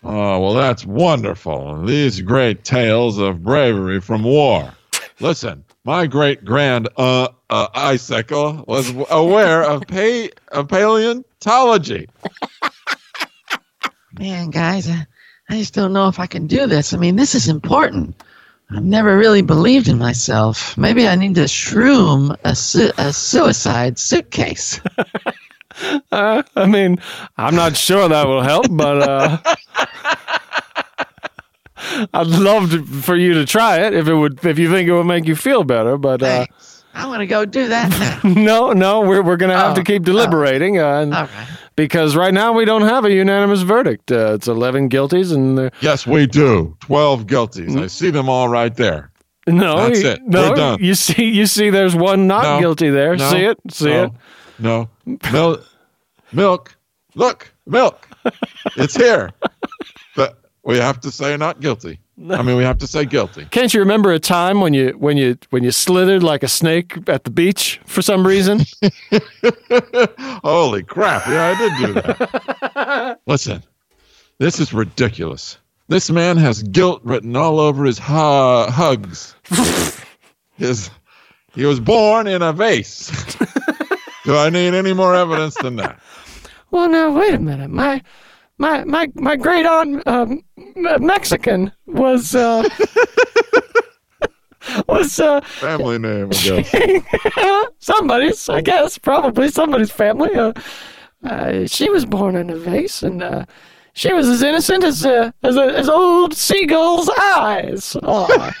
Oh, 0.03 0.39
well, 0.39 0.53
that's 0.53 0.85
wonderful. 0.85 1.81
These 1.83 2.21
great 2.21 2.63
tales 2.63 3.17
of 3.17 3.43
bravery 3.43 4.01
from 4.01 4.23
war. 4.23 4.73
Listen, 5.19 5.63
my 5.85 6.07
great 6.07 6.43
grand 6.43 6.89
uh, 6.97 7.29
uh, 7.49 7.67
icicle 7.73 8.63
was 8.67 8.93
aware 9.09 9.63
of, 9.63 9.87
pa- 9.87 10.27
of 10.51 10.67
paleontology. 10.67 12.07
Man, 14.19 14.49
guys, 14.49 14.89
I, 14.89 15.05
I 15.49 15.57
just 15.57 15.73
don't 15.73 15.93
know 15.93 16.07
if 16.07 16.19
I 16.19 16.25
can 16.27 16.47
do 16.47 16.65
this. 16.67 16.93
I 16.93 16.97
mean, 16.97 17.15
this 17.15 17.35
is 17.35 17.47
important. 17.47 18.21
I've 18.71 18.83
never 18.83 19.17
really 19.17 19.41
believed 19.41 19.87
in 19.87 19.97
myself. 19.97 20.77
Maybe 20.77 21.07
I 21.07 21.15
need 21.15 21.35
to 21.35 21.41
shroom 21.45 22.35
a, 22.43 22.55
su- 22.55 22.91
a 22.97 23.13
suicide 23.13 23.97
suitcase. 23.97 24.81
Uh, 26.11 26.43
I 26.55 26.65
mean, 26.65 26.97
I'm 27.37 27.55
not 27.55 27.77
sure 27.77 28.09
that 28.09 28.27
will 28.27 28.41
help, 28.41 28.65
but 28.71 29.01
uh, 29.07 29.37
I'd 32.13 32.27
love 32.27 32.71
to, 32.71 32.83
for 32.83 33.15
you 33.15 33.35
to 33.35 33.45
try 33.45 33.79
it 33.85 33.93
if 33.93 34.07
it 34.07 34.15
would, 34.15 34.43
if 34.43 34.59
you 34.59 34.69
think 34.69 34.89
it 34.89 34.93
would 34.93 35.05
make 35.05 35.25
you 35.25 35.35
feel 35.35 35.63
better. 35.63 35.97
But 35.97 36.21
uh, 36.21 36.25
Thanks. 36.45 36.83
I'm 36.93 37.07
going 37.07 37.19
to 37.19 37.27
go 37.27 37.45
do 37.45 37.67
that 37.69 37.89
now. 38.23 38.29
no, 38.33 38.73
no, 38.73 39.01
we're 39.01 39.21
we're 39.21 39.37
gonna 39.37 39.55
have 39.55 39.75
to 39.75 39.81
Oh, 39.81 39.83
keep 39.83 40.03
deliberating, 40.03 40.79
uh, 40.79 41.01
and, 41.01 41.13
All 41.13 41.25
right. 41.25 41.47
Because 41.77 42.17
right 42.17 42.33
now 42.33 42.51
we 42.51 42.65
don't 42.65 42.81
have 42.81 43.05
a 43.05 43.11
unanimous 43.13 43.61
verdict. 43.61 44.11
Uh, 44.11 44.33
it's 44.33 44.47
11 44.49 44.89
guilties, 44.89 45.33
and 45.33 45.71
Yes, 45.79 46.05
we 46.05 46.27
do. 46.27 46.75
12 46.81 47.25
guilties. 47.27 47.81
I 47.81 47.87
see 47.87 48.09
them 48.09 48.27
all 48.27 48.49
right 48.49 48.75
there. 48.75 49.11
no, 49.47 49.87
That's 49.87 50.01
you- 50.03 50.09
it. 50.09 50.21
no, 50.25 50.77
you 50.81 50.93
see, 50.95 51.23
you 51.29 51.45
see, 51.45 51.69
there's 51.69 51.95
one 51.95 52.27
not 52.27 52.43
No. 52.43 52.59
guilty 52.59 52.89
there. 52.89 53.15
No. 53.15 53.29
See 53.31 53.45
it, 53.45 53.57
see 53.71 53.85
no, 53.91 54.03
it. 54.03 54.11
No. 54.59 54.89
Mil- 55.31 55.63
milk. 56.33 56.75
Look, 57.15 57.53
milk. 57.65 58.07
It's 58.75 58.95
here. 58.95 59.31
But 60.15 60.39
we 60.63 60.77
have 60.77 60.99
to 61.01 61.11
say 61.11 61.37
not 61.37 61.61
guilty. 61.61 61.99
I 62.19 62.41
mean, 62.41 62.57
we 62.57 62.63
have 62.63 62.79
to 62.79 62.87
say 62.87 63.05
guilty. 63.05 63.45
Can't 63.51 63.73
you 63.73 63.79
remember 63.79 64.11
a 64.11 64.19
time 64.19 64.59
when 64.59 64.73
you 64.73 64.89
when 64.97 65.17
you 65.17 65.37
when 65.51 65.63
you 65.63 65.71
slithered 65.71 66.23
like 66.23 66.41
a 66.43 66.47
snake 66.47 66.97
at 67.07 67.23
the 67.25 67.29
beach 67.29 67.79
for 67.85 68.01
some 68.01 68.25
reason? 68.25 68.61
Holy 70.43 70.83
crap. 70.83 71.27
Yeah, 71.27 71.53
I 71.55 71.57
did 71.57 71.85
do 71.85 71.93
that. 71.93 73.19
Listen, 73.27 73.63
this 74.39 74.59
is 74.59 74.73
ridiculous. 74.73 75.57
This 75.89 76.09
man 76.09 76.37
has 76.37 76.63
guilt 76.63 77.01
written 77.03 77.35
all 77.35 77.59
over 77.59 77.85
his 77.85 77.99
hu- 77.99 78.03
hugs. 78.65 79.35
his, 80.57 80.89
he 81.53 81.65
was 81.65 81.79
born 81.79 82.27
in 82.27 82.41
a 82.41 82.51
vase. 82.51 83.09
Do 84.25 84.35
I 84.35 84.49
need 84.49 84.73
any 84.73 84.91
more 84.93 85.15
evidence 85.15 85.55
than 85.55 85.77
that? 85.77 85.99
Well, 86.71 86.89
now 86.89 87.11
wait 87.17 87.35
a 87.35 87.39
minute. 87.39 87.69
My 87.69 88.01
my 88.57 88.83
my 88.85 89.09
my 89.15 89.35
great 89.35 89.65
aunt 89.65 90.05
um, 90.07 90.41
Mexican 90.75 91.71
was 91.85 92.33
uh, 92.35 92.67
was 94.87 95.19
uh, 95.19 95.41
Family 95.41 95.99
name, 95.99 96.29
I 96.31 96.61
guess. 96.61 97.73
somebody's, 97.79 98.49
I 98.49 98.61
guess, 98.61 98.97
probably 98.97 99.49
somebody's 99.49 99.91
family. 99.91 100.33
Uh, 100.35 100.53
uh, 101.23 101.65
she 101.67 101.89
was 101.89 102.05
born 102.05 102.35
in 102.35 102.49
a 102.49 102.55
vase, 102.55 103.03
and 103.03 103.23
uh, 103.23 103.45
she 103.93 104.13
was 104.13 104.27
as 104.27 104.41
innocent 104.43 104.83
as 104.83 105.05
uh, 105.05 105.31
as, 105.43 105.57
as 105.57 105.89
old 105.89 106.35
seagull's 106.35 107.09
eyes. 107.19 107.95
Oh, 108.03 108.51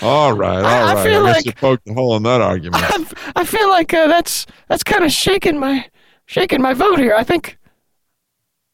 All 0.00 0.32
right, 0.32 0.58
all 0.58 0.64
I 0.64 0.94
right. 0.94 0.96
I, 0.96 1.04
feel 1.04 1.24
guess 1.24 1.36
like- 1.36 1.44
you 1.46 1.52
poked 1.52 1.88
a 1.88 1.94
hole 1.94 2.16
in 2.16 2.22
that 2.24 2.40
argument. 2.40 2.82
I, 2.84 3.06
I 3.36 3.44
feel 3.44 3.68
like 3.68 3.92
uh, 3.94 4.06
that's 4.06 4.46
that's 4.68 4.82
kind 4.82 5.04
of 5.04 5.12
shaking 5.12 5.58
my 5.58 5.86
shaking 6.32 6.62
my 6.62 6.72
vote 6.74 6.98
here. 6.98 7.14
I 7.14 7.22
think 7.24 7.58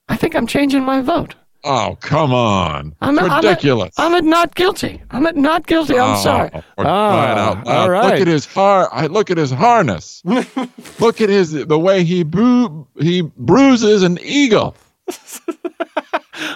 I 0.08 0.16
think 0.16 0.34
I'm 0.36 0.46
changing 0.46 0.84
my 0.84 1.00
vote. 1.02 1.34
Oh, 1.64 1.98
come 2.00 2.32
on. 2.32 2.94
I'm, 3.00 3.18
It's 3.18 3.28
I'm 3.28 3.44
ridiculous. 3.44 3.92
I'm 3.98 4.14
at 4.14 4.22
not 4.24 4.54
guilty. 4.54 5.02
I'm 5.10 5.26
at 5.26 5.36
not 5.36 5.66
guilty. 5.66 5.98
I'm 5.98 6.14
Oh, 6.16 6.22
sorry. 6.22 6.50
for 6.50 6.62
crying 6.84 7.38
out 7.38 7.56
ah, 7.58 7.62
loud. 7.66 7.68
all 7.80 7.90
right. 7.90 8.12
Look 8.12 8.20
at 8.20 8.26
his 8.28 8.46
har- 8.46 8.88
I 8.92 9.06
Look 9.08 9.30
at 9.30 9.36
his 9.38 9.50
harness. 9.50 10.22
look 10.24 11.20
at 11.20 11.28
his 11.28 11.50
the 11.52 11.78
way 11.78 12.04
he 12.04 12.22
bru- 12.22 12.86
he 13.00 13.22
bruises 13.36 14.02
an 14.02 14.18
eagle. 14.22 14.76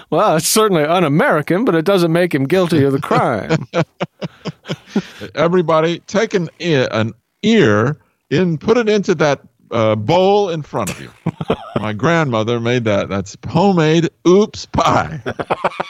Well, 0.09 0.37
it's 0.37 0.47
certainly 0.47 0.83
un-American, 0.85 1.65
but 1.65 1.75
it 1.75 1.83
doesn't 1.83 2.13
make 2.13 2.33
him 2.33 2.45
guilty 2.45 2.85
of 2.85 2.93
the 2.93 3.01
crime. 3.01 3.67
Everybody, 5.35 5.99
take 6.07 6.33
an 6.33 6.49
ear, 6.59 6.87
an 6.91 7.11
ear 7.41 7.97
in, 8.29 8.57
put 8.57 8.77
it 8.77 8.87
into 8.87 9.13
that 9.15 9.41
uh, 9.73 9.95
bowl 9.95 10.49
in 10.49 10.61
front 10.61 10.89
of 10.89 11.01
you. 11.01 11.11
My 11.79 11.93
grandmother 11.93 12.59
made 12.59 12.85
that. 12.85 13.09
That's 13.09 13.35
homemade 13.47 14.09
oops 14.27 14.65
pie. 14.67 15.21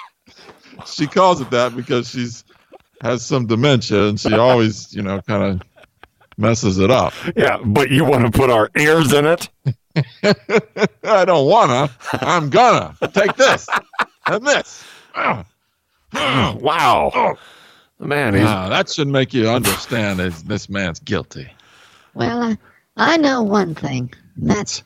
she 0.86 1.06
calls 1.06 1.42
it 1.42 1.52
that 1.52 1.76
because 1.76 2.10
she's 2.10 2.44
has 3.02 3.24
some 3.26 3.46
dementia 3.46 4.08
and 4.08 4.20
she 4.20 4.34
always, 4.34 4.94
you 4.96 5.02
know, 5.02 5.22
kind 5.22 5.44
of 5.44 5.68
messes 6.38 6.80
it 6.80 6.90
up. 6.90 7.14
Yeah, 7.36 7.58
but 7.64 7.92
you 7.92 8.06
want 8.06 8.26
to 8.26 8.32
put 8.32 8.50
our 8.50 8.70
ears 8.78 9.12
in 9.12 9.26
it? 9.26 9.50
I 11.04 11.26
don't 11.26 11.48
wanna. 11.48 11.90
I'm 12.14 12.50
gonna 12.50 12.96
take 13.14 13.36
this 13.36 13.68
and 14.28 14.46
this. 14.48 14.84
Wow. 16.14 17.38
Man, 18.00 18.34
he's 18.34 18.44
ah, 18.44 18.70
that 18.70 18.90
should 18.90 19.08
make 19.08 19.34
you 19.34 19.48
understand 19.48 20.20
that 20.20 20.34
this 20.46 20.68
man's 20.68 21.00
guilty. 21.00 21.50
Well, 22.14 22.44
I, 22.44 22.58
I 22.98 23.18
know 23.18 23.44
one 23.44 23.76
thing. 23.76 24.14
That's 24.38 24.84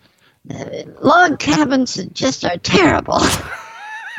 uh, 0.49 0.83
log 1.01 1.39
cabins 1.39 1.95
just 2.13 2.45
are 2.45 2.57
terrible. 2.57 3.19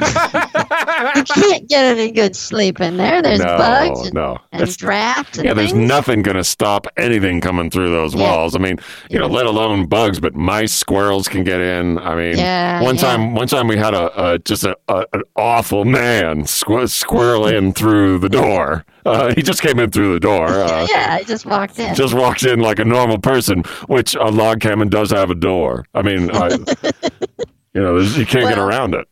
you 0.00 1.24
can't 1.24 1.68
get 1.68 1.84
any 1.84 2.10
good 2.10 2.36
sleep 2.36 2.80
in 2.80 2.96
there. 2.96 3.22
There's 3.22 3.40
No, 3.40 3.56
bugs 3.56 4.00
and, 4.06 4.14
no. 4.14 4.38
and 4.52 4.62
It's- 4.62 4.76
drafts 4.76 5.38
and 5.38 5.46
Yeah, 5.46 5.54
there's 5.54 5.74
nothing 5.74 6.22
going 6.22 6.36
to 6.36 6.44
stop 6.44 6.86
anything 6.96 7.40
coming 7.40 7.70
through 7.70 7.90
those 7.90 8.14
Yeah. 8.14 8.22
walls. 8.30 8.54
I 8.54 8.58
mean, 8.58 8.78
you 9.10 9.18
know, 9.18 9.26
let 9.26 9.46
alone 9.46 9.86
bugs, 9.86 10.20
but 10.20 10.34
mice, 10.34 10.72
squirrels 10.72 11.28
can 11.28 11.44
get 11.44 11.60
in. 11.60 11.98
I 11.98 12.14
mean, 12.14 12.36
Yeah, 12.38 12.82
one 12.82 12.96
yeah. 12.96 13.02
time, 13.02 13.34
one 13.34 13.46
time 13.48 13.68
we 13.68 13.76
had 13.76 13.94
a, 13.94 14.32
a 14.34 14.38
just 14.40 14.64
a, 14.64 14.76
a 14.88 15.04
an 15.12 15.22
awful 15.36 15.84
man 15.84 16.42
squ- 16.44 16.88
squirrel 16.90 17.46
in 17.46 17.72
through 17.72 18.18
the 18.18 18.28
door. 18.28 18.84
Uh, 19.06 19.32
he 19.34 19.42
just 19.42 19.62
came 19.62 19.78
in 19.78 19.90
through 19.90 20.12
the 20.14 20.20
door. 20.20 20.46
Uh, 20.68 20.86
yeah, 20.90 21.16
I 21.18 21.22
just 21.24 21.46
walked 21.46 21.78
in. 21.78 21.94
just 21.94 22.12
walked 22.14 22.42
in 22.42 22.60
like 22.60 22.78
a 22.78 22.84
normal 22.84 23.18
person, 23.18 23.62
which 23.86 24.14
a 24.14 24.24
log 24.26 24.60
cabin 24.60 24.88
does 24.88 25.10
have 25.10 25.30
a 25.30 25.34
door. 25.34 25.86
I 25.94 26.02
mean, 26.02 26.30
I, 26.30 26.48
you 27.74 27.80
know, 27.82 27.98
you 27.98 28.26
can't 28.26 28.48
get 28.48 28.58
around 28.58 28.94
it. 28.94 29.06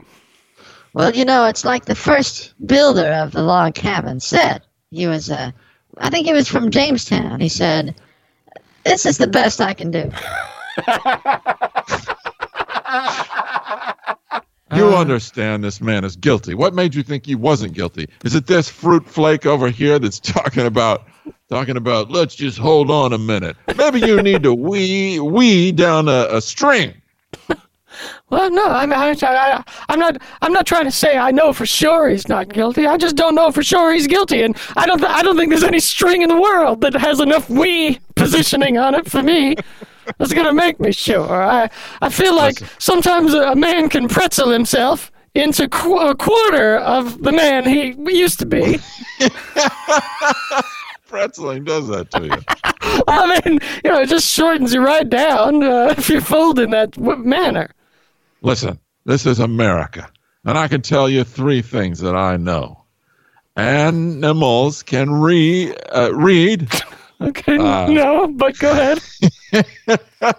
Well, 0.97 1.15
you 1.15 1.27
know, 1.27 1.45
it's 1.45 1.63
like 1.63 1.85
the 1.85 1.95
first 1.95 2.55
builder 2.67 3.09
of 3.09 3.33
the 3.33 3.43
log 3.43 3.75
cabin 3.75 4.19
said. 4.19 4.63
He 4.91 5.07
was, 5.07 5.31
uh, 5.31 5.51
I 5.99 6.09
think 6.09 6.27
he 6.27 6.33
was 6.33 6.49
from 6.49 6.71
Jamestown. 6.71 7.39
He 7.39 7.51
said, 7.51 7.95
"This 8.83 9.05
is 9.05 9.19
the 9.19 9.27
best 9.27 9.61
I 9.61 9.75
can 9.75 9.91
do." 9.91 10.11
You 14.75 14.97
understand 14.97 15.63
this 15.63 15.81
man 15.81 16.05
is 16.05 16.17
guilty. 16.17 16.53
What 16.53 16.75
made 16.75 16.95
you 16.95 17.05
think 17.05 17.25
he 17.25 17.37
wasn't 17.37 17.73
guilty? 17.73 18.09
Is 18.25 18.35
it 18.35 18.49
this 18.49 18.69
fruit 18.69 19.07
flake 19.07 19.47
over 19.47 19.71
here 19.71 19.99
that's 19.99 20.19
talking 20.21 20.67
about 20.67 21.07
talking 21.49 21.77
about 21.77 22.11
let's 22.11 22.35
just 22.35 22.59
hold 22.59 22.91
on 22.91 23.13
a 23.13 23.19
minute. 23.19 23.57
Maybe 23.77 24.01
you 24.01 24.21
need 24.23 24.43
to 24.43 24.53
wee 24.53 25.21
wee 25.21 25.73
down 25.73 26.09
a, 26.09 26.27
a 26.31 26.41
string. 26.41 26.95
Well, 28.31 28.51
no, 28.51 28.67
I'm, 28.67 28.93
I, 28.93 29.17
I, 29.23 29.63
I'm 29.89 29.99
not. 29.99 30.19
I'm 30.43 30.53
not 30.53 30.67
trying 30.67 30.85
to 30.85 30.91
say 30.91 31.17
I 31.17 31.31
know 31.31 31.53
for 31.53 31.67
sure 31.67 32.09
he's 32.09 32.29
not 32.29 32.49
guilty. 32.49 32.87
I 32.87 32.97
just 32.97 33.17
don't 33.17 33.35
know 33.35 33.51
for 33.53 33.63
sure 33.63 33.93
he's 33.93 34.07
guilty, 34.07 34.43
and 34.43 34.57
I 34.77 34.87
don't. 34.87 34.99
Th- 34.99 35.11
I 35.11 35.23
don't 35.23 35.37
think 35.37 35.51
there's 35.51 35.65
any 35.65 35.81
string 35.81 36.23
in 36.23 36.29
the 36.29 36.41
world 36.41 36.81
that 36.83 36.95
has 36.95 37.21
enough 37.21 37.49
we 37.49 37.99
positioning 38.15 38.79
on 38.79 38.95
it 38.95 39.11
for 39.11 39.23
me. 39.23 39.57
That's 40.19 40.33
gonna 40.33 40.55
make 40.55 40.79
me 40.81 40.93
sure. 40.93 41.43
I, 41.43 41.69
I 42.01 42.09
feel 42.11 42.35
like 42.37 42.59
sometimes 42.79 43.35
a, 43.35 43.53
a 43.53 43.57
man 43.57 43.89
can 43.89 44.09
pretzel 44.09 44.51
himself 44.51 45.11
into 45.35 45.69
qu- 45.69 45.99
a 45.99 46.15
quarter 46.15 46.79
of 46.79 47.23
the 47.23 47.33
man 47.33 47.65
he 47.65 47.95
used 48.13 48.39
to 48.41 48.47
be. 48.47 48.79
Pretzeling 51.09 51.65
does 51.65 51.87
that 51.89 52.11
to 52.13 52.25
you. 52.25 53.03
I 53.09 53.41
mean, 53.45 53.61
you 53.85 53.91
know, 53.91 54.01
it 54.01 54.09
just 54.09 54.29
shortens 54.29 54.75
you 54.75 54.81
right 54.85 55.09
down 55.09 55.63
uh, 55.63 55.95
if 55.97 56.09
you 56.11 56.21
fold 56.21 56.59
in 56.59 56.71
that 56.71 56.93
w- 56.93 57.23
manner. 57.23 57.71
Listen, 58.47 58.79
this 59.05 59.27
is 59.27 59.41
America, 59.41 60.09
and 60.45 60.57
I 60.57 60.69
can 60.69 60.81
tell 60.81 61.09
you 61.09 61.25
three 61.25 61.63
things 61.63 61.99
that 61.99 62.15
I 62.15 62.37
know. 62.37 62.85
Animals 63.57 64.85
can 64.85 65.11
re, 65.11 65.75
uh, 65.93 66.11
read 66.13 66.69
Okay, 67.21 67.59
Uh. 67.59 67.89
no, 67.89 68.29
but 68.29 68.57
go 68.59 68.71
ahead. 68.71 69.01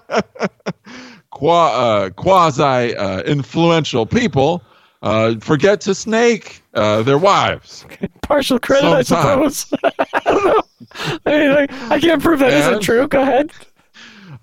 qua, 1.32 1.68
uh, 1.74 2.10
quasi 2.12 2.96
uh, 2.96 3.22
influential 3.24 4.06
people 4.06 4.64
uh, 5.02 5.36
forget 5.42 5.82
to 5.82 5.94
snake 5.94 6.62
uh, 6.76 7.02
their 7.04 7.18
wives. 7.18 7.84
partial 8.22 8.58
credit, 8.58 8.88
I 8.88 9.02
suppose. 9.02 9.74
I 9.84 10.20
don't 10.24 10.46
know. 10.46 10.62
I 11.26 11.32
mean, 11.32 11.52
like, 11.56 11.74
I 11.92 12.00
can't 12.00 12.22
prove 12.24 12.40
that 12.40 12.72
not 12.72 12.82
true. 12.82 13.06
Go 13.08 13.22
ahead. 13.22 13.52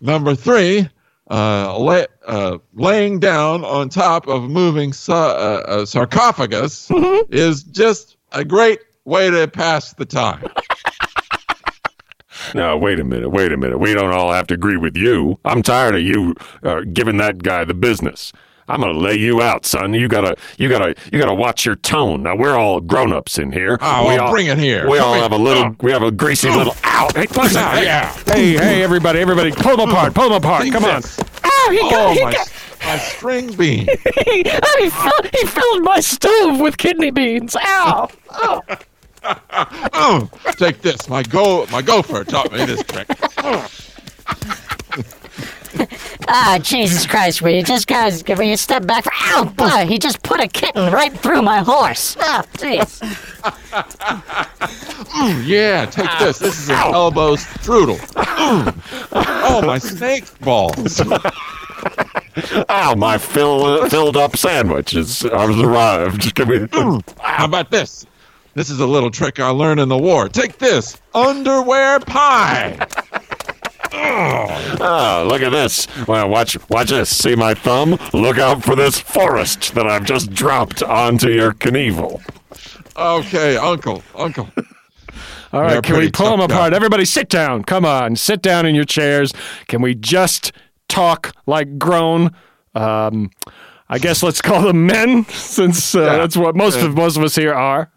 Number 0.02 0.34
three, 0.34 0.88
uh, 1.30 1.78
lay, 1.78 2.06
uh, 2.26 2.58
laying 2.74 3.18
down 3.18 3.64
on 3.64 3.88
top 3.88 4.28
of 4.28 4.42
moving 4.44 4.92
sa- 4.92 5.34
uh, 5.36 5.62
uh, 5.66 5.86
sarcophagus 5.86 6.90
is 7.30 7.62
just 7.64 8.16
a 8.32 8.44
great 8.44 8.80
way 9.04 9.30
to 9.30 9.48
pass 9.48 9.94
the 9.94 10.04
time. 10.04 10.44
now, 12.54 12.76
wait 12.76 13.00
a 13.00 13.04
minute, 13.04 13.30
wait 13.30 13.52
a 13.52 13.56
minute. 13.56 13.78
We 13.78 13.94
don't 13.94 14.12
all 14.12 14.32
have 14.32 14.46
to 14.48 14.54
agree 14.54 14.76
with 14.76 14.96
you. 14.96 15.38
I'm 15.44 15.62
tired 15.62 15.94
of 15.94 16.02
you 16.02 16.34
uh, 16.62 16.82
giving 16.92 17.16
that 17.18 17.42
guy 17.42 17.64
the 17.64 17.74
business. 17.74 18.32
I'm 18.68 18.80
gonna 18.80 18.98
lay 18.98 19.16
you 19.16 19.42
out, 19.42 19.66
son. 19.66 19.92
You 19.94 20.08
gotta, 20.08 20.36
you 20.58 20.68
gotta, 20.68 20.94
you 21.12 21.18
gotta 21.18 21.34
watch 21.34 21.66
your 21.66 21.76
tone. 21.76 22.22
Now 22.22 22.34
we're 22.36 22.56
all 22.56 22.80
grown-ups 22.80 23.38
in 23.38 23.52
here. 23.52 23.76
Oh, 23.80 24.02
we 24.08 24.14
well, 24.14 24.24
all, 24.26 24.30
bring 24.32 24.46
it 24.46 24.58
here. 24.58 24.88
We 24.88 24.98
Come 24.98 25.06
all 25.08 25.14
here. 25.14 25.22
have 25.22 25.32
a 25.32 25.36
little, 25.36 25.64
Oh. 25.64 25.76
we 25.82 25.92
have 25.92 26.02
a 26.02 26.10
greasy 26.10 26.48
little. 26.50 26.74
Ow! 26.84 27.08
Hey, 27.14 27.26
listen, 27.36 27.60
Ah, 27.62 27.70
hey, 27.74 27.84
yeah. 27.84 28.12
Hey, 28.26 28.52
hey, 28.56 28.82
everybody, 28.82 29.18
everybody, 29.20 29.50
pull 29.52 29.76
them 29.76 29.90
apart, 29.90 30.14
pull 30.14 30.28
them 30.30 30.38
apart. 30.42 30.66
Come 30.72 30.84
on. 30.84 31.02
Oh, 31.44 31.68
he 31.70 31.78
got, 31.90 31.92
Oh, 32.06 32.12
he, 32.14 32.24
my, 32.24 32.32
got 32.32 32.52
my 32.84 32.98
string 32.98 33.52
bean. 33.54 33.86
he, 34.26 34.44
oh, 34.46 34.76
he, 34.78 34.90
filled, 34.90 35.34
he 35.34 35.46
filled 35.46 35.82
my 35.82 36.00
stove 36.00 36.60
with 36.60 36.76
kidney 36.78 37.10
beans. 37.10 37.54
Ow! 37.56 38.08
Oh, 38.30 38.60
Oh, 39.94 40.28
take 40.58 40.82
this. 40.82 41.08
My 41.08 41.22
go, 41.22 41.66
my 41.72 41.80
gopher 41.80 42.24
taught 42.24 42.52
me 42.52 42.64
this 42.66 42.82
trick. 42.84 43.08
Ah, 46.26 46.58
Jesus 46.60 47.06
Christ, 47.06 47.42
will 47.42 47.50
you 47.50 47.62
just 47.62 47.86
guys, 47.86 48.24
will 48.26 48.42
you 48.42 48.56
step 48.56 48.86
back 48.86 49.04
for, 49.04 49.12
ow, 49.14 49.44
boy, 49.56 49.86
he 49.86 49.98
just 49.98 50.22
put 50.22 50.40
a 50.40 50.48
kitten 50.48 50.92
right 50.92 51.12
through 51.12 51.42
my 51.42 51.58
horse. 51.58 52.16
Oh, 52.18 52.42
jeez. 52.54 53.00
Yeah, 55.44 55.86
take 55.86 56.10
this. 56.18 56.38
This 56.38 56.58
is 56.58 56.68
an 56.70 56.76
elbow 56.76 57.36
strudel. 57.36 57.98
Mm. 58.14 58.74
Oh, 59.12 59.62
my 59.62 59.78
snake 59.78 60.24
balls. 60.40 61.00
Ow! 62.68 62.94
My 62.96 63.18
fill, 63.18 63.88
filled 63.88 64.16
up 64.16 64.36
sandwich 64.36 64.94
is 64.94 65.20
has 65.20 65.60
arrived. 65.60 66.34
Can 66.34 66.48
we? 66.48 66.66
How 67.20 67.44
about 67.44 67.70
this? 67.70 68.06
This 68.54 68.70
is 68.70 68.80
a 68.80 68.86
little 68.86 69.10
trick 69.10 69.38
I 69.38 69.50
learned 69.50 69.80
in 69.80 69.88
the 69.88 69.98
war. 69.98 70.28
Take 70.28 70.58
this 70.58 71.00
underwear 71.14 72.00
pie. 72.00 72.86
Oh, 73.96 75.26
look 75.28 75.42
at 75.42 75.50
this. 75.50 75.86
Well, 76.06 76.28
watch, 76.28 76.56
watch 76.68 76.90
this. 76.90 77.14
See 77.16 77.34
my 77.34 77.54
thumb? 77.54 77.98
Look 78.12 78.38
out 78.38 78.62
for 78.64 78.74
this 78.76 78.98
forest 78.98 79.74
that 79.74 79.86
I've 79.86 80.04
just 80.04 80.30
dropped 80.32 80.82
onto 80.82 81.30
your 81.30 81.52
Knievel. 81.52 82.20
Okay, 82.96 83.56
Uncle, 83.56 84.02
Uncle. 84.16 84.48
All 85.52 85.60
right, 85.62 85.70
They're 85.74 85.82
can 85.82 85.96
we 85.98 86.10
pull 86.10 86.30
them 86.30 86.40
apart? 86.40 86.72
guys. 86.72 86.76
Everybody 86.76 87.04
sit 87.04 87.28
down. 87.28 87.62
Come 87.64 87.84
on, 87.84 88.16
sit 88.16 88.42
down 88.42 88.66
in 88.66 88.74
your 88.74 88.84
chairs. 88.84 89.32
Can 89.68 89.82
we 89.82 89.94
just 89.94 90.52
talk 90.88 91.32
like 91.46 91.78
grown? 91.78 92.30
Um, 92.74 93.30
I 93.88 93.98
guess 93.98 94.22
let's 94.22 94.42
call 94.42 94.62
them 94.62 94.86
men, 94.86 95.24
since 95.28 95.94
uh, 95.94 96.00
Yeah. 96.02 96.16
that's 96.16 96.36
what 96.36 96.56
most 96.56 96.78
of 96.78 96.96
most 96.96 97.16
of 97.16 97.22
us 97.22 97.36
here 97.36 97.54
are. 97.54 97.90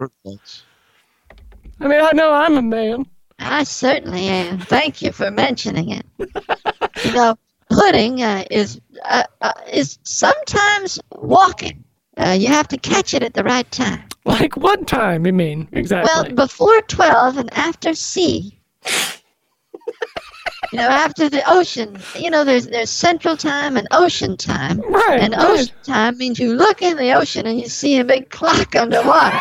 I 1.80 1.88
mean, 1.88 2.02
I 2.02 2.12
know 2.14 2.32
I'm 2.34 2.58
a 2.58 2.62
man. 2.62 3.06
I 3.40 3.64
certainly 3.64 4.28
am. 4.28 4.60
Thank 4.60 5.02
you 5.02 5.12
for 5.12 5.30
mentioning 5.32 5.90
it. 5.90 6.06
you 7.06 7.12
know, 7.14 7.36
pudding 7.70 8.22
uh, 8.24 8.46
is 8.50 8.80
uh, 9.06 9.24
uh, 9.42 9.54
is 9.72 10.00
sometimes 10.04 11.00
walking. 11.16 11.84
Uh, 12.18 12.32
you 12.32 12.48
have 12.48 12.68
to 12.70 12.78
catch 12.78 13.14
it 13.14 13.22
at 13.24 13.34
the 13.34 13.44
right 13.44 13.70
time. 13.72 14.04
Like 14.26 14.58
what 14.58 14.88
time, 14.88 15.26
you 15.26 15.34
mean, 15.34 15.68
exactly? 15.72 16.12
Well, 16.14 16.34
before 16.36 16.82
twelve 16.84 17.38
and 17.38 17.54
after 17.54 17.94
sea. 17.94 18.60
you 20.72 20.80
know, 20.80 20.88
after 20.88 21.30
the 21.30 21.44
ocean. 21.50 21.98
You 22.16 22.30
know, 22.30 22.44
there's 22.44 22.68
there's 22.68 22.90
central 22.90 23.38
time 23.38 23.78
and 23.78 23.88
ocean 23.92 24.36
time. 24.38 24.82
right, 24.82 25.20
And 25.20 25.34
right. 25.34 25.46
ocean 25.46 25.76
time 25.84 26.18
means 26.18 26.40
you 26.40 26.54
look 26.56 26.82
in 26.82 26.98
the 26.98 27.14
ocean 27.14 27.46
and 27.46 27.60
you 27.60 27.68
see 27.68 28.00
a 28.00 28.04
big 28.04 28.30
clock 28.30 28.76
underwater. 28.80 29.40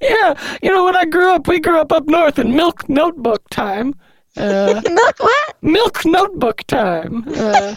Yeah, 0.00 0.34
you 0.62 0.70
know, 0.70 0.84
when 0.84 0.96
I 0.96 1.04
grew 1.04 1.30
up, 1.34 1.46
we 1.48 1.60
grew 1.60 1.78
up 1.78 1.92
up 1.92 2.06
north 2.06 2.38
in 2.38 2.54
milk 2.56 2.88
notebook 2.88 3.42
time. 3.50 3.94
Uh, 4.36 4.80
Look 4.88 5.18
what? 5.20 5.56
milk 5.62 6.04
notebook 6.04 6.62
time. 6.66 7.24
Uh, 7.28 7.74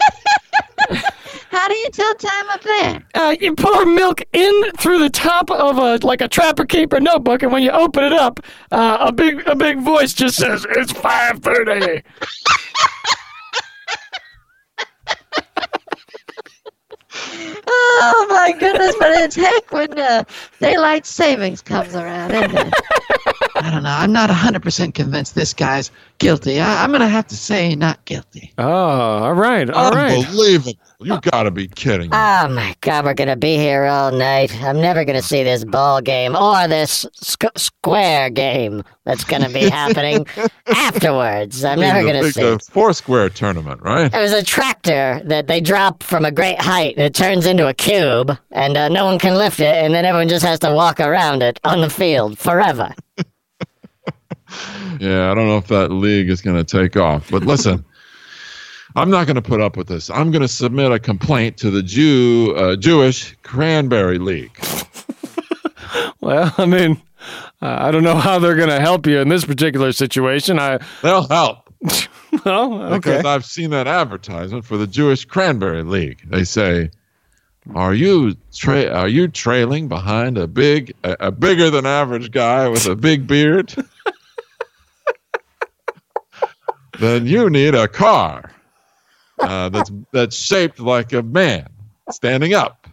How 1.49 1.67
do 1.69 1.73
you 1.75 1.89
tell 1.89 2.13
time 2.15 2.49
up 2.49 2.61
there? 2.63 3.03
uh, 3.15 3.35
you 3.39 3.55
pour 3.55 3.85
milk 3.85 4.21
in 4.33 4.71
through 4.77 4.99
the 4.99 5.09
top 5.09 5.49
of 5.49 5.77
a 5.77 6.05
like 6.05 6.21
a 6.21 6.27
trapper 6.27 6.65
keeper 6.65 6.99
notebook, 6.99 7.43
and 7.43 7.51
when 7.51 7.63
you 7.63 7.71
open 7.71 8.03
it 8.03 8.13
up, 8.13 8.39
uh, 8.71 8.97
a 8.99 9.11
big 9.11 9.41
a 9.47 9.55
big 9.55 9.79
voice 9.79 10.13
just 10.13 10.35
says, 10.37 10.65
"It's 10.71 10.91
5.30. 10.93 12.03
Oh 17.97 18.27
my 18.29 18.51
goodness, 18.59 18.95
but 18.99 19.11
it's 19.11 19.35
heck 19.35 19.71
when 19.71 19.97
uh, 19.97 20.23
daylight 20.59 21.05
savings 21.05 21.61
comes 21.61 21.95
around, 21.95 22.31
isn't 22.31 22.55
it? 22.55 22.73
I 23.55 23.71
don't 23.71 23.83
know. 23.83 23.89
I'm 23.89 24.11
not 24.11 24.29
100% 24.29 24.93
convinced 24.93 25.33
this 25.35 25.53
guy's 25.53 25.91
guilty. 26.17 26.59
I, 26.59 26.83
I'm 26.83 26.89
going 26.89 27.01
to 27.01 27.07
have 27.07 27.27
to 27.27 27.37
say 27.37 27.73
not 27.75 28.03
guilty. 28.05 28.53
Oh, 28.57 28.65
all 28.65 29.33
right, 29.33 29.69
all 29.69 29.91
right. 29.91 30.25
You 31.05 31.19
gotta 31.21 31.51
be 31.51 31.67
kidding 31.67 32.09
me. 32.09 32.17
Oh 32.17 32.47
my 32.49 32.75
god, 32.81 33.05
we're 33.05 33.13
gonna 33.13 33.35
be 33.35 33.57
here 33.57 33.85
all 33.85 34.11
night. 34.11 34.53
I'm 34.63 34.81
never 34.81 35.05
gonna 35.05 35.21
see 35.21 35.43
this 35.43 35.63
ball 35.63 36.01
game 36.01 36.35
or 36.35 36.67
this 36.67 37.05
squ- 37.21 37.57
square 37.57 38.29
game 38.29 38.83
that's 39.03 39.23
gonna 39.23 39.49
be 39.49 39.69
happening 39.69 40.25
afterwards. 40.67 41.63
I'm 41.63 41.79
never 41.79 42.01
the 42.03 42.11
gonna 42.11 42.31
see. 42.31 42.43
uh, 42.43 42.57
Foursquare 42.57 43.29
tournament, 43.29 43.81
right? 43.83 44.13
It 44.13 44.17
was 44.19 44.33
a 44.33 44.43
tractor 44.43 45.21
that 45.25 45.47
they 45.47 45.61
drop 45.61 46.01
from 46.01 46.25
a 46.25 46.31
great 46.31 46.59
height. 46.59 46.97
It 46.97 47.13
turns 47.13 47.45
into 47.45 47.67
a 47.67 47.73
cube, 47.73 48.35
and 48.51 48.75
uh, 48.75 48.89
no 48.89 49.05
one 49.05 49.19
can 49.19 49.35
lift 49.35 49.59
it, 49.59 49.75
and 49.75 49.93
then 49.93 50.05
everyone 50.05 50.27
just 50.27 50.43
has 50.45 50.59
to 50.59 50.73
walk 50.73 50.99
around 50.99 51.43
it 51.43 51.59
on 51.63 51.81
the 51.81 51.89
field 51.89 52.39
forever. 52.39 52.93
Yeah, 54.99 55.29
I 55.31 55.35
don't 55.35 55.47
know 55.47 55.57
if 55.57 55.67
that 55.67 55.91
league 55.91 56.29
is 56.29 56.41
going 56.41 56.55
to 56.55 56.63
take 56.63 56.95
off. 56.95 57.29
But 57.29 57.43
listen, 57.43 57.83
I'm 58.95 59.09
not 59.09 59.27
going 59.27 59.35
to 59.35 59.41
put 59.41 59.59
up 59.61 59.75
with 59.75 59.87
this. 59.87 60.09
I'm 60.09 60.31
going 60.31 60.41
to 60.41 60.47
submit 60.47 60.91
a 60.91 60.99
complaint 60.99 61.57
to 61.57 61.69
the 61.69 61.83
Jew 61.83 62.53
uh, 62.55 62.75
Jewish 62.77 63.35
Cranberry 63.43 64.19
League. 64.19 64.57
Well, 66.21 66.51
I 66.57 66.65
mean, 66.65 66.99
uh, 67.61 67.77
I 67.79 67.91
don't 67.91 68.03
know 68.03 68.15
how 68.15 68.39
they're 68.39 68.55
going 68.55 68.69
to 68.69 68.79
help 68.79 69.05
you 69.05 69.19
in 69.19 69.29
this 69.29 69.45
particular 69.45 69.91
situation. 69.91 70.57
I, 70.57 70.79
They'll 71.03 71.27
help 71.27 71.69
well, 72.45 72.81
okay. 72.81 72.95
because 72.97 73.25
I've 73.25 73.45
seen 73.45 73.69
that 73.69 73.85
advertisement 73.85 74.65
for 74.65 74.75
the 74.75 74.87
Jewish 74.87 75.23
Cranberry 75.25 75.83
League. 75.83 76.23
They 76.27 76.43
say, 76.43 76.89
"Are 77.75 77.93
you 77.93 78.35
tra- 78.53 78.89
are 78.89 79.07
you 79.07 79.27
trailing 79.27 79.87
behind 79.87 80.39
a 80.39 80.47
big 80.47 80.93
a, 81.03 81.15
a 81.27 81.31
bigger 81.31 81.69
than 81.69 81.85
average 81.85 82.31
guy 82.31 82.67
with 82.67 82.87
a 82.87 82.95
big 82.95 83.27
beard?" 83.27 83.75
then 86.99 87.27
you 87.27 87.51
need 87.51 87.75
a 87.75 87.87
car 87.87 88.51
uh, 89.39 89.69
that's 89.69 89.91
that's 90.11 90.35
shaped 90.35 90.79
like 90.79 91.13
a 91.13 91.23
man 91.23 91.67
standing 92.11 92.53
up. 92.53 92.87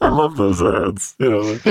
I 0.00 0.08
love 0.08 0.36
those 0.36 0.62
ads. 0.62 1.14
You 1.18 1.30
know, 1.30 1.54
they, 1.54 1.70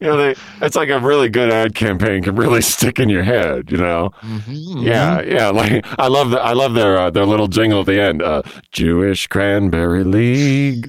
you 0.00 0.06
know, 0.06 0.16
they, 0.16 0.34
it's 0.62 0.76
like 0.76 0.88
a 0.88 0.98
really 0.98 1.28
good 1.28 1.52
ad 1.52 1.74
campaign 1.74 2.22
can 2.22 2.36
really 2.36 2.62
stick 2.62 2.98
in 2.98 3.08
your 3.10 3.22
head. 3.22 3.70
You 3.70 3.76
know, 3.78 4.10
yeah, 4.48 5.20
yeah. 5.20 5.50
Like 5.50 5.84
I 5.98 6.08
love 6.08 6.30
the, 6.30 6.40
I 6.40 6.52
love 6.54 6.74
their 6.74 6.96
uh, 6.96 7.10
their 7.10 7.26
little 7.26 7.48
jingle 7.48 7.80
at 7.80 7.86
the 7.86 8.00
end. 8.00 8.22
Uh, 8.22 8.42
Jewish 8.72 9.26
Cranberry 9.26 10.04
League 10.04 10.88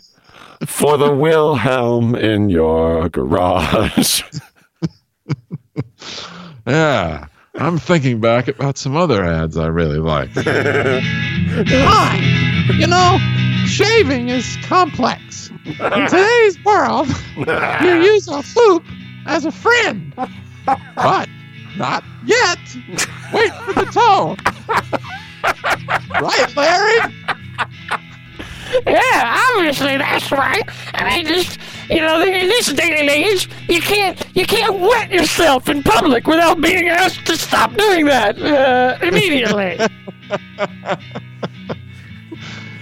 for 0.65 0.97
the 0.97 1.13
Wilhelm 1.13 2.15
in 2.15 2.49
your 2.49 3.10
garage. 3.10 4.23
Yeah, 6.65 7.27
I'm 7.58 7.78
thinking 7.80 8.20
back 8.20 8.48
about 8.48 8.78
some 8.78 8.96
other 8.96 9.24
ads 9.24 9.58
I 9.58 9.67
really 9.67 9.98
like. 10.00 10.30
Hi. 10.36 12.17
You 12.78 12.88
know, 12.88 13.17
shaving 13.65 14.30
is 14.30 14.58
complex. 14.63 15.50
In 15.65 15.76
today's 16.10 16.63
world, 16.63 17.08
you 17.36 17.93
use 18.13 18.28
a 18.28 18.41
hoop 18.41 18.84
as 19.26 19.46
a 19.46 19.52
friend. 19.52 20.13
but 20.65 21.30
not 21.78 22.04
Yet, 22.26 22.60
wait 23.34 23.54
for 23.54 23.74
the 23.74 23.86
tone. 23.86 24.38
right, 26.22 26.56
Larry. 26.58 27.13
Yeah, 28.86 29.43
obviously 29.56 29.96
that's 29.98 30.30
right. 30.32 30.63
I 30.93 31.10
mean, 31.10 31.26
just 31.26 31.58
you 31.89 32.02
know, 32.02 32.21
in 32.21 32.47
this 32.47 32.73
day 32.73 33.00
and 33.00 33.10
age, 33.10 33.50
you 33.69 33.82
can't 33.82 34.23
you 34.36 34.45
can't 34.45 34.80
wet 34.80 35.12
yourself 35.12 35.69
in 35.69 35.84
public 35.84 36.28
without 36.28 36.60
being 36.62 36.89
asked 36.89 37.26
to 37.28 37.38
stop 37.38 37.73
doing 37.76 38.06
that 38.06 38.39
uh, 38.41 38.97
immediately. 39.06 39.78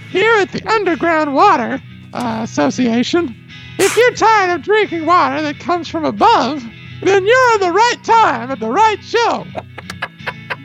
Here 0.10 0.36
at 0.38 0.52
the 0.52 0.65
Underground 0.68 1.34
Water 1.34 1.82
uh, 2.13 2.41
Association, 2.44 3.36
if 3.78 3.96
you're 3.98 4.13
tired 4.13 4.56
of 4.56 4.63
drinking 4.63 5.06
water 5.06 5.41
that 5.41 5.60
comes 5.60 5.88
from 5.88 6.06
above, 6.06 6.63
then 7.04 7.26
you're 7.26 7.54
in 7.56 7.60
the 7.60 7.72
right 7.72 8.04
time 8.04 8.50
at 8.50 8.60
the 8.60 8.70
right 8.70 9.04
show. 9.04 9.46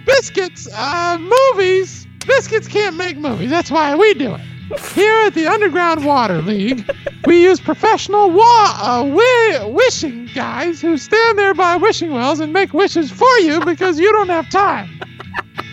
Biscuits, 0.06 0.68
uh, 0.72 1.18
movies. 1.18 2.06
Biscuits 2.26 2.68
can't 2.68 2.96
make 2.96 3.16
movies. 3.18 3.50
That's 3.50 3.70
why 3.70 3.94
we 3.94 4.14
do 4.14 4.34
it. 4.34 4.40
Here 4.94 5.22
at 5.22 5.34
the 5.34 5.46
Underground 5.46 6.04
Water 6.04 6.40
League, 6.42 6.88
we 7.26 7.42
use 7.42 7.60
professional 7.60 8.30
wa- 8.30 8.74
uh, 8.78 9.02
wi- 9.02 9.64
wishing 9.66 10.26
guys 10.34 10.80
who 10.80 10.96
stand 10.96 11.38
there 11.38 11.54
by 11.54 11.76
wishing 11.76 12.12
wells 12.12 12.40
and 12.40 12.52
make 12.52 12.72
wishes 12.72 13.10
for 13.10 13.30
you 13.38 13.64
because 13.64 13.98
you 13.98 14.12
don't 14.12 14.28
have 14.28 14.48
time. 14.50 15.00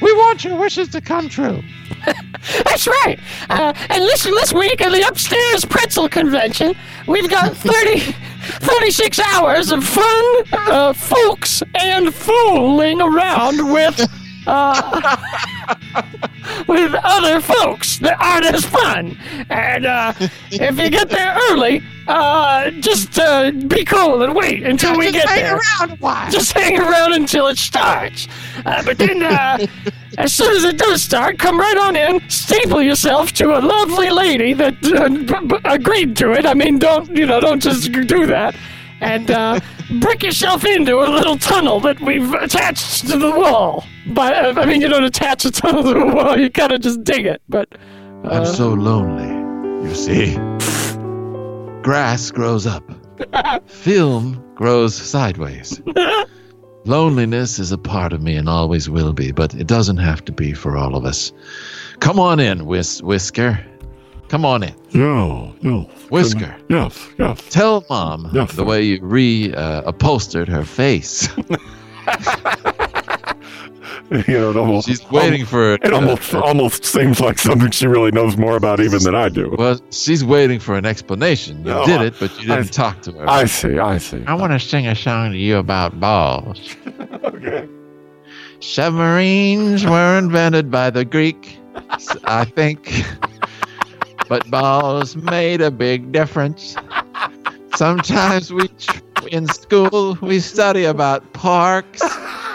We 0.01 0.11
want 0.13 0.43
your 0.43 0.57
wishes 0.57 0.89
to 0.89 1.01
come 1.01 1.29
true. 1.29 1.61
That's 2.63 2.87
right. 2.87 3.19
Uh, 3.49 3.73
and 3.89 4.03
listen, 4.03 4.31
this 4.33 4.53
week 4.53 4.81
at 4.81 4.91
the 4.91 5.07
upstairs 5.07 5.63
pretzel 5.65 6.09
convention, 6.09 6.75
we've 7.07 7.29
got 7.29 7.55
30, 7.55 7.99
36 8.41 9.19
hours 9.19 9.71
of 9.71 9.83
fun, 9.83 10.43
uh, 10.53 10.93
folks, 10.93 11.61
and 11.75 12.13
fooling 12.13 13.01
around 13.01 13.71
with. 13.71 13.99
Uh, 14.47 15.17
with 16.67 16.95
other 17.03 17.41
folks 17.41 17.97
that 17.99 18.17
aren't 18.21 18.45
as 18.45 18.65
fun. 18.65 19.17
And 19.49 19.85
uh, 19.85 20.13
if 20.51 20.79
you 20.79 20.89
get 20.89 21.09
there 21.09 21.37
early, 21.51 21.81
uh, 22.07 22.71
just 22.71 23.19
uh, 23.19 23.51
be 23.51 23.83
cool 23.83 24.23
and 24.23 24.33
wait 24.33 24.63
until 24.63 24.97
we 24.97 25.11
Just 25.11 25.15
get 25.15 25.27
hang 25.29 25.43
there. 25.43 25.59
around 25.79 25.91
a 25.91 25.95
while. 25.97 26.31
Just 26.31 26.53
hang 26.53 26.79
around 26.79 27.13
until 27.13 27.47
it 27.47 27.57
starts. 27.57 28.27
Uh, 28.65 28.81
but 28.83 28.97
then, 28.97 29.21
uh, 29.23 29.57
as 30.17 30.33
soon 30.33 30.55
as 30.55 30.63
it 30.63 30.77
does 30.77 31.03
start, 31.03 31.37
come 31.37 31.59
right 31.59 31.77
on 31.77 31.95
in, 31.97 32.21
staple 32.29 32.81
yourself 32.81 33.33
to 33.33 33.57
a 33.57 33.59
lovely 33.59 34.09
lady 34.09 34.53
that 34.53 34.75
uh, 34.85 35.09
b- 35.09 35.47
b- 35.47 35.57
agreed 35.65 36.15
to 36.17 36.31
it. 36.31 36.45
I 36.45 36.53
mean, 36.53 36.79
don't 36.79 37.09
you 37.15 37.25
know? 37.25 37.41
Don't 37.41 37.61
just 37.61 37.91
do 37.91 38.25
that. 38.27 38.55
And 39.01 39.29
uh, 39.29 39.59
brick 39.99 40.23
yourself 40.23 40.65
into 40.65 40.99
a 40.99 41.09
little 41.09 41.37
tunnel 41.37 41.79
that 41.81 41.99
we've 42.01 42.33
attached 42.33 43.07
to 43.07 43.17
the 43.17 43.31
wall. 43.31 43.85
But 44.07 44.57
uh, 44.57 44.59
I 44.61 44.65
mean, 44.65 44.81
you 44.81 44.87
don't 44.87 45.03
attach 45.03 45.45
a 45.45 45.51
tunnel 45.51 45.83
to 45.83 45.93
the 45.93 46.05
wall; 46.05 46.39
you 46.39 46.49
kind 46.49 46.71
of 46.71 46.81
just 46.81 47.03
dig 47.03 47.25
it. 47.25 47.41
But 47.49 47.69
I'm 48.23 48.45
so 48.45 48.69
lonely, 48.69 49.87
you 49.87 49.93
see. 49.95 50.35
Grass 51.83 52.31
grows 52.31 52.65
up, 52.67 52.83
film 53.67 54.43
grows 54.55 54.95
sideways. 54.95 55.81
Loneliness 56.85 57.59
is 57.59 57.71
a 57.73 57.77
part 57.77 58.13
of 58.13 58.21
me 58.21 58.35
and 58.35 58.47
always 58.47 58.89
will 58.89 59.11
be, 59.13 59.31
but 59.33 59.53
it 59.53 59.67
doesn't 59.67 59.97
have 59.97 60.23
to 60.25 60.31
be 60.31 60.53
for 60.53 60.77
all 60.77 60.95
of 60.95 61.03
us. 61.05 61.33
Come 61.99 62.17
on 62.19 62.39
in, 62.39 62.65
Whis- 62.65 63.01
Whisker. 63.03 63.59
Come 64.29 64.45
on 64.45 64.63
in. 64.63 64.73
Yeah, 64.91 65.51
yeah. 65.61 65.83
Whisker. 66.09 66.55
Yes, 66.69 67.09
yes. 67.17 67.41
Tell 67.49 67.85
mom 67.89 68.29
Yes, 68.33 68.53
the 68.53 68.63
way 68.63 68.83
you 68.83 68.99
re 69.01 69.53
uh, 69.53 69.83
upholstered 69.85 70.49
her 70.49 70.63
face. 70.65 71.29
You 74.09 74.23
know, 74.27 74.51
it 74.51 74.55
almost, 74.55 74.87
She's 74.87 75.09
waiting 75.11 75.45
for 75.45 75.73
It 75.73 75.91
almost 75.91 76.33
almost 76.33 76.85
seems 76.85 77.19
like 77.19 77.37
something 77.37 77.71
she 77.71 77.87
really 77.87 78.11
knows 78.11 78.37
more 78.37 78.55
about 78.55 78.79
even 78.79 79.03
than 79.03 79.15
I 79.15 79.27
do. 79.27 79.53
Well, 79.57 79.81
she's 79.91 80.23
waiting 80.23 80.59
for 80.61 80.75
an 80.77 80.85
explanation. 80.85 81.57
You 81.59 81.71
No, 81.71 81.85
did 81.85 82.01
it, 82.01 82.13
but 82.17 82.31
you 82.39 82.47
didn't 82.47 82.71
talk 82.71 83.01
to 83.01 83.11
her. 83.11 83.29
I 83.29 83.45
see, 83.45 83.79
I 83.79 83.97
see. 83.97 84.23
I 84.25 84.33
want 84.33 84.53
to 84.53 84.59
sing 84.59 84.87
a 84.87 84.95
song 84.95 85.33
to 85.33 85.37
you 85.37 85.57
about 85.57 85.99
balls. 85.99 86.73
Okay. 87.23 87.67
Submarines 88.61 89.85
were 89.85 90.17
invented 90.17 90.71
by 90.71 90.89
the 90.89 91.03
Greek, 91.03 91.57
I 92.23 92.45
think. 92.45 93.03
But 94.29 94.49
balls 94.49 95.15
made 95.15 95.61
a 95.61 95.71
big 95.71 96.11
difference. 96.11 96.75
Sometimes 97.75 98.51
we, 98.51 98.69
in 99.31 99.47
school, 99.47 100.17
we 100.21 100.39
study 100.39 100.85
about 100.85 101.31
parks. 101.33 102.01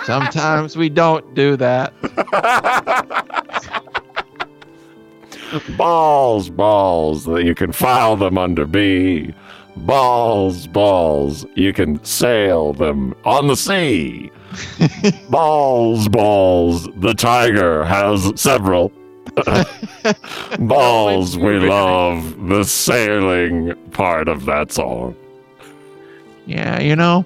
Sometimes 0.05 0.77
we 0.77 0.89
don't 0.89 1.35
do 1.35 1.57
that. 1.57 1.93
balls, 5.77 6.51
balls, 6.51 7.25
that 7.25 7.45
you 7.45 7.55
can 7.55 7.73
file 7.73 8.17
them 8.17 8.37
under 8.37 8.67
B. 8.67 9.33
Balls, 9.77 10.67
balls, 10.67 11.47
you 11.55 11.73
can 11.73 12.03
sail 12.05 12.73
them 12.73 13.15
on 13.25 13.47
the 13.47 13.57
sea. 13.57 14.31
balls, 15.31 16.09
balls, 16.09 16.89
the 16.97 17.15
tiger 17.15 17.85
has 17.85 18.33
several. 18.35 18.93
balls, 20.59 21.37
we 21.39 21.59
love 21.59 22.49
the 22.49 22.65
sailing 22.65 23.75
part 23.93 24.29
of 24.29 24.45
that 24.47 24.73
song. 24.73 25.17
Yeah, 26.47 26.81
you 26.81 26.97
know, 26.97 27.25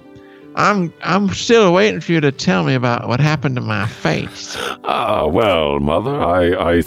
I'm 0.55 0.93
I'm 1.03 1.29
still 1.29 1.73
waiting 1.73 2.01
for 2.01 2.11
you 2.11 2.21
to 2.21 2.31
tell 2.31 2.63
me 2.63 2.75
about 2.75 3.07
what 3.07 3.19
happened 3.19 3.55
to 3.55 3.61
my 3.61 3.87
face. 3.87 4.57
Ah, 4.89 5.25
well, 5.27 5.81
mother, 5.81 6.15
I, 6.21 6.77
I, 6.77 6.83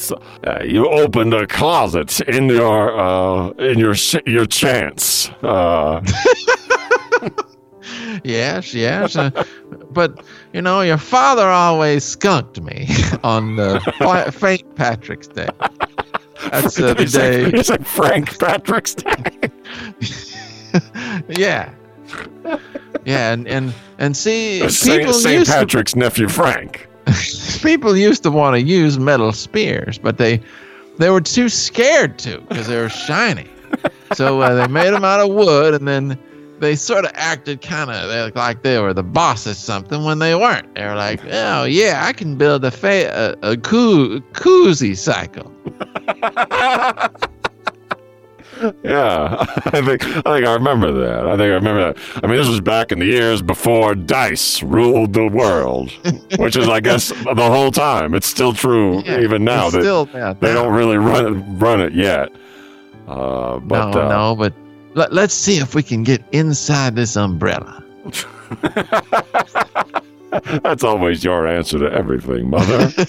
uh, 0.47 0.63
you 0.65 0.89
opened 0.89 1.35
a 1.35 1.47
closet 1.47 2.19
in 2.23 2.47
your, 2.49 2.99
uh, 2.99 3.51
in 3.59 3.79
your, 3.79 3.95
sh- 3.95 4.25
your 4.25 4.47
chance. 4.47 5.29
Uh, 5.43 6.01
Yes, 8.25 8.75
yes. 8.75 9.17
Uh, 9.17 9.45
but 9.91 10.25
you 10.53 10.63
know, 10.63 10.81
your 10.81 10.99
father 10.99 11.47
always 11.49 12.05
skunked 12.05 12.61
me 12.61 12.89
on 13.23 13.57
the 13.57 13.81
St. 14.33 14.75
Patrick's 14.77 15.29
Day. 15.29 15.49
That's 16.51 16.79
uh, 16.81 16.95
the 16.95 17.05
day. 17.05 17.51
you 17.51 17.63
say 17.63 17.77
Frank 17.79 18.39
Patrick's 18.39 18.95
Day. 18.95 19.51
Yeah. 21.29 21.75
Yeah, 23.05 23.33
and 23.33 23.49
and 23.49 23.75
and 23.99 24.17
see, 24.17 24.69
Saint, 24.69 25.01
people 25.01 25.13
Saint 25.13 25.39
used 25.41 25.51
to 25.51 25.57
Patrick's 25.57 25.97
nephew 25.97 26.29
Frank. 26.29 26.89
people 27.63 27.97
used 27.97 28.23
to 28.23 28.31
want 28.31 28.55
to 28.55 28.63
use 28.63 28.97
metal 28.97 29.33
spears, 29.33 29.99
but 29.99 30.19
they 30.19 30.41
they 30.99 31.11
were 31.11 31.21
too 31.21 31.49
scared 31.49 32.19
to 32.21 32.41
because 32.43 32.69
they 32.69 32.77
were 32.77 32.89
shiny. 32.89 33.49
So 34.15 34.41
uh, 34.41 34.55
they 34.55 34.69
made 34.69 34.93
them 34.93 35.05
out 35.05 35.19
of 35.21 35.31
wood, 35.31 35.75
and 35.75 35.89
then 35.89 36.17
they 36.61 36.77
sort 36.77 37.05
of 37.05 37.11
acted 37.15 37.61
kind 37.63 37.91
of 37.91 38.35
like 38.37 38.63
they 38.63 38.79
were 38.79 38.93
the 38.95 39.03
boss 39.03 39.47
of 39.47 39.57
something 39.57 40.05
when 40.05 40.19
they 40.19 40.35
weren't. 40.35 40.75
They 40.75 40.85
were 40.85 40.95
like, 40.95 41.21
"Oh 41.31 41.65
yeah, 41.65 42.03
I 42.05 42.13
can 42.13 42.37
build 42.37 42.65
a 42.65 42.71
fa- 42.71 43.37
a, 43.43 43.53
a 43.53 43.57
koo- 43.57 44.21
koozie 44.33 44.97
cycle." 44.97 45.51
Yeah, 48.85 49.37
I 49.67 49.81
think 49.81 50.05
I 50.05 50.21
think 50.37 50.47
I 50.47 50.53
remember 50.53 50.93
that. 50.93 51.27
I 51.27 51.31
think 51.31 51.41
I 51.43 51.55
remember 51.55 51.93
that. 51.95 52.21
I 52.23 52.27
mean, 52.27 52.37
this 52.37 52.49
was 52.49 52.61
back 52.61 52.93
in 52.93 52.99
the 52.99 53.07
years 53.07 53.41
before 53.41 53.95
dice 53.95 54.63
ruled 54.63 55.15
the 55.15 55.29
world, 55.29 55.91
which 56.39 56.57
is, 56.57 56.69
I 56.69 56.81
guess, 56.81 57.09
the 57.09 57.35
whole 57.37 57.71
time. 57.71 58.13
It's 58.15 58.27
still 58.27 58.53
true 58.53 59.01
Yeah, 59.03 59.21
even 59.21 59.45
now 59.45 59.71
that 59.71 59.81
still 59.81 60.07
yeah, 60.13 60.35
they 60.35 60.53
now. 60.53 60.65
don't 60.65 60.75
really 60.75 60.99
run 60.99 61.27
it, 61.27 61.41
run 61.59 61.81
it 61.81 61.95
yet. 61.95 62.31
Uh, 63.09 63.61
but 63.61 63.93
no, 63.93 64.03
uh, 64.03 64.09
no, 64.09 64.37
but 64.37 64.53
let, 64.95 65.13
let's 65.13 65.35
see 65.35 65.59
if 65.59 65.75
we 65.75 65.83
can 65.83 66.03
get 66.03 66.23
inside 66.33 66.97
this 66.97 67.17
umbrella. 67.17 67.85
that's 70.63 70.85
always 70.85 71.25
your 71.25 71.47
answer 71.47 71.79
to 71.79 71.91
everything, 71.93 72.51
mother. 72.51 72.93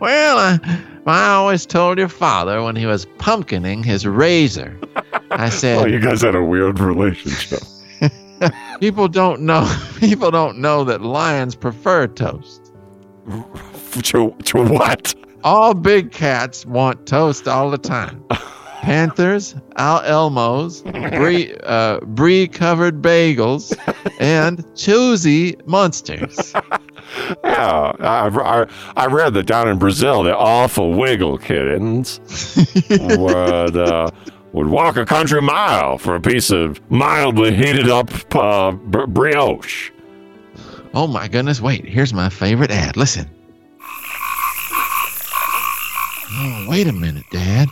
Well, 0.00 0.38
I, 0.38 0.80
I 1.06 1.28
always 1.30 1.64
told 1.64 1.98
your 1.98 2.08
father 2.08 2.62
when 2.62 2.76
he 2.76 2.86
was 2.86 3.06
pumpkining 3.18 3.84
his 3.84 4.06
razor. 4.06 4.78
I 5.30 5.48
said, 5.48 5.78
oh, 5.78 5.86
you 5.86 6.00
guys 6.00 6.20
had 6.20 6.34
a 6.34 6.42
weird 6.42 6.80
relationship. 6.80 7.60
people 8.80 9.08
don't 9.08 9.40
know. 9.40 9.66
People 9.98 10.30
don't 10.30 10.58
know 10.58 10.84
that 10.84 11.00
lions 11.00 11.54
prefer 11.54 12.06
toast. 12.06 12.72
to, 14.02 14.34
to 14.44 14.64
what? 14.64 15.14
All 15.42 15.72
big 15.72 16.12
cats 16.12 16.66
want 16.66 17.06
toast 17.06 17.48
all 17.48 17.70
the 17.70 17.78
time. 17.78 18.22
Panthers, 18.86 19.56
Al 19.78 19.98
Elmos, 20.02 20.84
brie, 21.18 21.52
uh, 21.64 21.98
brie 21.98 22.46
covered 22.46 23.02
bagels, 23.02 23.76
and 24.20 24.64
choosy 24.76 25.56
monsters. 25.66 26.52
Yeah, 27.42 27.92
I, 27.98 28.28
I, 28.28 28.66
I 28.94 29.06
read 29.06 29.34
that 29.34 29.46
down 29.46 29.66
in 29.66 29.76
Brazil, 29.80 30.22
the 30.22 30.36
awful 30.36 30.92
wiggle 30.92 31.36
kittens 31.36 32.20
would 32.90 33.76
uh, 33.76 34.08
would 34.52 34.68
walk 34.68 34.96
a 34.96 35.04
country 35.04 35.42
mile 35.42 35.98
for 35.98 36.14
a 36.14 36.20
piece 36.20 36.52
of 36.52 36.80
mildly 36.88 37.56
heated 37.56 37.88
up 37.88 38.08
uh, 38.36 38.70
br- 38.70 39.06
brioche. 39.06 39.90
Oh 40.94 41.08
my 41.08 41.26
goodness, 41.26 41.60
wait, 41.60 41.84
here's 41.84 42.14
my 42.14 42.28
favorite 42.28 42.70
ad. 42.70 42.96
Listen. 42.96 43.28
Oh, 46.38 46.66
wait 46.68 46.86
a 46.86 46.92
minute, 46.92 47.24
Dad. 47.32 47.68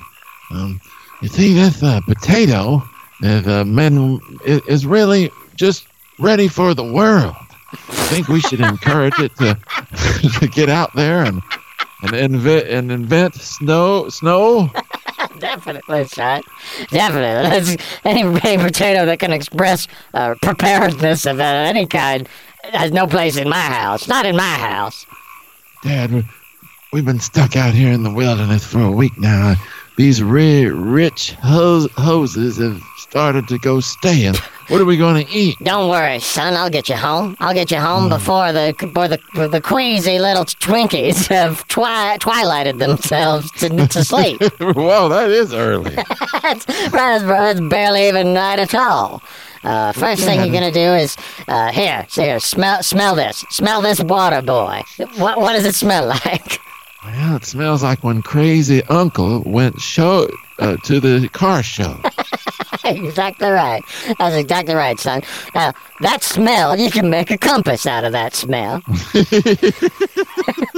Um, 0.50 0.80
you 1.25 1.31
see, 1.31 1.55
this 1.55 1.83
uh, 1.83 2.03
potato 2.03 2.83
is, 3.22 3.47
uh, 3.49 3.64
men, 3.64 4.20
is, 4.45 4.85
really 4.85 5.31
just 5.55 5.87
ready 6.18 6.49
for 6.49 6.75
the 6.75 6.85
world. 6.85 7.35
I 7.72 8.07
think 8.11 8.29
we 8.29 8.41
should 8.41 8.61
encourage 8.61 9.18
it 9.18 9.35
to, 9.37 9.59
to 10.41 10.47
get 10.49 10.68
out 10.68 10.91
there 10.95 11.25
and 11.25 11.41
and 12.03 12.12
invent 12.12 12.68
and 12.68 12.93
invent 12.93 13.37
snow 13.37 14.11
snow. 14.11 14.68
Definitely, 15.39 16.05
son. 16.05 16.43
Definitely. 16.91 17.49
That's, 17.49 18.01
any, 18.05 18.22
any 18.45 18.62
potato 18.62 19.07
that 19.07 19.18
can 19.18 19.33
express 19.33 19.89
uh, 20.12 20.35
preparedness 20.43 21.25
of 21.25 21.41
uh, 21.41 21.43
any 21.43 21.87
kind 21.87 22.29
has 22.64 22.93
no 22.93 23.07
place 23.07 23.39
in 23.39 23.49
my 23.49 23.57
house. 23.57 24.07
Not 24.09 24.27
in 24.27 24.37
my 24.37 24.43
house. 24.43 25.07
Dad, 25.83 26.27
we've 26.93 27.07
been 27.07 27.18
stuck 27.18 27.57
out 27.57 27.72
here 27.72 27.93
in 27.93 28.03
the 28.03 28.12
wilderness 28.12 28.66
for 28.66 28.83
a 28.83 28.91
week 28.91 29.16
now. 29.16 29.55
These 29.97 30.22
ri- 30.22 30.66
rich 30.70 31.34
hose- 31.42 31.90
hoses 31.92 32.59
have 32.59 32.82
started 32.99 33.47
to 33.49 33.59
go 33.59 33.78
stale. 33.80 34.34
What 34.68 34.80
are 34.80 34.84
we 34.84 34.97
going 34.97 35.24
to 35.24 35.32
eat? 35.32 35.57
Don't 35.62 35.88
worry, 35.88 36.18
son. 36.18 36.55
I'll 36.55 36.70
get 36.70 36.88
you 36.88 36.97
home. 36.97 37.36
I'll 37.38 37.55
get 37.55 37.70
you 37.70 37.76
home 37.78 38.09
before 38.09 38.51
the 38.53 38.74
before 38.78 39.09
the 39.09 39.18
before 39.18 39.47
the 39.49 39.61
queasy 39.61 40.18
little 40.18 40.45
Twinkies 40.45 41.28
have 41.28 41.66
twi- 41.68 42.16
twilighted 42.18 42.78
themselves 42.78 43.51
to, 43.59 43.68
to 43.86 44.03
sleep. 44.05 44.40
Whoa, 44.61 45.09
that 45.11 45.30
is 45.30 45.53
early. 45.55 45.95
that's, 46.42 46.64
that's, 46.64 47.24
that's 47.24 47.61
barely 47.61 48.09
even 48.09 48.32
night 48.34 48.59
at 48.59 48.74
all. 48.74 49.22
Uh, 49.62 49.92
first 49.92 50.24
thing 50.24 50.40
you're 50.40 50.53
gonna 50.53 50.72
do 50.72 50.92
is 50.95 51.16
uh, 51.49 51.70
here, 51.72 52.07
here, 52.11 52.40
smell, 52.40 52.82
smell 52.82 53.14
this, 53.14 53.45
smell 53.49 53.80
this 53.80 54.01
water, 54.01 54.42
boy. 54.42 54.82
What, 55.16 55.38
what 55.38 55.53
does 55.55 55.64
it 55.64 55.74
smell 55.74 56.07
like? 56.07 56.59
Well, 57.05 57.36
it 57.36 57.44
smells 57.44 57.82
like 57.82 58.02
when 58.05 58.22
crazy 58.22 58.82
uncle 58.84 59.42
went 59.44 59.80
show 59.80 60.28
uh, 60.59 60.76
to 60.84 61.00
the 61.00 61.28
car 61.28 61.62
show. 61.62 62.00
exactly 62.84 63.48
right. 63.48 63.82
That's 64.18 64.36
exactly 64.36 64.74
right, 64.74 64.98
son. 64.98 65.22
Now 65.55 65.72
that 66.00 66.22
smell, 66.22 66.78
you 66.78 66.90
can 66.90 67.11
make 67.11 67.30
a 67.30 67.38
compass 67.38 67.86
out 67.86 68.05
of 68.05 68.12
that 68.12 68.34
smell. 68.34 68.82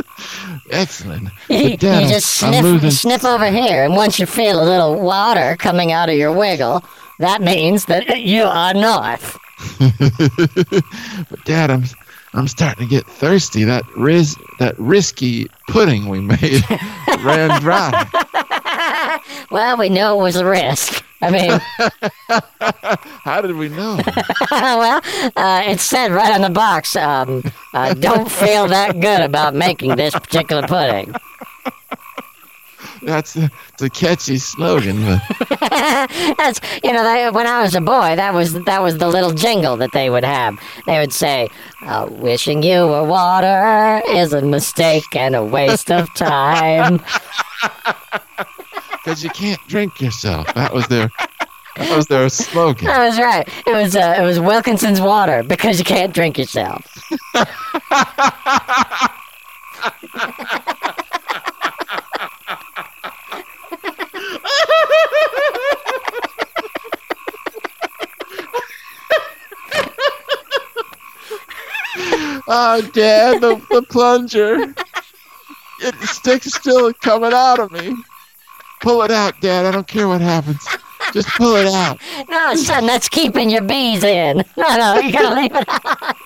Excellent. 0.70 1.28
You, 1.48 1.70
you 1.70 1.76
just 1.76 2.34
sniff, 2.36 2.62
losing- 2.62 2.90
sniff 2.90 3.24
over 3.24 3.50
here, 3.50 3.84
and 3.84 3.94
once 3.94 4.18
you 4.18 4.26
feel 4.26 4.60
a 4.60 4.64
little 4.64 5.00
water 5.00 5.56
coming 5.56 5.92
out 5.92 6.08
of 6.08 6.16
your 6.16 6.32
wiggle, 6.32 6.82
that 7.18 7.40
means 7.40 7.84
that 7.86 8.20
you 8.20 8.42
are 8.42 8.74
north. 8.74 9.38
But 11.30 11.44
Dad, 11.44 11.70
I'm 11.70 11.84
I'm 12.36 12.48
starting 12.48 12.86
to 12.86 12.90
get 12.90 13.06
thirsty. 13.06 13.64
That 13.64 13.82
ris 13.96 14.36
that 14.58 14.78
risky 14.78 15.48
pudding 15.68 16.08
we 16.08 16.20
made 16.20 16.62
ran 17.24 17.60
dry. 17.60 18.06
Well, 19.50 19.76
we 19.78 19.88
knew 19.88 20.04
it 20.06 20.16
was 20.16 20.36
a 20.36 20.44
risk. 20.44 21.04
I 21.22 21.30
mean, 21.30 21.50
How 23.22 23.40
did 23.40 23.54
we 23.56 23.68
know? 23.68 24.00
well, 24.50 25.00
uh, 25.36 25.62
it 25.66 25.80
said 25.80 26.10
right 26.10 26.32
on 26.32 26.40
the 26.42 26.50
box, 26.50 26.96
um, 26.96 27.42
uh, 27.72 27.94
don't 27.94 28.30
feel 28.30 28.66
that 28.68 29.00
good 29.00 29.20
about 29.20 29.54
making 29.54 29.96
this 29.96 30.14
particular 30.14 30.66
pudding. 30.66 31.14
That's 33.06 33.36
a, 33.36 33.48
it's 33.72 33.82
a 33.82 33.88
catchy 33.88 34.36
slogan. 34.36 35.00
That's 35.60 36.60
you 36.82 36.92
know, 36.92 37.04
they, 37.04 37.30
when 37.30 37.46
I 37.46 37.62
was 37.62 37.76
a 37.76 37.80
boy, 37.80 38.16
that 38.16 38.34
was 38.34 38.52
that 38.64 38.82
was 38.82 38.98
the 38.98 39.08
little 39.08 39.32
jingle 39.32 39.76
that 39.76 39.92
they 39.92 40.10
would 40.10 40.24
have. 40.24 40.58
They 40.86 40.98
would 40.98 41.12
say, 41.12 41.48
uh, 41.82 42.08
"Wishing 42.10 42.64
you 42.64 42.88
were 42.88 43.04
water 43.04 44.02
is 44.08 44.32
a 44.32 44.42
mistake 44.42 45.14
and 45.14 45.36
a 45.36 45.44
waste 45.44 45.92
of 45.92 46.12
time." 46.14 47.00
because 49.04 49.22
you 49.22 49.30
can't 49.30 49.60
drink 49.68 50.00
yourself. 50.00 50.52
That 50.54 50.72
was 50.74 50.88
their 50.88 51.10
that 51.76 51.96
was 51.96 52.06
their 52.06 52.28
slogan. 52.28 52.86
That 52.86 53.06
was 53.06 53.18
right. 53.18 53.48
It 53.66 53.72
was 53.72 53.94
uh, 53.94 54.16
it 54.18 54.22
was 54.22 54.40
Wilkinson's 54.40 55.00
water 55.00 55.44
because 55.44 55.78
you 55.78 55.84
can't 55.84 56.12
drink 56.12 56.38
yourself. 56.38 56.84
Oh, 72.48 72.80
Dad, 72.92 73.40
the, 73.40 73.60
the 73.70 73.82
plunger. 73.82 74.74
It, 75.82 76.00
the 76.00 76.06
stick's 76.06 76.54
still 76.54 76.92
coming 76.94 77.32
out 77.32 77.58
of 77.58 77.70
me. 77.72 77.94
Pull 78.80 79.02
it 79.02 79.10
out, 79.10 79.34
Dad. 79.40 79.66
I 79.66 79.70
don't 79.70 79.86
care 79.86 80.08
what 80.08 80.20
happens. 80.20 80.66
Just 81.12 81.28
pull 81.30 81.56
it 81.56 81.66
out. 81.66 82.00
No, 82.28 82.54
son, 82.54 82.86
that's 82.86 83.08
keeping 83.08 83.50
your 83.50 83.62
bees 83.62 84.02
in. 84.04 84.44
No, 84.56 84.76
no, 84.76 84.98
you 84.98 85.12
gotta 85.12 85.34
leave 85.34 85.54
it 85.54 85.68
out. 85.68 86.16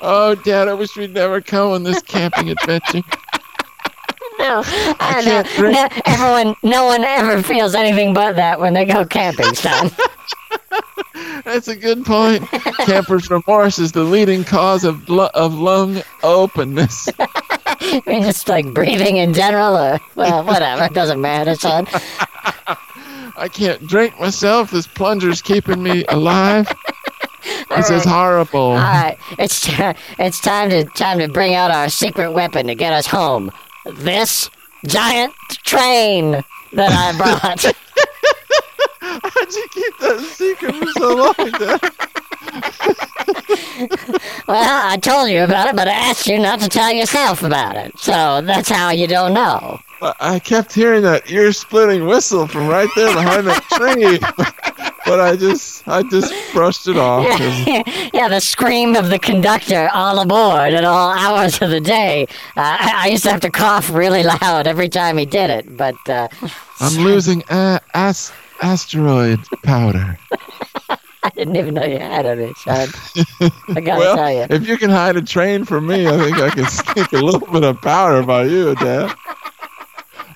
Oh, 0.00 0.34
Dad, 0.34 0.68
I 0.68 0.74
wish 0.74 0.96
we'd 0.96 1.12
never 1.12 1.40
come 1.40 1.72
on 1.72 1.82
this 1.82 2.00
camping 2.02 2.50
adventure. 2.50 3.02
No, 4.38 4.62
I 4.66 4.94
can't 4.98 5.26
know. 5.58 5.70
No, 5.70 5.88
everyone, 6.06 6.56
no 6.62 6.86
one 6.86 7.04
ever 7.04 7.42
feels 7.42 7.74
anything 7.74 8.14
but 8.14 8.36
that 8.36 8.60
when 8.60 8.74
they 8.74 8.84
go 8.84 9.04
camping, 9.04 9.54
son. 9.54 9.90
That's 11.46 11.68
a 11.68 11.76
good 11.76 12.04
point. 12.04 12.42
Camper's 12.86 13.30
remorse 13.30 13.78
is 13.78 13.92
the 13.92 14.02
leading 14.02 14.42
cause 14.42 14.82
of 14.82 15.08
lu- 15.08 15.30
of 15.32 15.54
lung 15.54 16.02
openness. 16.24 17.08
I 17.20 18.02
mean, 18.04 18.24
just 18.24 18.48
like 18.48 18.74
breathing 18.74 19.18
in 19.18 19.32
general, 19.32 19.76
or 19.76 20.00
well, 20.16 20.42
whatever. 20.44 20.82
It 20.82 20.92
doesn't 20.92 21.20
matter, 21.20 21.54
son. 21.54 21.86
I 23.36 23.48
can't 23.48 23.86
drink 23.86 24.18
myself. 24.18 24.72
This 24.72 24.88
plunger's 24.88 25.40
keeping 25.40 25.84
me 25.84 26.04
alive. 26.08 26.66
This 27.70 27.90
is 27.90 28.04
horrible. 28.04 28.60
All 28.60 28.76
right, 28.78 29.16
it's 29.38 29.60
t- 29.60 29.72
it's 30.18 30.40
time 30.40 30.68
to 30.70 30.84
time 30.84 31.20
to 31.20 31.28
bring 31.28 31.54
out 31.54 31.70
our 31.70 31.88
secret 31.88 32.32
weapon 32.32 32.66
to 32.66 32.74
get 32.74 32.92
us 32.92 33.06
home. 33.06 33.52
This 33.84 34.50
giant 34.84 35.32
train 35.62 36.42
that 36.72 36.90
I 36.90 37.16
brought. 37.16 37.72
How'd 39.46 39.54
you 39.54 39.68
keep 39.70 39.98
that 39.98 40.18
secret 40.20 40.74
for 40.74 40.86
so 40.98 41.14
long, 41.14 41.34
Dad? 41.52 41.80
well, 44.48 44.88
I 44.90 44.96
told 44.96 45.30
you 45.30 45.44
about 45.44 45.68
it, 45.68 45.76
but 45.76 45.86
I 45.86 45.92
asked 45.92 46.26
you 46.26 46.38
not 46.38 46.58
to 46.60 46.68
tell 46.68 46.90
yourself 46.90 47.44
about 47.44 47.76
it. 47.76 47.96
So 47.96 48.40
that's 48.42 48.68
how 48.68 48.90
you 48.90 49.06
don't 49.06 49.34
know. 49.34 49.78
I- 50.20 50.40
kept 50.40 50.72
hearing 50.74 51.02
that 51.02 51.30
ear-splitting 51.30 52.06
whistle 52.06 52.46
from 52.48 52.66
right 52.66 52.88
there 52.96 53.14
behind 53.14 53.46
that 53.46 53.62
tree, 53.70 54.18
but 55.06 55.20
I 55.20 55.36
just 55.36 55.86
I 55.88 56.02
just 56.10 56.34
brushed 56.52 56.86
it 56.88 56.96
off. 56.96 57.24
yeah, 58.12 58.28
the 58.28 58.40
scream 58.40 58.94
of 58.96 59.08
the 59.10 59.18
conductor 59.20 59.88
all 59.92 60.18
aboard 60.18 60.74
at 60.74 60.84
all 60.84 61.12
hours 61.12 61.62
of 61.62 61.70
the 61.70 61.80
day. 61.80 62.26
Uh, 62.56 62.76
I, 62.80 62.92
I 63.04 63.08
used 63.08 63.22
to 63.24 63.30
have 63.30 63.40
to 63.42 63.50
cough 63.50 63.90
really 63.90 64.22
loud 64.24 64.66
every 64.66 64.88
time 64.88 65.16
he 65.18 65.24
did 65.24 65.50
it, 65.50 65.76
but 65.76 65.96
uh, 66.08 66.26
I'm 66.80 67.02
losing 67.02 67.42
a- 67.48 67.80
as- 67.94 68.32
asteroid 68.62 69.40
powder. 69.62 70.18
I 71.22 71.30
didn't 71.30 71.56
even 71.56 71.74
know 71.74 71.84
you 71.84 71.98
had 71.98 72.24
any, 72.24 72.52
son. 72.54 72.88
I 73.68 73.80
gotta 73.80 73.98
Well, 73.98 74.16
tell 74.16 74.32
you. 74.32 74.46
if 74.48 74.66
you 74.68 74.78
can 74.78 74.90
hide 74.90 75.16
a 75.16 75.22
train 75.22 75.64
from 75.64 75.86
me, 75.88 76.06
I 76.06 76.16
think 76.18 76.38
I 76.38 76.50
can 76.50 76.66
sneak 76.66 77.12
a 77.12 77.16
little 77.18 77.40
bit 77.52 77.64
of 77.64 77.80
powder 77.82 78.22
by 78.24 78.44
you, 78.44 78.74
Dad. 78.76 79.12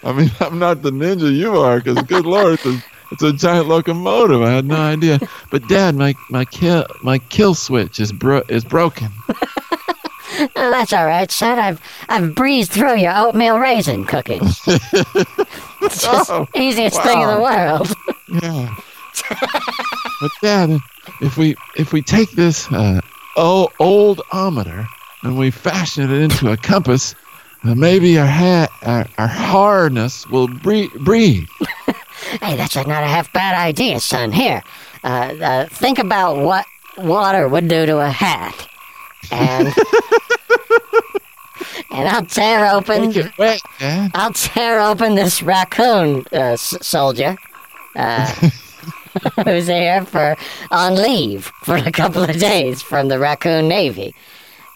I 0.03 0.13
mean, 0.13 0.31
I'm 0.41 0.59
not 0.59 0.83
the 0.83 0.91
ninja 0.91 1.33
you 1.33 1.57
are, 1.59 1.79
because 1.79 2.03
good 2.05 2.25
lord, 2.27 2.55
it's 2.55 2.67
a, 2.67 2.83
it's 3.13 3.23
a 3.23 3.33
giant 3.33 3.69
locomotive. 3.69 4.43
I 4.43 4.51
had 4.51 4.65
no 4.65 4.77
idea. 4.77 5.21
But 5.51 5.69
Dad, 5.69 5.95
my 5.95 6.15
my 6.31 6.45
kill 6.47 6.87
my 7.05 7.19
kill 7.19 7.55
switch 7.55 8.01
is 8.01 8.11
bro- 8.13 8.43
is 8.49 8.65
broken. 8.65 9.11
That's 10.55 10.93
all 10.93 11.07
right, 11.07 11.31
son. 11.31 11.59
I've 11.59 11.81
I've 12.09 12.35
breezed 12.35 12.73
through 12.73 12.97
your 12.97 13.13
oatmeal 13.17 13.59
raisin 13.59 14.05
cooking. 14.05 14.41
it's 14.67 16.03
just 16.03 16.31
Oh, 16.31 16.47
easiest 16.55 17.03
thing 17.03 17.21
in 17.21 17.29
the 17.29 17.41
world. 17.41 17.93
Yeah. 18.43 18.75
but 20.21 20.31
Dad, 20.43 20.79
if 21.21 21.37
we 21.37 21.55
if 21.77 21.93
we 21.93 22.03
take 22.03 22.31
this 22.33 22.71
uh, 22.73 23.01
oh, 23.37 23.71
old 23.81 24.23
ometer 24.33 24.87
and 25.23 25.37
we 25.39 25.51
fashion 25.51 26.11
it 26.11 26.23
into 26.23 26.51
a 26.53 26.57
compass, 26.57 27.15
uh, 27.65 27.75
maybe 27.75 28.19
our, 28.19 28.27
ha- 28.27 28.69
our 28.83 29.07
our 29.19 29.27
harness 29.29 30.27
will 30.29 30.49
bre- 30.49 30.95
breathe. 31.01 31.49
Hey, 32.43 32.55
that's 32.55 32.77
not 32.77 32.87
a 33.03 33.07
half 33.07 33.33
bad 33.33 33.55
idea, 33.59 33.99
son. 33.99 34.31
Here, 34.31 34.63
uh, 35.03 35.07
uh, 35.41 35.67
think 35.69 35.99
about 35.99 36.37
what 36.37 36.67
water 36.99 37.49
would 37.49 37.67
do 37.67 37.87
to 37.87 37.99
a 37.99 38.11
hat, 38.11 38.69
and 39.31 39.69
and 41.91 42.09
I'll 42.09 42.25
tear 42.27 42.67
open. 42.73 43.09
Make 43.09 43.17
it. 43.17 43.33
I'll 44.15 44.33
tear 44.33 44.81
open 44.81 45.15
this 45.15 45.43
raccoon 45.43 46.25
uh, 46.33 46.55
s- 46.55 46.77
soldier. 46.81 47.37
Uh, 47.97 48.27
who's 49.45 49.67
here 49.67 50.05
for 50.05 50.37
on 50.71 50.95
leave 50.95 51.51
for 51.65 51.77
a 51.77 51.91
couple 51.91 52.23
of 52.23 52.39
days 52.39 52.81
from 52.81 53.09
the 53.09 53.19
raccoon 53.19 53.69
navy. 53.69 54.15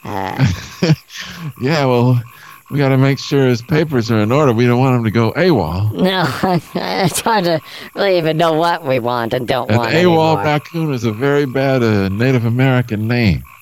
Uh, 0.05 0.45
Yeah, 1.61 1.86
well, 1.86 2.20
we 2.71 2.79
got 2.79 2.89
to 2.89 2.97
make 2.99 3.19
sure 3.19 3.47
his 3.47 3.62
papers 3.62 4.11
are 4.11 4.19
in 4.19 4.33
order. 4.33 4.53
We 4.53 4.67
don't 4.67 4.79
want 4.81 4.97
him 4.97 5.05
to 5.05 5.11
go 5.11 5.33
AWOL. 5.33 5.93
no, 5.93 6.25
it's 6.75 7.21
hard 7.21 7.45
to 7.45 7.61
really 7.95 8.17
even 8.19 8.37
know 8.37 8.53
what 8.55 8.85
we 8.85 8.99
want 8.99 9.33
and 9.35 9.47
don't 9.47 9.71
An 9.71 9.77
want 9.77 9.93
AWOL 9.93 9.97
anymore. 10.39 10.45
raccoon 10.45 10.93
is 10.93 11.05
a 11.05 11.12
very 11.12 11.45
bad 11.47 11.83
uh, 11.83 12.09
Native 12.09 12.45
American 12.45 13.07
name. 13.09 13.45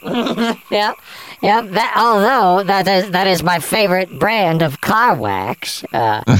Yep, 0.70 0.96
yep. 1.42 1.68
That, 1.70 1.94
although 1.96 2.62
that 2.64 2.86
is 2.88 3.10
that 3.10 3.26
is 3.26 3.42
my 3.42 3.58
favorite 3.58 4.18
brand 4.18 4.62
of 4.62 4.80
car 4.80 5.14
wax. 5.14 5.84
Uh, 5.92 6.22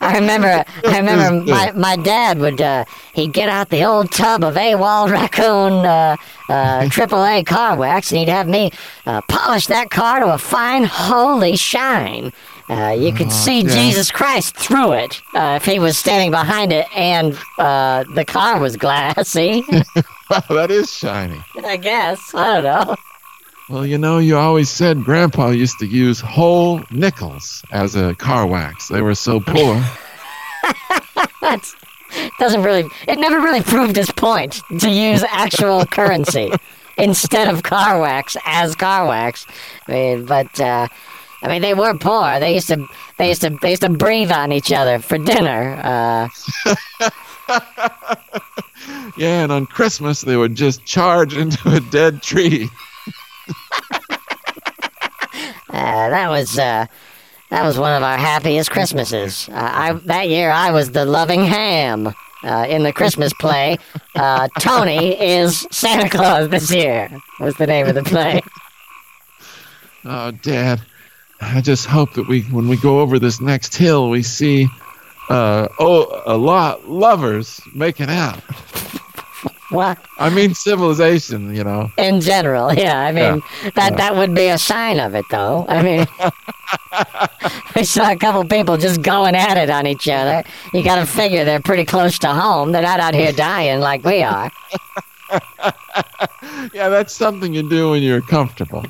I 0.00 0.18
remember, 0.18 0.64
I 0.84 0.98
remember 0.98 1.50
my, 1.50 1.72
my 1.72 1.96
dad 1.96 2.38
would 2.38 2.60
uh, 2.60 2.84
he'd 3.12 3.32
get 3.32 3.48
out 3.48 3.70
the 3.70 3.84
old 3.84 4.12
tub 4.12 4.44
of 4.44 4.54
AWOL 4.54 5.10
raccoon 5.10 5.84
uh, 5.84 6.16
uh, 6.48 6.82
AAA 6.82 7.46
car 7.46 7.76
wax, 7.76 8.10
and 8.10 8.20
he'd 8.20 8.28
have 8.28 8.48
me 8.48 8.70
uh, 9.06 9.20
polish 9.22 9.66
that 9.66 9.90
car 9.90 10.20
to 10.20 10.34
a 10.34 10.38
fine 10.38 10.84
holy 10.84 11.56
shine. 11.56 12.32
Uh, 12.68 12.96
you 12.98 13.12
could 13.12 13.30
see 13.30 13.60
yeah. 13.60 13.74
Jesus 13.74 14.10
Christ 14.10 14.56
through 14.56 14.92
it 14.92 15.22
uh, 15.34 15.58
if 15.60 15.64
he 15.64 15.78
was 15.78 15.96
standing 15.96 16.30
behind 16.30 16.72
it, 16.72 16.86
and 16.96 17.38
uh, 17.58 18.04
the 18.14 18.24
car 18.24 18.58
was 18.58 18.76
glassy. 18.76 19.64
Wow, 20.30 20.42
that 20.50 20.70
is 20.70 20.92
shiny. 20.92 21.40
I 21.64 21.76
guess 21.76 22.34
I 22.34 22.60
don't 22.60 22.64
know. 22.64 22.96
Well, 23.68 23.84
you 23.84 23.98
know, 23.98 24.18
you 24.18 24.36
always 24.36 24.70
said 24.70 25.02
Grandpa 25.02 25.50
used 25.50 25.78
to 25.80 25.86
use 25.86 26.20
whole 26.20 26.82
nickels 26.92 27.64
as 27.72 27.96
a 27.96 28.14
car 28.14 28.46
wax. 28.46 28.88
They 28.88 29.02
were 29.02 29.16
so 29.16 29.40
poor. 29.40 29.84
That's 31.40 31.74
doesn't 32.38 32.62
really. 32.62 32.84
It 33.08 33.18
never 33.18 33.40
really 33.40 33.62
proved 33.62 33.96
his 33.96 34.10
point 34.10 34.60
to 34.78 34.88
use 34.88 35.24
actual 35.24 35.84
currency 35.90 36.50
instead 36.96 37.48
of 37.48 37.62
car 37.64 38.00
wax 38.00 38.36
as 38.46 38.74
car 38.76 39.06
wax. 39.06 39.46
I 39.88 39.92
mean, 39.92 40.26
but 40.26 40.60
uh, 40.60 40.86
I 41.42 41.48
mean, 41.48 41.62
they 41.62 41.74
were 41.74 41.96
poor. 41.98 42.38
They 42.38 42.54
used 42.54 42.68
to. 42.68 42.86
They 43.18 43.28
used 43.28 43.42
to. 43.42 43.50
They 43.60 43.70
used 43.70 43.82
to 43.82 43.88
breathe 43.88 44.30
on 44.30 44.52
each 44.52 44.72
other 44.72 45.00
for 45.00 45.18
dinner. 45.18 45.80
Uh, 45.82 46.28
Yeah, 49.16 49.42
and 49.42 49.50
on 49.50 49.66
Christmas 49.66 50.20
they 50.20 50.36
would 50.36 50.54
just 50.54 50.84
charge 50.84 51.34
into 51.34 51.70
a 51.70 51.80
dead 51.90 52.22
tree. 52.22 52.68
uh, 55.70 56.10
that 56.10 56.28
was. 56.28 56.58
Uh, 56.58 56.86
that 57.50 57.64
was 57.64 57.78
one 57.78 57.92
of 57.96 58.02
our 58.02 58.16
happiest 58.18 58.70
Christmases. 58.70 59.48
Uh, 59.48 59.54
I 59.54 59.92
that 60.06 60.28
year 60.28 60.50
I 60.50 60.72
was 60.72 60.90
the 60.90 61.04
loving 61.04 61.44
ham. 61.44 62.12
Uh, 62.42 62.66
in 62.68 62.82
the 62.82 62.92
Christmas 62.92 63.32
play, 63.32 63.78
uh, 64.14 64.46
Tony 64.60 65.20
is 65.20 65.66
Santa 65.70 66.08
Claus 66.08 66.48
this 66.48 66.70
year. 66.72 67.10
Was 67.40 67.56
the 67.56 67.66
name 67.66 67.86
of 67.86 67.94
the 67.94 68.02
play. 68.02 68.42
Oh, 70.08 70.30
Dad, 70.30 70.80
I 71.40 71.60
just 71.60 71.86
hope 71.86 72.12
that 72.12 72.28
we, 72.28 72.42
when 72.42 72.68
we 72.68 72.76
go 72.76 73.00
over 73.00 73.18
this 73.18 73.40
next 73.40 73.74
hill, 73.74 74.08
we 74.08 74.22
see, 74.22 74.68
uh, 75.28 75.68
oh, 75.78 76.22
a 76.26 76.36
lot 76.36 76.88
lovers 76.88 77.60
making 77.74 78.10
out. 78.10 78.40
What? 79.70 79.98
I 80.18 80.30
mean, 80.30 80.54
civilization, 80.54 81.54
you 81.54 81.64
know. 81.64 81.90
In 81.98 82.20
general, 82.20 82.72
yeah. 82.72 83.00
I 83.00 83.10
mean, 83.10 83.42
that 83.74 83.96
that 83.96 84.14
would 84.14 84.34
be 84.34 84.46
a 84.46 84.58
sign 84.58 85.00
of 85.00 85.14
it, 85.16 85.24
though. 85.30 85.66
I 85.68 85.82
mean, 85.82 86.06
we 87.76 87.84
saw 87.84 88.12
a 88.12 88.16
couple 88.16 88.44
people 88.44 88.76
just 88.76 89.02
going 89.02 89.34
at 89.34 89.56
it 89.56 89.68
on 89.68 89.86
each 89.86 90.08
other. 90.08 90.44
You 90.72 90.84
got 90.84 90.96
to 90.96 91.06
figure 91.06 91.44
they're 91.44 91.60
pretty 91.60 91.84
close 91.84 92.16
to 92.20 92.28
home. 92.28 92.70
They're 92.70 92.82
not 92.82 93.00
out 93.00 93.14
here 93.14 93.32
dying 93.36 93.80
like 93.80 94.04
we 94.04 94.22
are. 94.22 94.50
Yeah, 96.72 96.88
that's 96.88 97.14
something 97.14 97.54
you 97.54 97.68
do 97.68 97.90
when 97.90 98.02
you're 98.02 98.20
comfortable. 98.20 98.84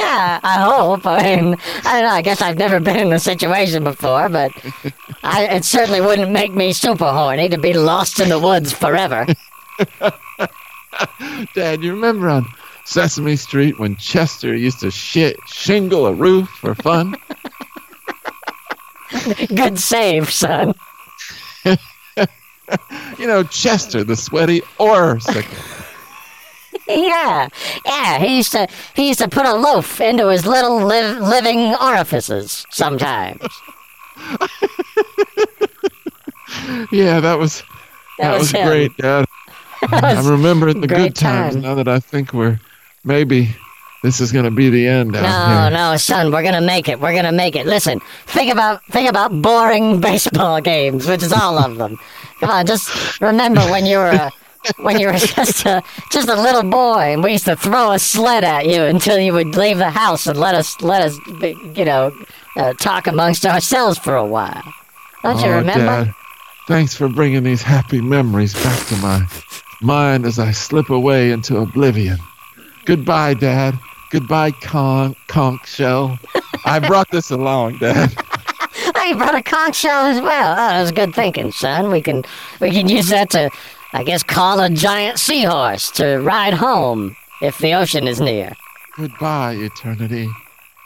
Yeah, 0.00 0.40
I 0.42 0.60
hope. 0.60 1.06
I 1.06 1.22
mean, 1.22 1.56
I 1.84 1.92
don't 1.92 2.02
know. 2.02 2.08
I 2.08 2.22
guess 2.22 2.42
I've 2.42 2.58
never 2.58 2.80
been 2.80 2.96
in 2.96 3.10
the 3.10 3.18
situation 3.18 3.84
before, 3.84 4.28
but 4.28 4.52
I, 5.22 5.44
it 5.46 5.64
certainly 5.64 6.00
wouldn't 6.00 6.32
make 6.32 6.52
me 6.54 6.72
super 6.72 7.10
horny 7.10 7.48
to 7.48 7.58
be 7.58 7.72
lost 7.72 8.20
in 8.20 8.28
the 8.28 8.38
woods 8.38 8.72
forever. 8.72 9.26
Dad, 11.54 11.82
you 11.82 11.92
remember 11.92 12.28
on 12.28 12.46
Sesame 12.84 13.36
Street 13.36 13.78
when 13.78 13.96
Chester 13.96 14.54
used 14.56 14.80
to 14.80 14.90
shit, 14.90 15.36
shingle 15.46 16.06
a 16.06 16.12
roof 16.12 16.48
for 16.48 16.74
fun? 16.74 17.14
Good 19.54 19.78
save, 19.78 20.30
son. 20.30 20.74
You 23.16 23.28
know, 23.28 23.44
Chester, 23.44 24.02
the 24.02 24.16
sweaty 24.16 24.60
Orsicle. 24.80 25.44
Yeah, 26.88 27.48
yeah. 27.84 28.18
He 28.18 28.36
used 28.36 28.52
to 28.52 28.68
he 28.94 29.08
used 29.08 29.18
to 29.20 29.28
put 29.28 29.44
a 29.46 29.54
loaf 29.54 30.00
into 30.00 30.28
his 30.28 30.46
little 30.46 30.76
liv- 30.84 31.18
living 31.20 31.74
orifices 31.76 32.64
sometimes. 32.70 33.42
Yeah, 36.92 37.20
that 37.20 37.38
was 37.38 37.62
That 38.18 38.30
that, 38.30 38.38
was 38.38 38.52
was, 38.52 38.62
great, 38.62 38.96
Dad. 38.96 39.26
I 39.90 40.20
remember 40.28 40.72
the 40.72 40.86
good 40.86 41.14
times 41.14 41.54
time. 41.54 41.62
now 41.62 41.74
that 41.74 41.88
I 41.88 41.98
think 42.00 42.32
we're 42.32 42.58
maybe 43.04 43.54
this 44.02 44.20
is 44.20 44.32
gonna 44.32 44.50
be 44.50 44.70
the 44.70 44.86
end 44.86 45.12
No, 45.12 45.68
no, 45.68 45.96
son, 45.96 46.30
we're 46.32 46.42
gonna 46.42 46.60
make 46.60 46.88
it. 46.88 47.00
We're 47.00 47.14
gonna 47.14 47.32
make 47.32 47.56
it. 47.56 47.66
Listen, 47.66 48.00
think 48.26 48.52
about 48.52 48.84
think 48.86 49.08
about 49.10 49.42
boring 49.42 50.00
baseball 50.08 50.60
games, 50.60 51.06
which 51.06 51.22
is 51.22 51.32
all 51.32 51.58
of 51.58 51.76
them. 51.76 51.98
Come 52.40 52.50
on, 52.50 52.64
just 52.66 53.20
remember 53.20 53.60
when 53.62 53.84
you 53.86 53.98
were 53.98 54.10
a, 54.10 54.30
when 54.78 54.98
you 55.00 55.06
were 55.08 55.12
just 55.18 55.64
a 55.66 55.82
just 56.10 56.28
a 56.28 56.34
little 56.40 56.62
boy, 56.62 57.12
and 57.14 57.22
we 57.22 57.32
used 57.32 57.44
to 57.46 57.56
throw 57.56 57.92
a 57.92 57.98
sled 57.98 58.44
at 58.44 58.66
you 58.66 58.82
until 58.82 59.18
you 59.18 59.32
would 59.32 59.54
leave 59.56 59.78
the 59.78 59.90
house 59.90 60.26
and 60.26 60.38
let 60.38 60.54
us 60.54 60.80
let 60.80 61.02
us 61.02 61.18
you 61.76 61.84
know 61.84 62.12
uh, 62.56 62.72
talk 62.74 63.06
amongst 63.06 63.44
ourselves 63.46 63.98
for 63.98 64.16
a 64.16 64.24
while. 64.26 64.62
Don't 65.22 65.40
you 65.40 65.46
Oh, 65.46 65.56
remember? 65.58 66.04
Dad, 66.06 66.14
thanks 66.68 66.94
for 66.94 67.08
bringing 67.08 67.42
these 67.42 67.62
happy 67.62 68.00
memories 68.00 68.54
back 68.54 68.86
to 68.88 68.96
my 68.96 69.26
mind 69.82 70.24
as 70.24 70.38
I 70.38 70.52
slip 70.52 70.90
away 70.90 71.30
into 71.32 71.56
oblivion. 71.58 72.18
Goodbye, 72.84 73.34
Dad. 73.34 73.78
Goodbye, 74.10 74.52
conch, 74.52 75.16
conch 75.26 75.66
shell. 75.68 76.16
I 76.64 76.78
brought 76.78 77.10
this 77.10 77.30
along, 77.30 77.78
Dad. 77.78 78.12
Oh, 78.94 79.02
you 79.04 79.16
brought 79.16 79.34
a 79.34 79.42
conch 79.42 79.74
shell 79.74 80.04
as 80.06 80.20
well. 80.20 80.52
Oh, 80.52 80.56
that 80.56 80.80
was 80.80 80.92
good 80.92 81.14
thinking, 81.14 81.50
son. 81.50 81.90
We 81.90 82.00
can 82.00 82.24
we 82.60 82.70
can 82.70 82.88
use 82.88 83.08
that 83.08 83.30
to, 83.30 83.50
I 83.92 84.02
guess, 84.04 84.22
call 84.22 84.60
a 84.60 84.68
giant 84.68 85.18
seahorse 85.18 85.90
to 85.92 86.18
ride 86.18 86.54
home 86.54 87.16
if 87.40 87.58
the 87.58 87.74
ocean 87.74 88.06
is 88.08 88.20
near. 88.20 88.52
Goodbye, 88.96 89.52
eternity. 89.54 90.28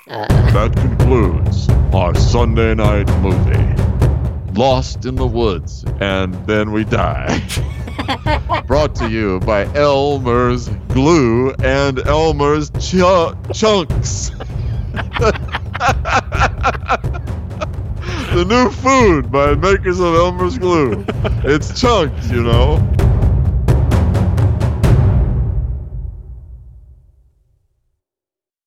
Uh. 0.09 0.26
That 0.53 0.74
concludes 0.76 1.68
our 1.94 2.14
Sunday 2.14 2.74
night 2.74 3.09
movie. 3.20 3.66
Lost 4.53 5.07
in 5.07 5.14
the 5.14 5.26
woods, 5.26 5.84
and 6.01 6.34
then 6.46 6.72
we 6.72 6.84
die. 6.84 7.40
Brought 8.66 8.94
to 8.96 9.09
you 9.09 9.40
by 9.40 9.64
Elmer's 9.74 10.68
Glue 10.88 11.53
and 11.62 12.05
Elmer's 12.07 12.70
Chu- 12.80 13.36
Chunks. 13.53 14.32
the 18.35 18.45
new 18.45 18.70
food 18.70 19.33
by 19.33 19.55
makers 19.55 19.99
of 19.99 20.14
Elmer's 20.14 20.57
Glue. 20.57 21.05
It's 21.45 21.81
chunks, 21.81 22.31
you 22.31 22.43
know. 22.45 22.76